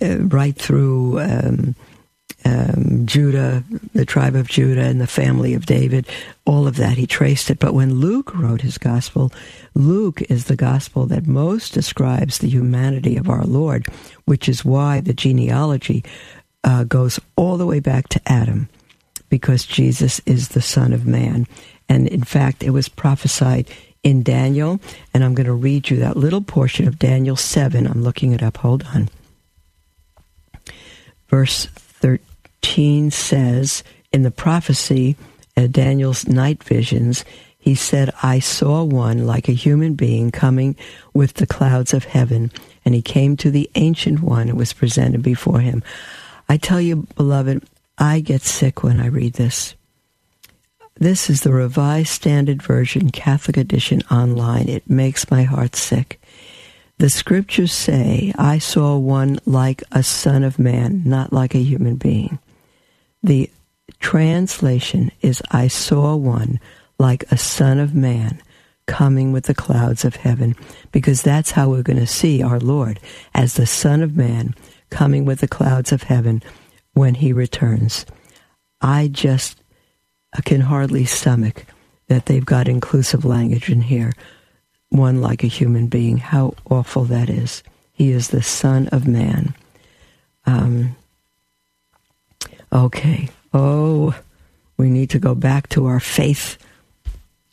uh, 0.00 0.20
right 0.20 0.56
through 0.56 1.20
um, 1.20 1.74
um, 2.44 3.06
Judah, 3.06 3.64
the 3.94 4.04
tribe 4.04 4.34
of 4.34 4.48
Judah, 4.48 4.82
and 4.82 5.00
the 5.00 5.06
family 5.06 5.54
of 5.54 5.66
David. 5.66 6.06
All 6.44 6.66
of 6.66 6.76
that 6.76 6.98
he 6.98 7.06
traced 7.06 7.50
it. 7.50 7.58
But 7.58 7.74
when 7.74 7.94
Luke 7.94 8.34
wrote 8.34 8.60
his 8.60 8.78
gospel, 8.78 9.32
Luke 9.74 10.22
is 10.22 10.44
the 10.44 10.56
gospel 10.56 11.06
that 11.06 11.26
most 11.26 11.72
describes 11.72 12.38
the 12.38 12.48
humanity 12.48 13.16
of 13.16 13.28
our 13.28 13.44
Lord, 13.44 13.86
which 14.24 14.48
is 14.48 14.64
why 14.64 15.00
the 15.00 15.14
genealogy 15.14 16.04
uh, 16.62 16.84
goes 16.84 17.18
all 17.36 17.56
the 17.56 17.66
way 17.66 17.80
back 17.80 18.08
to 18.08 18.20
Adam, 18.26 18.68
because 19.28 19.66
Jesus 19.66 20.20
is 20.26 20.48
the 20.48 20.62
Son 20.62 20.92
of 20.92 21.06
Man. 21.06 21.46
And 21.88 22.08
in 22.08 22.24
fact, 22.24 22.62
it 22.62 22.70
was 22.70 22.88
prophesied 22.88 23.68
in 24.02 24.22
Daniel, 24.22 24.80
and 25.14 25.24
I'm 25.24 25.34
going 25.34 25.46
to 25.46 25.52
read 25.52 25.88
you 25.88 25.96
that 25.98 26.16
little 26.16 26.42
portion 26.42 26.86
of 26.86 26.98
Daniel 26.98 27.36
7. 27.36 27.86
I'm 27.86 28.02
looking 28.02 28.32
it 28.32 28.42
up. 28.42 28.58
Hold 28.58 28.84
on. 28.94 29.08
Verse 31.28 31.66
13 31.66 32.20
says, 33.10 33.84
in 34.12 34.22
the 34.22 34.30
prophecy, 34.30 35.16
uh, 35.56 35.66
Daniel's 35.66 36.26
night 36.26 36.62
visions, 36.64 37.24
he 37.58 37.74
said, 37.74 38.10
I 38.22 38.40
saw 38.40 38.82
one 38.82 39.26
like 39.26 39.48
a 39.48 39.52
human 39.52 39.94
being 39.94 40.30
coming 40.30 40.76
with 41.12 41.34
the 41.34 41.46
clouds 41.46 41.94
of 41.94 42.04
heaven, 42.04 42.50
and 42.84 42.94
he 42.94 43.02
came 43.02 43.36
to 43.38 43.50
the 43.50 43.70
ancient 43.74 44.20
one 44.20 44.48
and 44.48 44.58
was 44.58 44.72
presented 44.72 45.22
before 45.22 45.60
him. 45.60 45.82
I 46.48 46.56
tell 46.56 46.80
you, 46.80 47.06
beloved, 47.16 47.62
I 47.96 48.20
get 48.20 48.42
sick 48.42 48.82
when 48.82 49.00
I 49.00 49.06
read 49.06 49.34
this. 49.34 49.74
This 50.96 51.28
is 51.28 51.40
the 51.40 51.52
Revised 51.52 52.08
Standard 52.08 52.62
Version 52.62 53.10
Catholic 53.10 53.56
Edition 53.56 54.02
online. 54.10 54.68
It 54.68 54.88
makes 54.88 55.30
my 55.30 55.42
heart 55.42 55.74
sick. 55.74 56.20
The 56.98 57.10
scriptures 57.10 57.72
say, 57.72 58.32
I 58.38 58.58
saw 58.58 58.96
one 58.96 59.40
like 59.44 59.82
a 59.90 60.02
son 60.02 60.44
of 60.44 60.58
man, 60.58 61.02
not 61.04 61.32
like 61.32 61.54
a 61.54 61.58
human 61.62 61.96
being. 61.96 62.38
The 63.24 63.50
translation 64.00 65.10
is, 65.22 65.42
I 65.50 65.68
saw 65.68 66.14
one 66.14 66.60
like 66.98 67.24
a 67.32 67.38
son 67.38 67.80
of 67.80 67.94
man 67.94 68.40
coming 68.86 69.32
with 69.32 69.44
the 69.44 69.54
clouds 69.54 70.04
of 70.04 70.16
heaven, 70.16 70.54
because 70.92 71.22
that's 71.22 71.50
how 71.50 71.70
we're 71.70 71.82
going 71.82 71.98
to 71.98 72.06
see 72.06 72.42
our 72.42 72.60
Lord 72.60 73.00
as 73.34 73.54
the 73.54 73.66
Son 73.66 74.02
of 74.02 74.14
Man 74.14 74.54
coming 74.90 75.24
with 75.24 75.40
the 75.40 75.48
clouds 75.48 75.90
of 75.90 76.02
heaven 76.02 76.42
when 76.92 77.14
he 77.14 77.32
returns. 77.32 78.04
I 78.82 79.08
just 79.08 79.58
can 80.44 80.60
hardly 80.60 81.06
stomach 81.06 81.64
that 82.08 82.26
they've 82.26 82.44
got 82.44 82.68
inclusive 82.68 83.24
language 83.24 83.70
in 83.70 83.80
here. 83.80 84.12
One 84.90 85.22
like 85.22 85.42
a 85.42 85.48
human 85.48 85.86
being. 85.86 86.18
How 86.18 86.54
awful 86.70 87.04
that 87.06 87.30
is. 87.30 87.62
He 87.92 88.10
is 88.12 88.28
the 88.28 88.42
Son 88.42 88.88
of 88.88 89.08
Man. 89.08 89.54
Um, 90.44 90.94
okay. 92.74 93.28
Oh, 93.52 94.18
we 94.76 94.90
need 94.90 95.10
to 95.10 95.18
go 95.18 95.34
back 95.34 95.68
to 95.70 95.86
our 95.86 96.00
faith, 96.00 96.58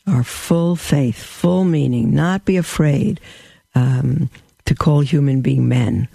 our 0.06 0.24
full 0.24 0.76
faith, 0.76 1.22
full 1.22 1.64
meaning, 1.64 2.14
not 2.14 2.44
be 2.44 2.56
afraid 2.56 3.20
um, 3.74 4.28
to 4.64 4.74
call 4.74 5.00
human 5.00 5.40
being 5.40 5.68
men, 5.68 6.08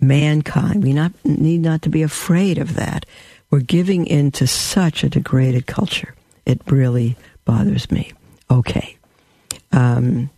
mankind. 0.00 0.82
We 0.82 0.92
not, 0.92 1.12
need 1.24 1.60
not 1.60 1.82
to 1.82 1.90
be 1.90 2.02
afraid 2.02 2.58
of 2.58 2.74
that. 2.74 3.06
We're 3.50 3.60
giving 3.60 4.06
in 4.06 4.30
to 4.32 4.46
such 4.46 5.04
a 5.04 5.08
degraded 5.08 5.66
culture. 5.66 6.14
It 6.46 6.60
really 6.66 7.16
bothers 7.44 7.90
me. 7.90 8.12
Okay. 8.50 8.96
Um, 9.72 10.30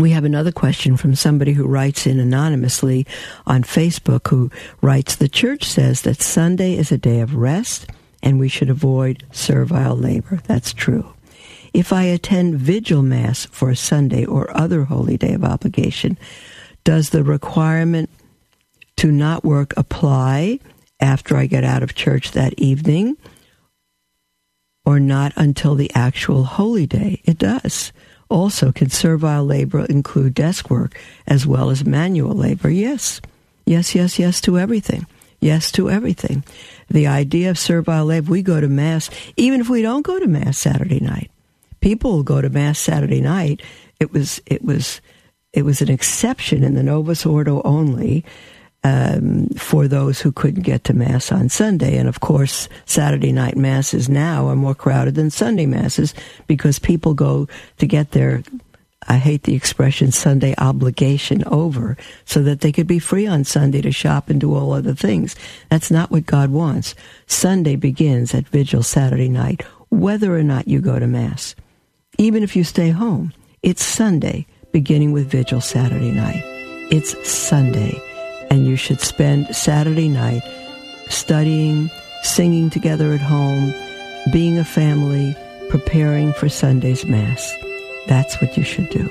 we 0.00 0.10
have 0.12 0.24
another 0.24 0.52
question 0.52 0.96
from 0.96 1.14
somebody 1.14 1.52
who 1.52 1.66
writes 1.66 2.06
in 2.06 2.18
anonymously 2.18 3.06
on 3.46 3.62
Facebook 3.62 4.28
who 4.28 4.50
writes 4.80 5.16
The 5.16 5.28
church 5.28 5.64
says 5.64 6.02
that 6.02 6.22
Sunday 6.22 6.76
is 6.76 6.90
a 6.90 6.98
day 6.98 7.20
of 7.20 7.34
rest 7.34 7.86
and 8.22 8.38
we 8.38 8.48
should 8.48 8.70
avoid 8.70 9.24
servile 9.30 9.96
labor. 9.96 10.40
That's 10.46 10.72
true. 10.72 11.12
If 11.74 11.92
I 11.92 12.04
attend 12.04 12.56
vigil 12.56 13.02
mass 13.02 13.46
for 13.46 13.70
a 13.70 13.76
Sunday 13.76 14.24
or 14.24 14.54
other 14.56 14.84
holy 14.84 15.16
day 15.16 15.34
of 15.34 15.44
obligation, 15.44 16.18
does 16.82 17.10
the 17.10 17.22
requirement 17.22 18.10
to 18.96 19.12
not 19.12 19.44
work 19.44 19.74
apply 19.76 20.60
after 20.98 21.36
I 21.36 21.46
get 21.46 21.64
out 21.64 21.82
of 21.82 21.94
church 21.94 22.32
that 22.32 22.58
evening 22.58 23.16
or 24.84 24.98
not 24.98 25.32
until 25.36 25.74
the 25.74 25.90
actual 25.94 26.44
holy 26.44 26.86
day? 26.86 27.20
It 27.24 27.38
does. 27.38 27.92
Also, 28.30 28.70
can 28.70 28.88
servile 28.88 29.44
labor 29.44 29.84
include 29.86 30.34
desk 30.34 30.70
work 30.70 30.96
as 31.26 31.46
well 31.46 31.68
as 31.68 31.84
manual 31.84 32.34
labor? 32.34 32.70
Yes. 32.70 33.20
Yes, 33.66 33.94
yes, 33.94 34.18
yes 34.18 34.40
to 34.42 34.58
everything. 34.58 35.04
Yes 35.40 35.72
to 35.72 35.90
everything. 35.90 36.44
The 36.88 37.08
idea 37.08 37.50
of 37.50 37.58
servile 37.58 38.06
labor, 38.06 38.30
we 38.30 38.42
go 38.42 38.60
to 38.60 38.68
Mass, 38.68 39.10
even 39.36 39.60
if 39.60 39.68
we 39.68 39.82
don't 39.82 40.02
go 40.02 40.18
to 40.18 40.26
Mass 40.28 40.58
Saturday 40.58 41.00
night. 41.00 41.30
People 41.80 42.22
go 42.22 42.40
to 42.40 42.50
Mass 42.50 42.78
Saturday 42.78 43.20
night. 43.20 43.62
It 43.98 44.12
was, 44.12 44.40
it 44.46 44.62
was, 44.62 45.00
it 45.52 45.64
was 45.64 45.82
an 45.82 45.90
exception 45.90 46.62
in 46.62 46.74
the 46.74 46.82
Novus 46.82 47.26
Ordo 47.26 47.62
only 47.64 48.24
um, 48.82 49.48
for 49.56 49.88
those 49.88 50.20
who 50.20 50.32
couldn't 50.32 50.62
get 50.62 50.84
to 50.84 50.94
Mass 50.94 51.30
on 51.30 51.48
Sunday. 51.48 51.96
And 51.96 52.08
of 52.08 52.20
course, 52.20 52.68
Saturday 52.86 53.32
night 53.32 53.56
Masses 53.56 54.08
now 54.08 54.48
are 54.48 54.56
more 54.56 54.74
crowded 54.74 55.14
than 55.14 55.30
Sunday 55.30 55.66
Masses 55.66 56.14
because 56.46 56.78
people 56.78 57.14
go 57.14 57.46
to 57.78 57.86
get 57.86 58.12
their, 58.12 58.42
I 59.06 59.18
hate 59.18 59.42
the 59.42 59.54
expression, 59.54 60.12
Sunday 60.12 60.54
obligation 60.56 61.44
over 61.46 61.96
so 62.24 62.42
that 62.42 62.60
they 62.60 62.72
could 62.72 62.86
be 62.86 62.98
free 62.98 63.26
on 63.26 63.44
Sunday 63.44 63.82
to 63.82 63.92
shop 63.92 64.30
and 64.30 64.40
do 64.40 64.54
all 64.54 64.72
other 64.72 64.94
things. 64.94 65.36
That's 65.68 65.90
not 65.90 66.10
what 66.10 66.26
God 66.26 66.50
wants. 66.50 66.94
Sunday 67.26 67.76
begins 67.76 68.34
at 68.34 68.48
Vigil 68.48 68.82
Saturday 68.82 69.28
night, 69.28 69.62
whether 69.90 70.36
or 70.36 70.42
not 70.42 70.68
you 70.68 70.80
go 70.80 70.98
to 70.98 71.06
Mass. 71.06 71.54
Even 72.18 72.42
if 72.42 72.56
you 72.56 72.64
stay 72.64 72.90
home, 72.90 73.32
it's 73.62 73.84
Sunday 73.84 74.46
beginning 74.72 75.12
with 75.12 75.30
Vigil 75.30 75.60
Saturday 75.60 76.12
night. 76.12 76.42
It's 76.92 77.28
Sunday 77.28 78.00
and 78.50 78.66
you 78.66 78.76
should 78.76 79.00
spend 79.00 79.54
Saturday 79.54 80.08
night 80.08 80.42
studying, 81.08 81.90
singing 82.22 82.70
together 82.70 83.12
at 83.12 83.20
home, 83.20 83.72
being 84.32 84.58
a 84.58 84.64
family, 84.64 85.36
preparing 85.68 86.32
for 86.32 86.48
Sunday's 86.48 87.06
Mass. 87.06 87.54
That's 88.06 88.40
what 88.40 88.56
you 88.56 88.64
should 88.64 88.90
do. 88.90 89.08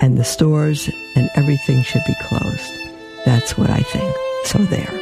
And 0.00 0.18
the 0.18 0.24
stores 0.24 0.90
and 1.14 1.30
everything 1.34 1.82
should 1.82 2.02
be 2.06 2.14
closed. 2.22 2.72
That's 3.24 3.56
what 3.56 3.70
I 3.70 3.80
think. 3.80 4.14
So 4.44 4.58
there. 4.58 4.92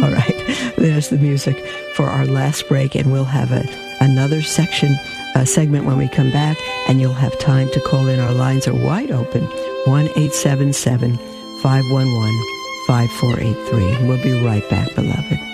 All 0.00 0.10
right. 0.10 0.74
There's 0.76 1.08
the 1.08 1.18
music 1.18 1.58
for 1.94 2.06
our 2.06 2.26
last 2.26 2.68
break, 2.68 2.94
and 2.94 3.12
we'll 3.12 3.24
have 3.24 3.52
a, 3.52 3.64
another 4.00 4.42
section, 4.42 4.96
a 5.34 5.46
segment 5.46 5.84
when 5.84 5.98
we 5.98 6.08
come 6.08 6.30
back, 6.30 6.56
and 6.88 7.00
you'll 7.00 7.14
have 7.14 7.38
time 7.38 7.70
to 7.72 7.80
call 7.80 8.08
in. 8.08 8.18
Our 8.20 8.32
lines 8.32 8.66
are 8.66 8.74
wide 8.74 9.10
open 9.10 9.42
1 9.86 10.04
877 10.16 11.16
511 11.62 12.53
5483. 12.86 14.06
We'll 14.06 14.22
be 14.22 14.32
right 14.44 14.68
back, 14.68 14.94
beloved. 14.94 15.53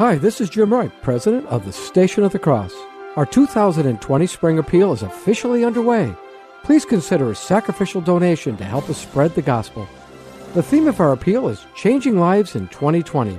Hi, 0.00 0.16
this 0.16 0.40
is 0.40 0.48
Jim 0.48 0.72
Wright, 0.72 0.90
President 1.02 1.44
of 1.48 1.66
the 1.66 1.74
Station 1.74 2.24
of 2.24 2.32
the 2.32 2.38
Cross. 2.38 2.72
Our 3.16 3.26
2020 3.26 4.26
Spring 4.26 4.58
Appeal 4.58 4.94
is 4.94 5.02
officially 5.02 5.62
underway. 5.62 6.16
Please 6.62 6.86
consider 6.86 7.30
a 7.30 7.36
sacrificial 7.36 8.00
donation 8.00 8.56
to 8.56 8.64
help 8.64 8.88
us 8.88 8.96
spread 8.96 9.34
the 9.34 9.42
gospel. 9.42 9.86
The 10.54 10.62
theme 10.62 10.88
of 10.88 11.00
our 11.00 11.12
appeal 11.12 11.48
is 11.48 11.66
Changing 11.76 12.18
Lives 12.18 12.56
in 12.56 12.68
2020. 12.68 13.38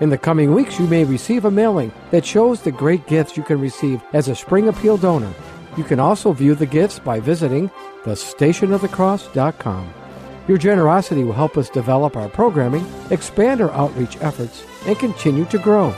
In 0.00 0.10
the 0.10 0.16
coming 0.16 0.54
weeks, 0.54 0.78
you 0.78 0.86
may 0.86 1.02
receive 1.02 1.44
a 1.44 1.50
mailing 1.50 1.90
that 2.12 2.24
shows 2.24 2.62
the 2.62 2.70
great 2.70 3.04
gifts 3.08 3.36
you 3.36 3.42
can 3.42 3.60
receive 3.60 4.00
as 4.12 4.28
a 4.28 4.36
Spring 4.36 4.68
Appeal 4.68 4.98
donor. 4.98 5.34
You 5.76 5.82
can 5.82 5.98
also 5.98 6.30
view 6.30 6.54
the 6.54 6.64
gifts 6.64 7.00
by 7.00 7.18
visiting 7.18 7.70
thestationofthecross.com. 8.04 9.97
Your 10.48 10.56
generosity 10.56 11.24
will 11.24 11.34
help 11.34 11.58
us 11.58 11.68
develop 11.68 12.16
our 12.16 12.30
programming, 12.30 12.86
expand 13.10 13.60
our 13.60 13.70
outreach 13.72 14.16
efforts, 14.22 14.64
and 14.86 14.98
continue 14.98 15.44
to 15.46 15.58
grow. 15.58 15.94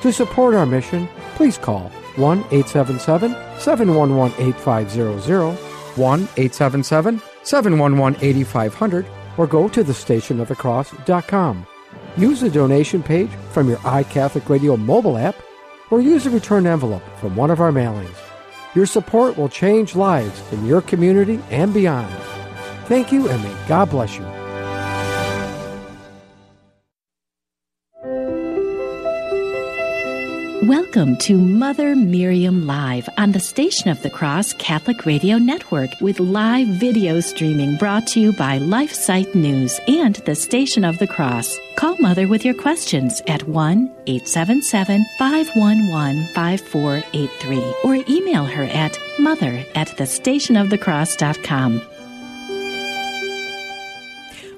To 0.00 0.10
support 0.10 0.54
our 0.54 0.64
mission, 0.64 1.06
please 1.34 1.58
call 1.58 1.90
1 2.16 2.38
877 2.50 3.32
711 3.60 4.32
8500, 4.38 5.52
1 5.96 6.20
877 6.20 7.22
711 7.42 8.18
8500, 8.22 9.06
or 9.36 9.46
go 9.46 9.68
to 9.68 9.84
thestationofthecross.com. 9.84 11.66
Use 12.16 12.40
the 12.40 12.50
donation 12.50 13.02
page 13.02 13.30
from 13.50 13.68
your 13.68 13.78
iCatholic 13.78 14.48
Radio 14.48 14.78
mobile 14.78 15.18
app, 15.18 15.36
or 15.90 16.00
use 16.00 16.24
a 16.24 16.30
return 16.30 16.66
envelope 16.66 17.02
from 17.18 17.36
one 17.36 17.50
of 17.50 17.60
our 17.60 17.72
mailings. 17.72 18.16
Your 18.74 18.86
support 18.86 19.36
will 19.36 19.48
change 19.50 19.94
lives 19.94 20.40
in 20.52 20.64
your 20.64 20.80
community 20.80 21.38
and 21.50 21.74
beyond. 21.74 22.33
Thank 22.86 23.12
you, 23.12 23.28
and 23.28 23.42
may 23.42 23.54
God 23.66 23.90
bless 23.90 24.18
you. 24.18 24.24
Welcome 30.68 31.16
to 31.18 31.36
Mother 31.36 31.94
Miriam 31.94 32.66
Live 32.66 33.08
on 33.18 33.32
the 33.32 33.40
Station 33.40 33.90
of 33.90 34.00
the 34.02 34.08
Cross 34.08 34.54
Catholic 34.54 35.04
Radio 35.04 35.36
Network 35.36 35.90
with 36.00 36.20
live 36.20 36.68
video 36.68 37.20
streaming 37.20 37.76
brought 37.76 38.06
to 38.08 38.20
you 38.20 38.32
by 38.32 38.58
LifeSite 38.58 39.34
News 39.34 39.78
and 39.88 40.14
the 40.24 40.34
Station 40.34 40.84
of 40.84 40.98
the 40.98 41.06
Cross. 41.06 41.58
Call 41.76 41.98
Mother 41.98 42.28
with 42.28 42.44
your 42.44 42.54
questions 42.54 43.20
at 43.26 43.46
1 43.46 43.92
877 44.06 45.04
511 45.18 46.28
5483 46.28 47.74
or 47.84 47.96
email 48.08 48.44
her 48.44 48.64
at 48.64 48.98
mother 49.18 49.64
at 49.74 49.88
thestationofthecross.com. 49.88 51.82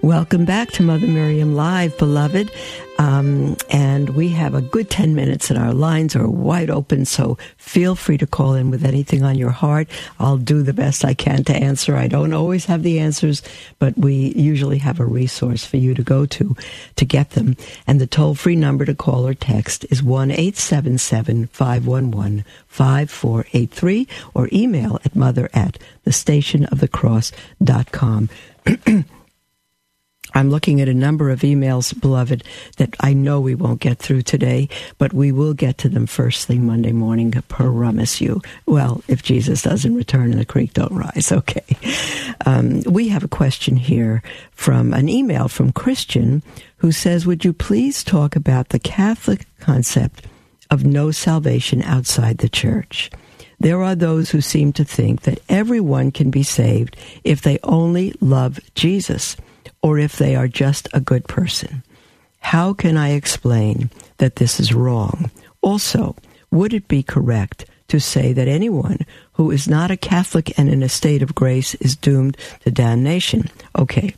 Welcome 0.06 0.44
back 0.44 0.70
to 0.70 0.84
Mother 0.84 1.08
Miriam 1.08 1.56
Live, 1.56 1.98
beloved. 1.98 2.52
Um, 3.00 3.56
and 3.70 4.10
we 4.10 4.28
have 4.28 4.54
a 4.54 4.60
good 4.60 4.88
10 4.88 5.16
minutes 5.16 5.50
and 5.50 5.58
our 5.58 5.74
lines 5.74 6.14
are 6.14 6.28
wide 6.28 6.70
open. 6.70 7.06
So 7.06 7.36
feel 7.56 7.96
free 7.96 8.16
to 8.18 8.26
call 8.26 8.54
in 8.54 8.70
with 8.70 8.84
anything 8.84 9.24
on 9.24 9.36
your 9.36 9.50
heart. 9.50 9.88
I'll 10.20 10.38
do 10.38 10.62
the 10.62 10.72
best 10.72 11.04
I 11.04 11.14
can 11.14 11.42
to 11.46 11.56
answer. 11.56 11.96
I 11.96 12.06
don't 12.06 12.32
always 12.32 12.66
have 12.66 12.84
the 12.84 13.00
answers, 13.00 13.42
but 13.80 13.98
we 13.98 14.32
usually 14.36 14.78
have 14.78 15.00
a 15.00 15.04
resource 15.04 15.66
for 15.66 15.76
you 15.76 15.92
to 15.94 16.04
go 16.04 16.24
to 16.24 16.54
to 16.94 17.04
get 17.04 17.30
them. 17.30 17.56
And 17.88 18.00
the 18.00 18.06
toll 18.06 18.36
free 18.36 18.54
number 18.54 18.84
to 18.84 18.94
call 18.94 19.26
or 19.26 19.34
text 19.34 19.86
is 19.90 20.04
1 20.04 20.30
877 20.30 21.48
511 21.48 22.44
5483 22.68 24.06
or 24.34 24.48
email 24.52 25.00
at 25.04 25.16
mother 25.16 25.50
at 25.52 25.80
thestationofthecross.com. 26.06 28.28
I'm 30.36 30.50
looking 30.50 30.82
at 30.82 30.88
a 30.88 30.92
number 30.92 31.30
of 31.30 31.40
emails, 31.40 31.98
beloved, 31.98 32.44
that 32.76 32.94
I 33.00 33.14
know 33.14 33.40
we 33.40 33.54
won't 33.54 33.80
get 33.80 33.98
through 33.98 34.20
today, 34.20 34.68
but 34.98 35.14
we 35.14 35.32
will 35.32 35.54
get 35.54 35.78
to 35.78 35.88
them 35.88 36.04
first 36.04 36.46
thing 36.46 36.66
Monday 36.66 36.92
morning, 36.92 37.32
I 37.34 37.40
promise 37.40 38.20
you. 38.20 38.42
Well, 38.66 39.02
if 39.08 39.22
Jesus 39.22 39.62
doesn't 39.62 39.94
return 39.94 40.32
and 40.32 40.38
the 40.38 40.44
creek 40.44 40.74
don't 40.74 40.92
rise, 40.92 41.32
okay. 41.32 41.64
Um, 42.44 42.82
we 42.82 43.08
have 43.08 43.24
a 43.24 43.28
question 43.28 43.76
here 43.76 44.22
from 44.52 44.92
an 44.92 45.08
email 45.08 45.48
from 45.48 45.72
Christian 45.72 46.42
who 46.76 46.92
says, 46.92 47.24
Would 47.24 47.46
you 47.46 47.54
please 47.54 48.04
talk 48.04 48.36
about 48.36 48.68
the 48.68 48.78
Catholic 48.78 49.46
concept 49.60 50.26
of 50.70 50.84
no 50.84 51.12
salvation 51.12 51.80
outside 51.80 52.38
the 52.38 52.50
church? 52.50 53.10
There 53.58 53.82
are 53.82 53.94
those 53.94 54.32
who 54.32 54.42
seem 54.42 54.74
to 54.74 54.84
think 54.84 55.22
that 55.22 55.40
everyone 55.48 56.10
can 56.10 56.30
be 56.30 56.42
saved 56.42 56.94
if 57.24 57.40
they 57.40 57.58
only 57.62 58.14
love 58.20 58.60
Jesus 58.74 59.34
or 59.86 60.00
if 60.00 60.16
they 60.16 60.34
are 60.34 60.48
just 60.48 60.88
a 60.92 61.00
good 61.00 61.28
person. 61.28 61.80
How 62.40 62.72
can 62.72 62.96
I 62.96 63.10
explain 63.10 63.88
that 64.16 64.34
this 64.34 64.58
is 64.58 64.74
wrong? 64.74 65.30
Also, 65.60 66.16
would 66.50 66.74
it 66.74 66.88
be 66.88 67.04
correct 67.04 67.66
to 67.86 68.00
say 68.00 68.32
that 68.32 68.48
anyone 68.48 69.06
who 69.34 69.52
is 69.52 69.68
not 69.68 69.92
a 69.92 69.96
Catholic 69.96 70.58
and 70.58 70.68
in 70.68 70.82
a 70.82 70.88
state 70.88 71.22
of 71.22 71.36
grace 71.36 71.76
is 71.76 71.94
doomed 71.94 72.36
to 72.64 72.72
damnation? 72.72 73.48
Okay. 73.78 74.12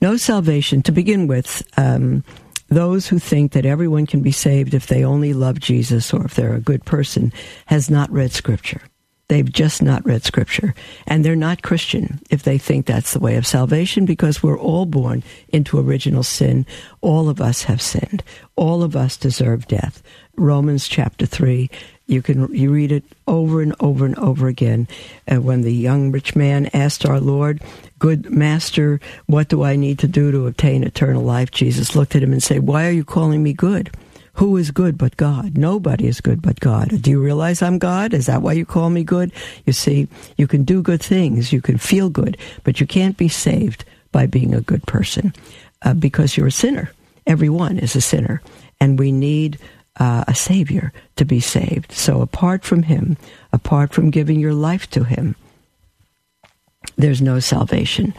No 0.00 0.16
salvation. 0.16 0.80
To 0.84 0.90
begin 0.90 1.26
with, 1.26 1.62
um, 1.76 2.24
those 2.70 3.06
who 3.06 3.18
think 3.18 3.52
that 3.52 3.66
everyone 3.66 4.06
can 4.06 4.22
be 4.22 4.32
saved 4.32 4.72
if 4.72 4.86
they 4.86 5.04
only 5.04 5.34
love 5.34 5.60
Jesus 5.60 6.14
or 6.14 6.24
if 6.24 6.36
they're 6.36 6.54
a 6.54 6.58
good 6.58 6.86
person 6.86 7.34
has 7.66 7.90
not 7.90 8.10
read 8.10 8.32
Scripture. 8.32 8.80
They've 9.28 9.50
just 9.50 9.82
not 9.82 10.04
read 10.04 10.22
scripture. 10.22 10.74
And 11.06 11.24
they're 11.24 11.34
not 11.34 11.62
Christian 11.62 12.20
if 12.30 12.42
they 12.42 12.58
think 12.58 12.84
that's 12.84 13.12
the 13.14 13.20
way 13.20 13.36
of 13.36 13.46
salvation 13.46 14.04
because 14.04 14.42
we're 14.42 14.58
all 14.58 14.84
born 14.84 15.22
into 15.48 15.78
original 15.78 16.22
sin. 16.22 16.66
All 17.00 17.28
of 17.28 17.40
us 17.40 17.64
have 17.64 17.80
sinned. 17.80 18.22
All 18.54 18.82
of 18.82 18.94
us 18.94 19.16
deserve 19.16 19.66
death. 19.66 20.02
Romans 20.36 20.88
chapter 20.88 21.24
3. 21.24 21.70
You 22.06 22.20
can 22.20 22.54
you 22.54 22.70
read 22.70 22.92
it 22.92 23.04
over 23.26 23.62
and 23.62 23.74
over 23.80 24.04
and 24.04 24.18
over 24.18 24.46
again. 24.46 24.88
And 25.26 25.42
when 25.42 25.62
the 25.62 25.72
young 25.72 26.12
rich 26.12 26.36
man 26.36 26.68
asked 26.74 27.06
our 27.06 27.18
Lord, 27.18 27.62
"Good 27.98 28.30
master, 28.30 29.00
what 29.24 29.48
do 29.48 29.62
I 29.62 29.76
need 29.76 29.98
to 30.00 30.06
do 30.06 30.30
to 30.30 30.46
obtain 30.46 30.84
eternal 30.84 31.22
life?" 31.22 31.50
Jesus 31.50 31.96
looked 31.96 32.14
at 32.14 32.22
him 32.22 32.32
and 32.32 32.42
said, 32.42 32.66
"Why 32.66 32.86
are 32.86 32.92
you 32.92 33.04
calling 33.04 33.42
me 33.42 33.54
good?" 33.54 33.90
Who 34.34 34.56
is 34.56 34.70
good 34.70 34.98
but 34.98 35.16
God? 35.16 35.56
Nobody 35.56 36.06
is 36.06 36.20
good 36.20 36.42
but 36.42 36.58
God. 36.58 37.02
Do 37.02 37.10
you 37.10 37.22
realize 37.22 37.62
I'm 37.62 37.78
God? 37.78 38.12
Is 38.12 38.26
that 38.26 38.42
why 38.42 38.52
you 38.52 38.66
call 38.66 38.90
me 38.90 39.04
good? 39.04 39.32
You 39.64 39.72
see, 39.72 40.08
you 40.36 40.46
can 40.46 40.64
do 40.64 40.82
good 40.82 41.02
things, 41.02 41.52
you 41.52 41.62
can 41.62 41.78
feel 41.78 42.10
good, 42.10 42.36
but 42.64 42.80
you 42.80 42.86
can't 42.86 43.16
be 43.16 43.28
saved 43.28 43.84
by 44.10 44.26
being 44.26 44.54
a 44.54 44.60
good 44.60 44.84
person 44.86 45.32
uh, 45.82 45.94
because 45.94 46.36
you're 46.36 46.48
a 46.48 46.52
sinner. 46.52 46.92
Everyone 47.26 47.78
is 47.78 47.94
a 47.96 48.00
sinner, 48.00 48.42
and 48.80 48.98
we 48.98 49.12
need 49.12 49.58
uh, 49.98 50.24
a 50.26 50.34
Savior 50.34 50.92
to 51.16 51.24
be 51.24 51.40
saved. 51.40 51.92
So, 51.92 52.20
apart 52.20 52.64
from 52.64 52.82
Him, 52.82 53.16
apart 53.52 53.94
from 53.94 54.10
giving 54.10 54.40
your 54.40 54.52
life 54.52 54.90
to 54.90 55.04
Him, 55.04 55.36
there's 56.96 57.22
no 57.22 57.40
salvation. 57.40 58.14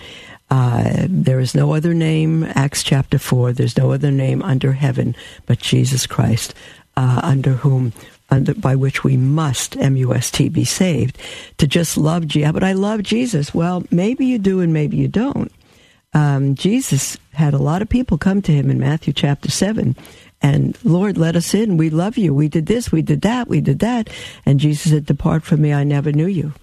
Uh, 0.50 1.08
there 1.10 1.40
is 1.40 1.56
no 1.56 1.74
other 1.74 1.94
name, 1.94 2.44
Acts 2.56 2.84
chapter 2.84 3.18
4, 3.18 3.52
there's 3.54 3.78
no 3.78 3.92
other 3.92 4.12
name 4.12 4.42
under 4.44 4.74
heaven 4.74 5.16
but 5.48 5.60
Jesus 5.60 6.06
Christ, 6.06 6.54
uh, 6.98 7.20
under 7.24 7.54
whom, 7.54 7.94
under, 8.30 8.54
by 8.54 8.76
which 8.76 9.04
we 9.04 9.18
must, 9.18 9.76
M-U-S-T, 9.78 10.50
be 10.50 10.64
saved. 10.64 11.18
To 11.58 11.68
just 11.68 11.98
love 11.98 12.28
Jesus, 12.28 12.52
but 12.52 12.64
I 12.64 12.74
love 12.74 13.02
Jesus. 13.04 13.54
Well, 13.56 13.84
maybe 13.92 14.26
you 14.28 14.38
do 14.38 14.62
and 14.62 14.72
maybe 14.72 14.98
you 14.98 15.08
don't. 15.08 15.52
um, 16.14 16.56
Jesus 16.56 17.18
had 17.34 17.54
a 17.54 17.58
lot 17.58 17.82
of 17.82 17.90
people 17.90 18.18
come 18.18 18.42
to 18.44 18.52
him 18.54 18.70
in 18.70 18.80
Matthew 18.80 19.14
chapter 19.14 19.52
7 19.52 19.96
and 20.42 20.78
Lord, 20.84 21.18
let 21.18 21.36
us 21.36 21.54
in. 21.56 21.78
We 21.78 21.90
love 21.90 22.18
you. 22.18 22.34
We 22.34 22.48
did 22.50 22.68
this, 22.68 22.92
we 22.92 23.02
did 23.02 23.22
that, 23.22 23.48
we 23.48 23.62
did 23.62 23.80
that. 23.80 24.10
And 24.46 24.60
Jesus 24.60 24.92
said, 24.92 25.06
Depart 25.08 25.44
from 25.44 25.62
me, 25.62 25.74
I 25.74 25.84
never 25.84 26.12
knew 26.12 26.28
you. 26.28 26.54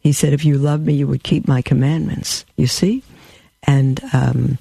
He 0.00 0.12
said, 0.12 0.32
If 0.32 0.44
you 0.44 0.56
love 0.56 0.80
me, 0.80 0.94
you 0.94 1.06
would 1.06 1.22
keep 1.22 1.46
my 1.46 1.60
commandments. 1.60 2.46
You 2.56 2.66
see? 2.66 3.02
And 3.62 4.00
um, 4.12 4.58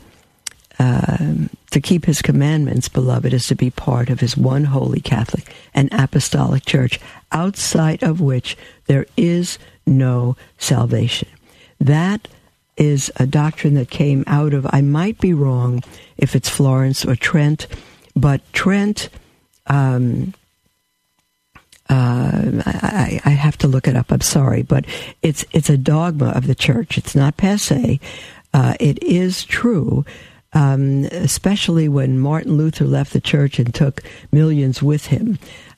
uh, 0.80 1.48
to 1.72 1.82
keep 1.82 2.06
his 2.06 2.22
commandments, 2.22 2.90
beloved, 2.90 3.34
is 3.34 3.48
to 3.48 3.56
be 3.56 3.70
part 3.70 4.10
of 4.10 4.20
his 4.20 4.36
one 4.38 4.66
holy 4.66 5.00
Catholic 5.00 5.54
and 5.74 5.90
apostolic 5.92 6.66
church, 6.66 7.00
outside 7.32 8.04
of 8.04 8.22
which 8.22 8.58
there 8.88 9.06
is 9.16 9.58
no 9.86 10.36
salvation. 10.58 11.30
That 11.80 12.28
is 12.78 13.12
a 13.18 13.26
doctrine 13.26 13.76
that 13.76 13.90
came 13.90 14.24
out 14.28 14.54
of, 14.54 14.68
I 14.72 14.82
might 14.82 15.20
be 15.20 15.34
wrong 15.34 15.84
if 16.18 16.36
it's 16.36 16.50
Florence 16.50 17.06
or 17.06 17.16
Trent, 17.16 17.68
but 18.16 18.42
Trent, 18.54 19.10
um, 19.68 20.34
uh, 21.90 22.64
I, 22.66 23.22
I, 23.26 23.30
have 23.30 23.58
to 23.60 23.68
look 23.68 23.88
it 23.88 23.96
up. 23.96 24.12
I'm 24.12 24.22
sorry, 24.22 24.64
but 24.64 24.86
it's 25.22 25.46
it's 25.52 25.70
a 25.70 25.78
dogma 25.78 26.30
of 26.30 26.48
the 26.48 26.56
church. 26.56 26.98
It's 26.98 27.14
not 27.14 27.38
passe. 27.38 28.00
Uh, 28.56 28.74
it 28.80 29.04
is 29.04 29.44
true, 29.44 30.06
um, 30.54 31.04
especially 31.12 31.90
when 31.90 32.18
Martin 32.18 32.56
Luther 32.56 32.86
left 32.86 33.12
the 33.12 33.20
church 33.20 33.60
and 33.60 33.76
took 33.76 34.02
millions 34.32 34.82
with 34.82 35.08
him. 35.08 35.38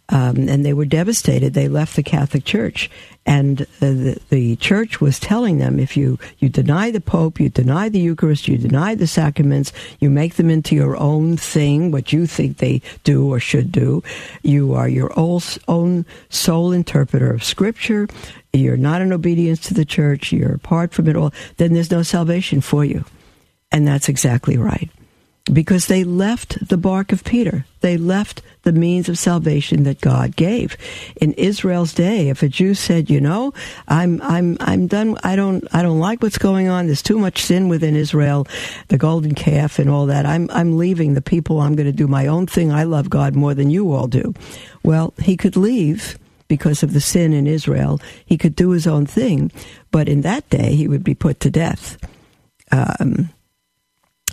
Um, 0.09 0.47
and 0.47 0.65
they 0.65 0.73
were 0.73 0.85
devastated. 0.85 1.53
They 1.53 1.67
left 1.67 1.95
the 1.97 2.03
Catholic 2.03 2.45
Church, 2.45 2.89
and 3.27 3.57
the, 3.81 4.17
the 4.29 4.55
church 4.55 5.01
was 5.01 5.19
telling 5.19 5.57
them 5.57 5.81
if 5.81 5.97
you, 5.97 6.17
you 6.39 6.47
deny 6.47 6.91
the 6.91 7.01
Pope, 7.01 7.41
you 7.41 7.49
deny 7.49 7.89
the 7.89 7.99
Eucharist, 7.99 8.47
you 8.47 8.57
deny 8.57 8.95
the 8.95 9.05
sacraments, 9.05 9.73
you 9.99 10.09
make 10.09 10.35
them 10.35 10.49
into 10.49 10.75
your 10.75 10.95
own 10.95 11.35
thing, 11.35 11.91
what 11.91 12.13
you 12.13 12.25
think 12.25 12.57
they 12.57 12.81
do 13.03 13.27
or 13.27 13.41
should 13.41 13.69
do, 13.69 14.01
you 14.43 14.73
are 14.73 14.87
your 14.87 15.11
own 15.17 16.05
sole 16.29 16.71
interpreter 16.71 17.33
of 17.33 17.43
Scripture, 17.43 18.07
you're 18.53 18.77
not 18.77 19.01
in 19.01 19.11
obedience 19.11 19.59
to 19.67 19.73
the 19.73 19.85
church, 19.85 20.31
you're 20.31 20.55
apart 20.55 20.93
from 20.93 21.09
it 21.09 21.17
all, 21.17 21.33
then 21.57 21.73
there's 21.73 21.91
no 21.91 22.03
salvation 22.03 22.61
for 22.61 22.85
you. 22.85 23.03
And 23.73 23.85
that's 23.85 24.07
exactly 24.07 24.55
right 24.55 24.89
because 25.51 25.87
they 25.87 26.03
left 26.03 26.67
the 26.67 26.77
bark 26.77 27.11
of 27.11 27.23
Peter. 27.23 27.65
They 27.81 27.97
left 27.97 28.41
the 28.63 28.73
means 28.73 29.07
of 29.07 29.17
salvation 29.17 29.83
that 29.83 30.01
God 30.01 30.35
gave. 30.35 30.75
In 31.21 31.33
Israel's 31.33 31.93
day, 31.93 32.29
if 32.29 32.43
a 32.43 32.49
Jew 32.49 32.73
said, 32.73 33.09
"You 33.09 33.21
know, 33.21 33.53
I'm 33.87 34.21
I'm 34.21 34.57
I'm 34.59 34.87
done. 34.87 35.17
I 35.23 35.35
don't 35.35 35.65
I 35.73 35.81
don't 35.81 35.99
like 35.99 36.21
what's 36.21 36.37
going 36.37 36.67
on. 36.67 36.87
There's 36.87 37.01
too 37.01 37.19
much 37.19 37.43
sin 37.43 37.69
within 37.69 37.95
Israel, 37.95 38.47
the 38.89 38.97
golden 38.97 39.35
calf 39.35 39.79
and 39.79 39.89
all 39.89 40.05
that. 40.07 40.25
I'm 40.25 40.49
I'm 40.51 40.77
leaving 40.77 41.13
the 41.13 41.21
people. 41.21 41.61
I'm 41.61 41.75
going 41.75 41.85
to 41.85 41.93
do 41.93 42.07
my 42.07 42.27
own 42.27 42.47
thing. 42.47 42.71
I 42.71 42.83
love 42.83 43.09
God 43.09 43.35
more 43.35 43.53
than 43.53 43.69
you 43.69 43.93
all 43.93 44.07
do." 44.07 44.33
Well, 44.83 45.13
he 45.21 45.37
could 45.37 45.55
leave 45.55 46.17
because 46.47 46.83
of 46.83 46.93
the 46.93 47.01
sin 47.01 47.33
in 47.33 47.47
Israel. 47.47 47.99
He 48.25 48.37
could 48.37 48.55
do 48.55 48.71
his 48.71 48.87
own 48.87 49.05
thing, 49.05 49.51
but 49.91 50.07
in 50.07 50.21
that 50.21 50.49
day, 50.49 50.75
he 50.75 50.87
would 50.87 51.03
be 51.03 51.15
put 51.15 51.39
to 51.41 51.49
death. 51.49 51.97
Um, 52.71 53.29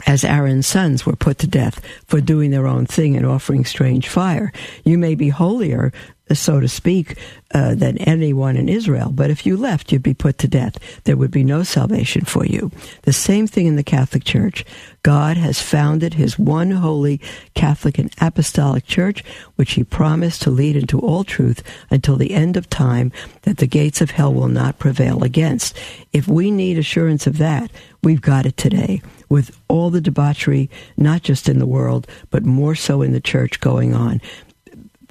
as 0.07 0.25
Aaron's 0.25 0.67
sons 0.67 1.07
were 1.07 1.17
put 1.17 1.39
to 1.39 1.47
death 1.47 1.81
for 2.07 2.21
doing 2.21 2.51
their 2.51 2.67
own 2.67 2.87
thing 2.87 3.17
and 3.17 3.27
offering 3.27 3.65
strange 3.65 4.09
fire. 4.09 4.53
You 4.85 4.99
may 4.99 5.15
be 5.15 5.29
holier, 5.29 5.93
so 6.33 6.61
to 6.61 6.69
speak, 6.69 7.19
uh, 7.55 7.75
than 7.75 7.99
anyone 7.99 8.57
in 8.57 8.69
Israel, 8.69 9.11
but 9.13 9.31
if 9.31 9.47
you 9.47 9.57
left, 9.57 9.93
you'd 9.93 10.03
be 10.03 10.15
put 10.15 10.39
to 10.39 10.49
death. 10.49 10.79
There 11.05 11.17
would 11.17 11.31
be 11.31 11.45
no 11.45 11.63
salvation 11.63 12.25
for 12.25 12.45
you. 12.45 12.73
The 13.03 13.13
same 13.13 13.47
thing 13.47 13.67
in 13.67 13.77
the 13.77 13.85
Catholic 13.85 14.25
Church. 14.25 14.65
God 15.03 15.37
has 15.37 15.61
founded 15.61 16.15
his 16.15 16.39
one 16.39 16.73
holy 16.73 17.21
Catholic 17.55 17.99
and 17.99 18.13
Apostolic 18.21 18.87
Church, 18.87 19.23
which 19.57 19.73
he 19.73 19.85
promised 19.85 20.43
to 20.43 20.51
lead 20.51 20.77
into 20.77 20.99
all 20.99 21.25
truth 21.25 21.63
until 21.91 22.17
the 22.17 22.33
end 22.33 22.57
of 22.57 22.69
time, 22.71 23.13
that 23.43 23.59
the 23.59 23.67
gates 23.67 24.01
of 24.01 24.11
hell 24.11 24.33
will 24.33 24.49
not 24.49 24.79
prevail 24.79 25.23
against. 25.23 25.77
If 26.13 26.27
we 26.27 26.51
need 26.51 26.79
assurance 26.79 27.27
of 27.27 27.39
that, 27.39 27.71
we've 28.03 28.23
got 28.23 28.47
it 28.47 28.57
today 28.57 29.01
with 29.29 29.57
all 29.69 29.91
the 29.91 30.01
debauchery, 30.01 30.71
not 30.97 31.23
just 31.23 31.49
in 31.49 31.59
the 31.59 31.67
world, 31.67 32.07
but 32.31 32.45
more 32.45 32.75
so 32.75 33.03
in 33.03 33.13
the 33.13 33.21
church 33.21 33.61
going 33.61 33.95
on. 33.95 34.21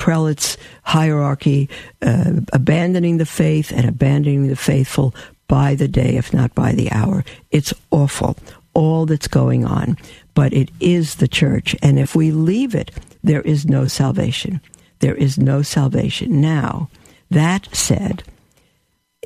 Prelates, 0.04 0.58
hierarchy, 0.84 1.70
uh, 2.02 2.42
abandoning 2.52 3.20
the 3.20 3.26
faith 3.26 3.72
and 3.72 3.88
abandoning 3.88 4.50
the 4.50 4.56
faithful 4.58 5.16
by 5.48 5.76
the 5.76 5.88
day, 5.88 6.18
if 6.18 6.34
not 6.34 6.54
by 6.54 6.74
the 6.74 6.92
hour. 6.92 7.24
It's 7.52 7.74
awful, 7.90 8.36
all 8.74 9.06
that's 9.06 9.30
going 9.30 9.64
on. 9.64 9.96
But 10.34 10.52
it 10.52 10.72
is 10.82 11.16
the 11.16 11.28
church. 11.30 11.74
And 11.82 11.98
if 11.98 12.18
we 12.18 12.32
leave 12.32 12.76
it, 12.76 12.92
there 13.24 13.44
is 13.44 13.66
no 13.66 13.88
salvation. 13.88 14.60
There 15.00 15.16
is 15.16 15.38
no 15.38 15.62
salvation. 15.62 16.42
Now, 16.42 16.90
that 17.32 17.74
said, 17.74 18.24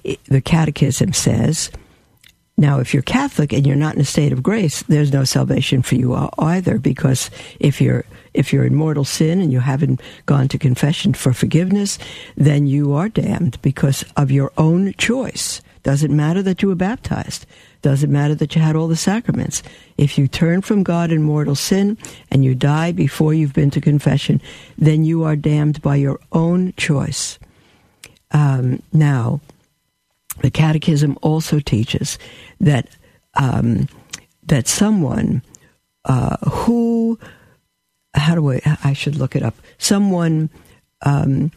the 0.03 0.41
Catechism 0.41 1.11
says, 1.11 1.71
now, 2.55 2.79
if 2.79 2.93
you're 2.93 3.01
Catholic 3.01 3.51
and 3.51 3.65
you're 3.65 3.75
not 3.75 3.95
in 3.95 4.01
a 4.01 4.05
state 4.05 4.31
of 4.31 4.43
grace, 4.43 4.83
there's 4.83 5.11
no 5.11 5.23
salvation 5.23 5.81
for 5.81 5.95
you 5.95 6.13
either, 6.37 6.77
because 6.77 7.31
if 7.59 7.81
you're 7.81 8.05
if 8.37 8.53
you're 8.53 8.65
in 8.65 8.75
mortal 8.75 9.03
sin 9.03 9.41
and 9.41 9.51
you 9.51 9.59
haven't 9.59 9.99
gone 10.25 10.47
to 10.49 10.57
confession 10.57 11.13
for 11.13 11.33
forgiveness, 11.33 11.97
then 12.35 12.67
you 12.67 12.93
are 12.93 13.09
damned 13.09 13.61
because 13.61 14.05
of 14.15 14.31
your 14.31 14.51
own 14.57 14.93
choice. 14.93 15.61
Doesn't 15.83 16.15
matter 16.15 16.41
that 16.43 16.61
you 16.61 16.67
were 16.67 16.75
baptized. 16.75 17.45
Doesn't 17.81 18.11
matter 18.11 18.35
that 18.35 18.55
you 18.55 18.61
had 18.61 18.75
all 18.75 18.87
the 18.87 18.95
sacraments. 18.95 19.63
If 19.97 20.17
you 20.17 20.27
turn 20.27 20.61
from 20.61 20.83
God 20.83 21.11
in 21.11 21.23
mortal 21.23 21.55
sin 21.55 21.97
and 22.29 22.43
you 22.43 22.53
die 22.55 22.91
before 22.91 23.33
you've 23.33 23.53
been 23.53 23.71
to 23.71 23.81
confession, 23.81 24.41
then 24.77 25.03
you 25.03 25.23
are 25.23 25.35
damned 25.35 25.81
by 25.81 25.95
your 25.95 26.19
own 26.31 26.73
choice. 26.77 27.39
Um, 28.31 28.83
now, 28.91 29.39
the 30.41 30.51
Catechism 30.51 31.17
also 31.21 31.59
teaches 31.59 32.19
that 32.59 32.89
um, 33.35 33.87
that 34.43 34.67
someone 34.67 35.41
uh, 36.05 36.37
who 36.49 37.19
how 38.17 38.35
do 38.35 38.51
I 38.51 38.61
I 38.83 38.93
should 38.93 39.15
look 39.15 39.35
it 39.35 39.43
up. 39.43 39.55
Someone 39.77 40.49
um, 41.03 41.51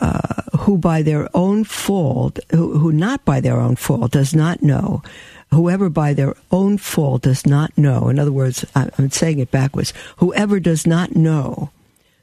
uh, 0.00 0.42
who 0.58 0.78
by 0.78 1.02
their 1.02 1.28
own 1.34 1.64
fault 1.64 2.38
who, 2.50 2.78
who 2.78 2.92
not 2.92 3.24
by 3.24 3.40
their 3.40 3.60
own 3.60 3.76
fault 3.76 4.12
does 4.12 4.34
not 4.34 4.62
know 4.62 5.02
whoever 5.50 5.90
by 5.90 6.14
their 6.14 6.34
own 6.52 6.78
fault 6.78 7.22
does 7.22 7.44
not 7.44 7.76
know 7.76 8.08
in 8.08 8.18
other 8.18 8.30
words 8.30 8.64
I'm 8.74 9.10
saying 9.10 9.40
it 9.40 9.50
backwards 9.50 9.92
whoever 10.18 10.60
does 10.60 10.86
not 10.86 11.16
know 11.16 11.70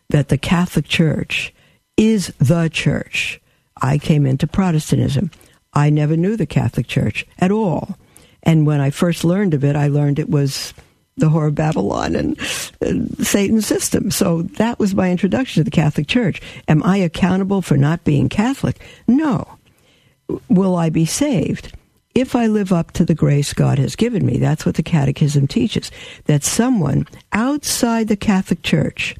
that 0.09 0.29
the 0.29 0.37
Catholic 0.37 0.87
Church 0.87 1.53
is 1.95 2.33
the 2.39 2.69
church. 2.69 3.41
I 3.81 3.97
came 3.97 4.25
into 4.25 4.47
Protestantism. 4.47 5.31
I 5.73 5.89
never 5.89 6.15
knew 6.15 6.37
the 6.37 6.45
Catholic 6.45 6.87
Church 6.87 7.25
at 7.39 7.51
all. 7.51 7.97
And 8.43 8.65
when 8.65 8.79
I 8.79 8.89
first 8.89 9.25
learned 9.25 9.53
of 9.53 9.63
it, 9.63 9.75
I 9.75 9.87
learned 9.87 10.19
it 10.19 10.29
was 10.29 10.73
the 11.17 11.29
whore 11.29 11.47
of 11.47 11.55
Babylon 11.55 12.15
and, 12.15 12.39
and, 12.79 13.25
Satan's 13.25 13.65
system. 13.65 14.11
So 14.11 14.43
that 14.43 14.79
was 14.79 14.95
my 14.95 15.11
introduction 15.11 15.59
to 15.61 15.63
the 15.63 15.71
Catholic 15.71 16.07
Church. 16.07 16.41
Am 16.67 16.83
I 16.83 16.97
accountable 16.97 17.61
for 17.61 17.75
not 17.75 18.03
being 18.03 18.29
Catholic? 18.29 18.79
No. 19.07 19.57
Will 20.47 20.75
I 20.75 20.89
be 20.89 21.05
saved? 21.05 21.73
If 22.13 22.35
I 22.35 22.47
live 22.47 22.73
up 22.73 22.91
to 22.93 23.05
the 23.05 23.15
grace 23.15 23.53
God 23.53 23.77
has 23.77 23.95
given 23.95 24.25
me, 24.25 24.37
that's 24.37 24.65
what 24.65 24.75
the 24.75 24.83
Catechism 24.83 25.47
teaches. 25.47 25.91
That 26.25 26.43
someone 26.43 27.07
outside 27.31 28.07
the 28.07 28.15
Catholic 28.15 28.63
Church 28.63 29.15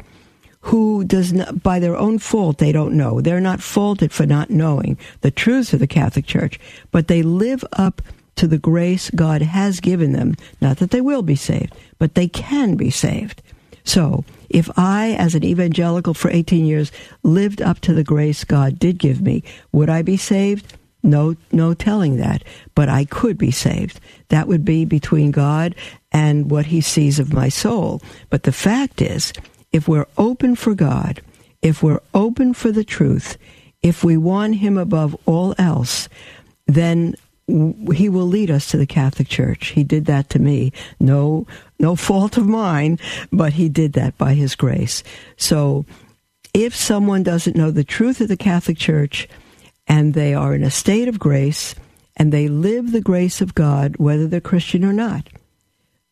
who 0.62 1.04
does 1.04 1.32
not, 1.32 1.64
by 1.64 1.80
their 1.80 1.96
own 1.96 2.20
fault, 2.20 2.58
they 2.58 2.72
don't 2.72 2.98
know. 2.98 3.22
They're 3.22 3.40
not 3.40 3.62
faulted 3.62 4.12
for 4.12 4.26
not 4.26 4.50
knowing 4.50 4.98
the 5.22 5.32
truths 5.32 5.74
of 5.74 5.80
the 5.80 5.88
Catholic 5.88 6.26
Church, 6.26 6.60
but 6.92 7.08
they 7.08 7.22
live 7.22 7.64
up 7.74 8.02
to 8.36 8.48
the 8.48 8.58
grace 8.58 9.10
God 9.12 9.42
has 9.42 9.80
given 9.80 10.14
them. 10.14 10.36
Not 10.60 10.78
that 10.78 10.92
they 10.92 11.02
will 11.02 11.22
be 11.22 11.36
saved, 11.36 11.74
but 12.00 12.16
they 12.16 12.28
can 12.28 12.76
be 12.76 12.90
saved. 12.90 13.42
So, 13.84 14.26
if 14.50 14.70
I, 14.78 15.16
as 15.18 15.36
an 15.36 15.44
evangelical 15.44 16.14
for 16.14 16.30
18 16.30 16.66
years, 16.66 16.92
lived 17.24 17.62
up 17.62 17.80
to 17.82 17.94
the 17.94 18.04
grace 18.04 18.44
God 18.44 18.80
did 18.80 18.98
give 18.98 19.22
me, 19.22 19.44
would 19.72 19.90
I 19.90 20.02
be 20.02 20.18
saved? 20.18 20.74
No, 21.04 21.36
no 21.52 21.74
telling 21.74 22.18
that, 22.18 22.44
but 22.76 22.90
I 22.90 23.06
could 23.06 23.38
be 23.38 23.52
saved. 23.52 24.00
That 24.30 24.48
would 24.48 24.66
be 24.66 24.84
between 24.84 25.32
God 25.32 25.76
and 26.12 26.52
what 26.52 26.66
He 26.66 26.82
sees 26.82 27.20
of 27.20 27.34
my 27.34 27.50
soul. 27.50 28.02
But 28.30 28.44
the 28.44 28.52
fact 28.52 29.02
is, 29.02 29.32
if 29.72 29.88
we're 29.88 30.08
open 30.18 30.56
for 30.56 30.74
God, 30.74 31.22
if 31.62 31.82
we're 31.82 32.02
open 32.14 32.54
for 32.54 32.72
the 32.72 32.84
truth, 32.84 33.38
if 33.82 34.04
we 34.04 34.18
want 34.18 34.56
Him 34.56 34.78
above 34.78 35.16
all 35.26 35.56
else, 35.58 36.10
then 36.66 37.16
he 37.48 38.10
will 38.10 38.26
lead 38.26 38.52
us 38.52 38.70
to 38.70 38.78
the 38.78 38.86
Catholic 38.86 39.30
Church. 39.30 39.68
He 39.68 39.84
did 39.84 40.06
that 40.06 40.30
to 40.32 40.40
me. 40.40 40.74
No, 41.00 41.48
no 41.80 41.96
fault 41.96 42.38
of 42.38 42.46
mine, 42.46 43.00
but 43.32 43.54
he 43.54 43.70
did 43.70 43.94
that 43.94 44.18
by 44.18 44.34
his 44.34 44.56
grace. 44.56 45.02
So 45.38 45.86
if 46.54 46.76
someone 46.76 47.24
doesn't 47.24 47.56
know 47.56 47.72
the 47.72 47.86
truth 47.86 48.20
of 48.20 48.28
the 48.28 48.38
Catholic 48.38 48.78
Church 48.78 49.30
and 49.88 50.14
they 50.14 50.34
are 50.34 50.54
in 50.54 50.64
a 50.64 50.72
state 50.72 51.08
of 51.08 51.20
grace 51.20 51.74
and 52.18 52.34
they 52.34 52.50
live 52.50 52.92
the 52.92 53.02
grace 53.02 53.40
of 53.40 53.56
God, 53.56 53.96
whether 53.98 54.28
they're 54.28 54.42
Christian 54.42 54.84
or 54.84 54.94
not, 54.94 55.30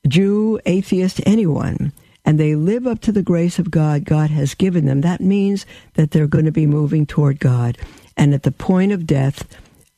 Jew, 0.08 0.60
atheist, 0.66 1.20
anyone, 1.26 1.92
and 2.24 2.40
they 2.40 2.56
live 2.56 2.88
up 2.88 3.02
to 3.02 3.12
the 3.12 3.24
grace 3.24 3.60
of 3.60 3.72
God 3.72 4.06
God 4.06 4.30
has 4.30 4.54
given 4.54 4.86
them, 4.86 5.02
that 5.02 5.20
means 5.20 5.66
that 5.96 6.12
they're 6.12 6.28
going 6.28 6.46
to 6.46 6.52
be 6.52 6.68
moving 6.68 7.06
toward 7.06 7.40
God. 7.40 7.78
And 8.16 8.34
at 8.34 8.44
the 8.44 8.52
point 8.52 8.92
of 8.92 9.06
death, 9.06 9.46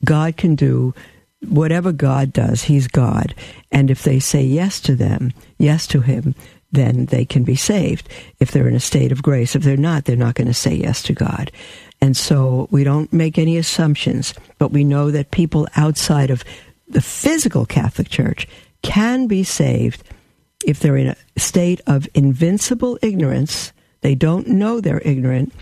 God 0.03 0.37
can 0.37 0.55
do 0.55 0.93
whatever 1.49 1.91
God 1.91 2.33
does, 2.33 2.63
He's 2.63 2.87
God. 2.87 3.33
And 3.71 3.89
if 3.91 4.03
they 4.03 4.19
say 4.19 4.43
yes 4.43 4.79
to 4.81 4.95
them, 4.95 5.33
yes 5.57 5.87
to 5.87 6.01
Him, 6.01 6.35
then 6.71 7.05
they 7.05 7.25
can 7.25 7.43
be 7.43 7.55
saved. 7.55 8.09
If 8.39 8.51
they're 8.51 8.67
in 8.67 8.75
a 8.75 8.79
state 8.79 9.11
of 9.11 9.23
grace, 9.23 9.55
if 9.55 9.63
they're 9.63 9.77
not, 9.77 10.05
they're 10.05 10.15
not 10.15 10.35
going 10.35 10.47
to 10.47 10.53
say 10.53 10.75
yes 10.75 11.01
to 11.03 11.13
God. 11.13 11.51
And 12.01 12.15
so 12.15 12.67
we 12.71 12.83
don't 12.83 13.11
make 13.11 13.37
any 13.37 13.57
assumptions, 13.57 14.33
but 14.59 14.71
we 14.71 14.83
know 14.83 15.11
that 15.11 15.31
people 15.31 15.67
outside 15.75 16.29
of 16.29 16.43
the 16.87 17.01
physical 17.01 17.65
Catholic 17.65 18.09
Church 18.09 18.47
can 18.81 19.27
be 19.27 19.43
saved 19.43 20.03
if 20.65 20.79
they're 20.79 20.97
in 20.97 21.07
a 21.07 21.39
state 21.39 21.81
of 21.87 22.07
invincible 22.13 22.99
ignorance. 23.01 23.71
They 24.01 24.15
don't 24.15 24.47
know 24.47 24.79
they're 24.79 25.01
ignorant, 25.03 25.53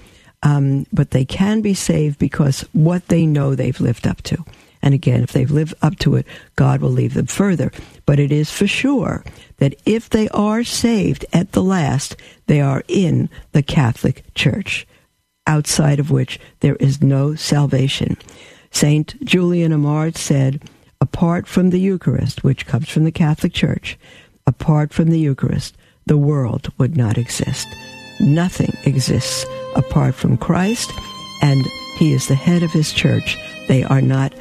um, 0.43 0.85
but 0.91 1.11
they 1.11 1.25
can 1.25 1.61
be 1.61 1.73
saved 1.73 2.19
because 2.19 2.61
what 2.73 3.07
they 3.07 3.25
know 3.25 3.55
they've 3.55 3.79
lived 3.79 4.07
up 4.07 4.21
to. 4.23 4.43
And 4.85 4.93
again, 4.93 5.23
if 5.23 5.33
they've 5.33 5.49
lived 5.49 5.73
up 5.81 5.97
to 5.99 6.15
it, 6.15 6.27
God 6.55 6.79
will 6.79 6.91
lead 6.91 7.11
them 7.11 7.25
further. 7.25 7.71
But 8.05 8.19
it 8.19 8.31
is 8.31 8.51
for 8.51 8.67
sure 8.67 9.25
that 9.57 9.75
if 9.85 10.09
they 10.09 10.29
are 10.29 10.63
saved 10.63 11.25
at 11.33 11.51
the 11.53 11.63
last, 11.63 12.15
they 12.45 12.61
are 12.61 12.83
in 12.87 13.29
the 13.51 13.63
Catholic 13.63 14.23
Church, 14.35 14.87
outside 15.47 15.99
of 15.99 16.11
which 16.11 16.39
there 16.59 16.75
is 16.75 17.01
no 17.01 17.33
salvation. 17.33 18.15
Saint 18.69 19.21
Julian 19.25 19.71
Eymard 19.71 20.17
said, 20.17 20.61
apart 21.01 21.47
from 21.47 21.71
the 21.71 21.79
Eucharist, 21.79 22.43
which 22.43 22.67
comes 22.67 22.87
from 22.87 23.05
the 23.05 23.11
Catholic 23.11 23.53
Church, 23.53 23.97
apart 24.45 24.93
from 24.93 25.09
the 25.09 25.19
Eucharist, 25.19 25.75
the 26.05 26.17
world 26.17 26.71
would 26.77 26.95
not 26.95 27.17
exist. 27.17 27.67
Nothing 28.19 28.71
exists 28.85 29.45
apart 29.75 30.13
from 30.13 30.37
Christ, 30.37 30.91
and 31.41 31.65
He 31.97 32.13
is 32.13 32.27
the 32.27 32.35
head 32.35 32.61
of 32.61 32.71
His 32.71 32.93
church. 32.93 33.37
They 33.67 33.83
are 33.83 34.01
not 34.01 34.33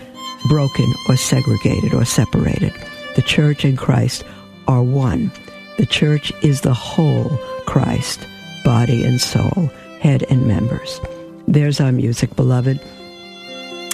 broken 0.49 0.93
or 1.09 1.17
segregated 1.17 1.95
or 1.95 2.05
separated. 2.05 2.73
The 3.17 3.23
church 3.23 3.65
and 3.65 3.79
Christ 3.79 4.25
are 4.67 4.83
one. 4.83 5.31
The 5.79 5.87
church 5.87 6.33
is 6.43 6.61
the 6.61 6.75
whole 6.75 7.39
Christ, 7.67 8.27
body 8.65 9.05
and 9.05 9.21
soul, 9.21 9.71
head 10.01 10.25
and 10.31 10.47
members. 10.47 11.01
There's 11.47 11.81
our 11.81 11.93
music, 11.93 12.35
beloved. 12.37 12.81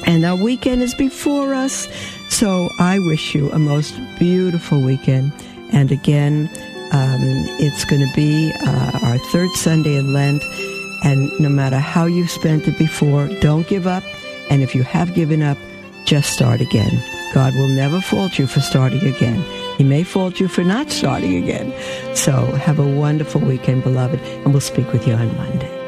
And 0.07 0.24
our 0.24 0.36
weekend 0.36 0.82
is 0.82 0.94
before 0.94 1.55
us. 1.55 1.88
So 2.28 2.68
I 2.78 2.98
wish 3.01 3.34
you 3.34 3.51
a 3.53 3.59
most 3.59 3.94
beautiful 4.18 4.80
weekend. 4.80 5.32
And 5.72 5.92
again, 5.92 6.48
um, 6.92 7.20
it's 7.61 7.84
going 7.84 8.07
to 8.07 8.14
be 8.14 8.53
uh, 8.66 8.98
our 9.03 9.18
third 9.18 9.51
Sunday 9.53 9.96
in 9.96 10.12
Lent. 10.12 10.42
And 11.05 11.30
no 11.40 11.48
matter 11.48 11.78
how 11.78 12.07
you've 12.07 12.30
spent 12.30 12.68
it 12.68 12.78
before, 12.78 13.28
don't 13.40 13.66
give 13.66 13.86
up. 13.86 14.05
And 14.51 14.62
if 14.62 14.74
you 14.74 14.82
have 14.82 15.14
given 15.14 15.42
up, 15.42 15.59
just 16.05 16.32
start 16.32 16.61
again. 16.61 17.03
God 17.32 17.55
will 17.55 17.68
never 17.68 18.01
fault 18.01 18.38
you 18.38 18.46
for 18.46 18.61
starting 18.61 19.07
again. 19.07 19.44
He 19.78 19.84
may 19.84 20.03
fault 20.03 20.40
you 20.40 20.48
for 20.48 20.64
not 20.64 20.90
starting 20.90 21.36
again. 21.42 21.72
So 22.16 22.32
have 22.57 22.78
a 22.78 22.86
wonderful 22.86 23.40
weekend, 23.40 23.82
beloved, 23.82 24.20
and 24.20 24.53
we'll 24.53 24.61
speak 24.61 24.92
with 24.92 25.07
you 25.07 25.14
on 25.14 25.36
Monday. 25.36 25.80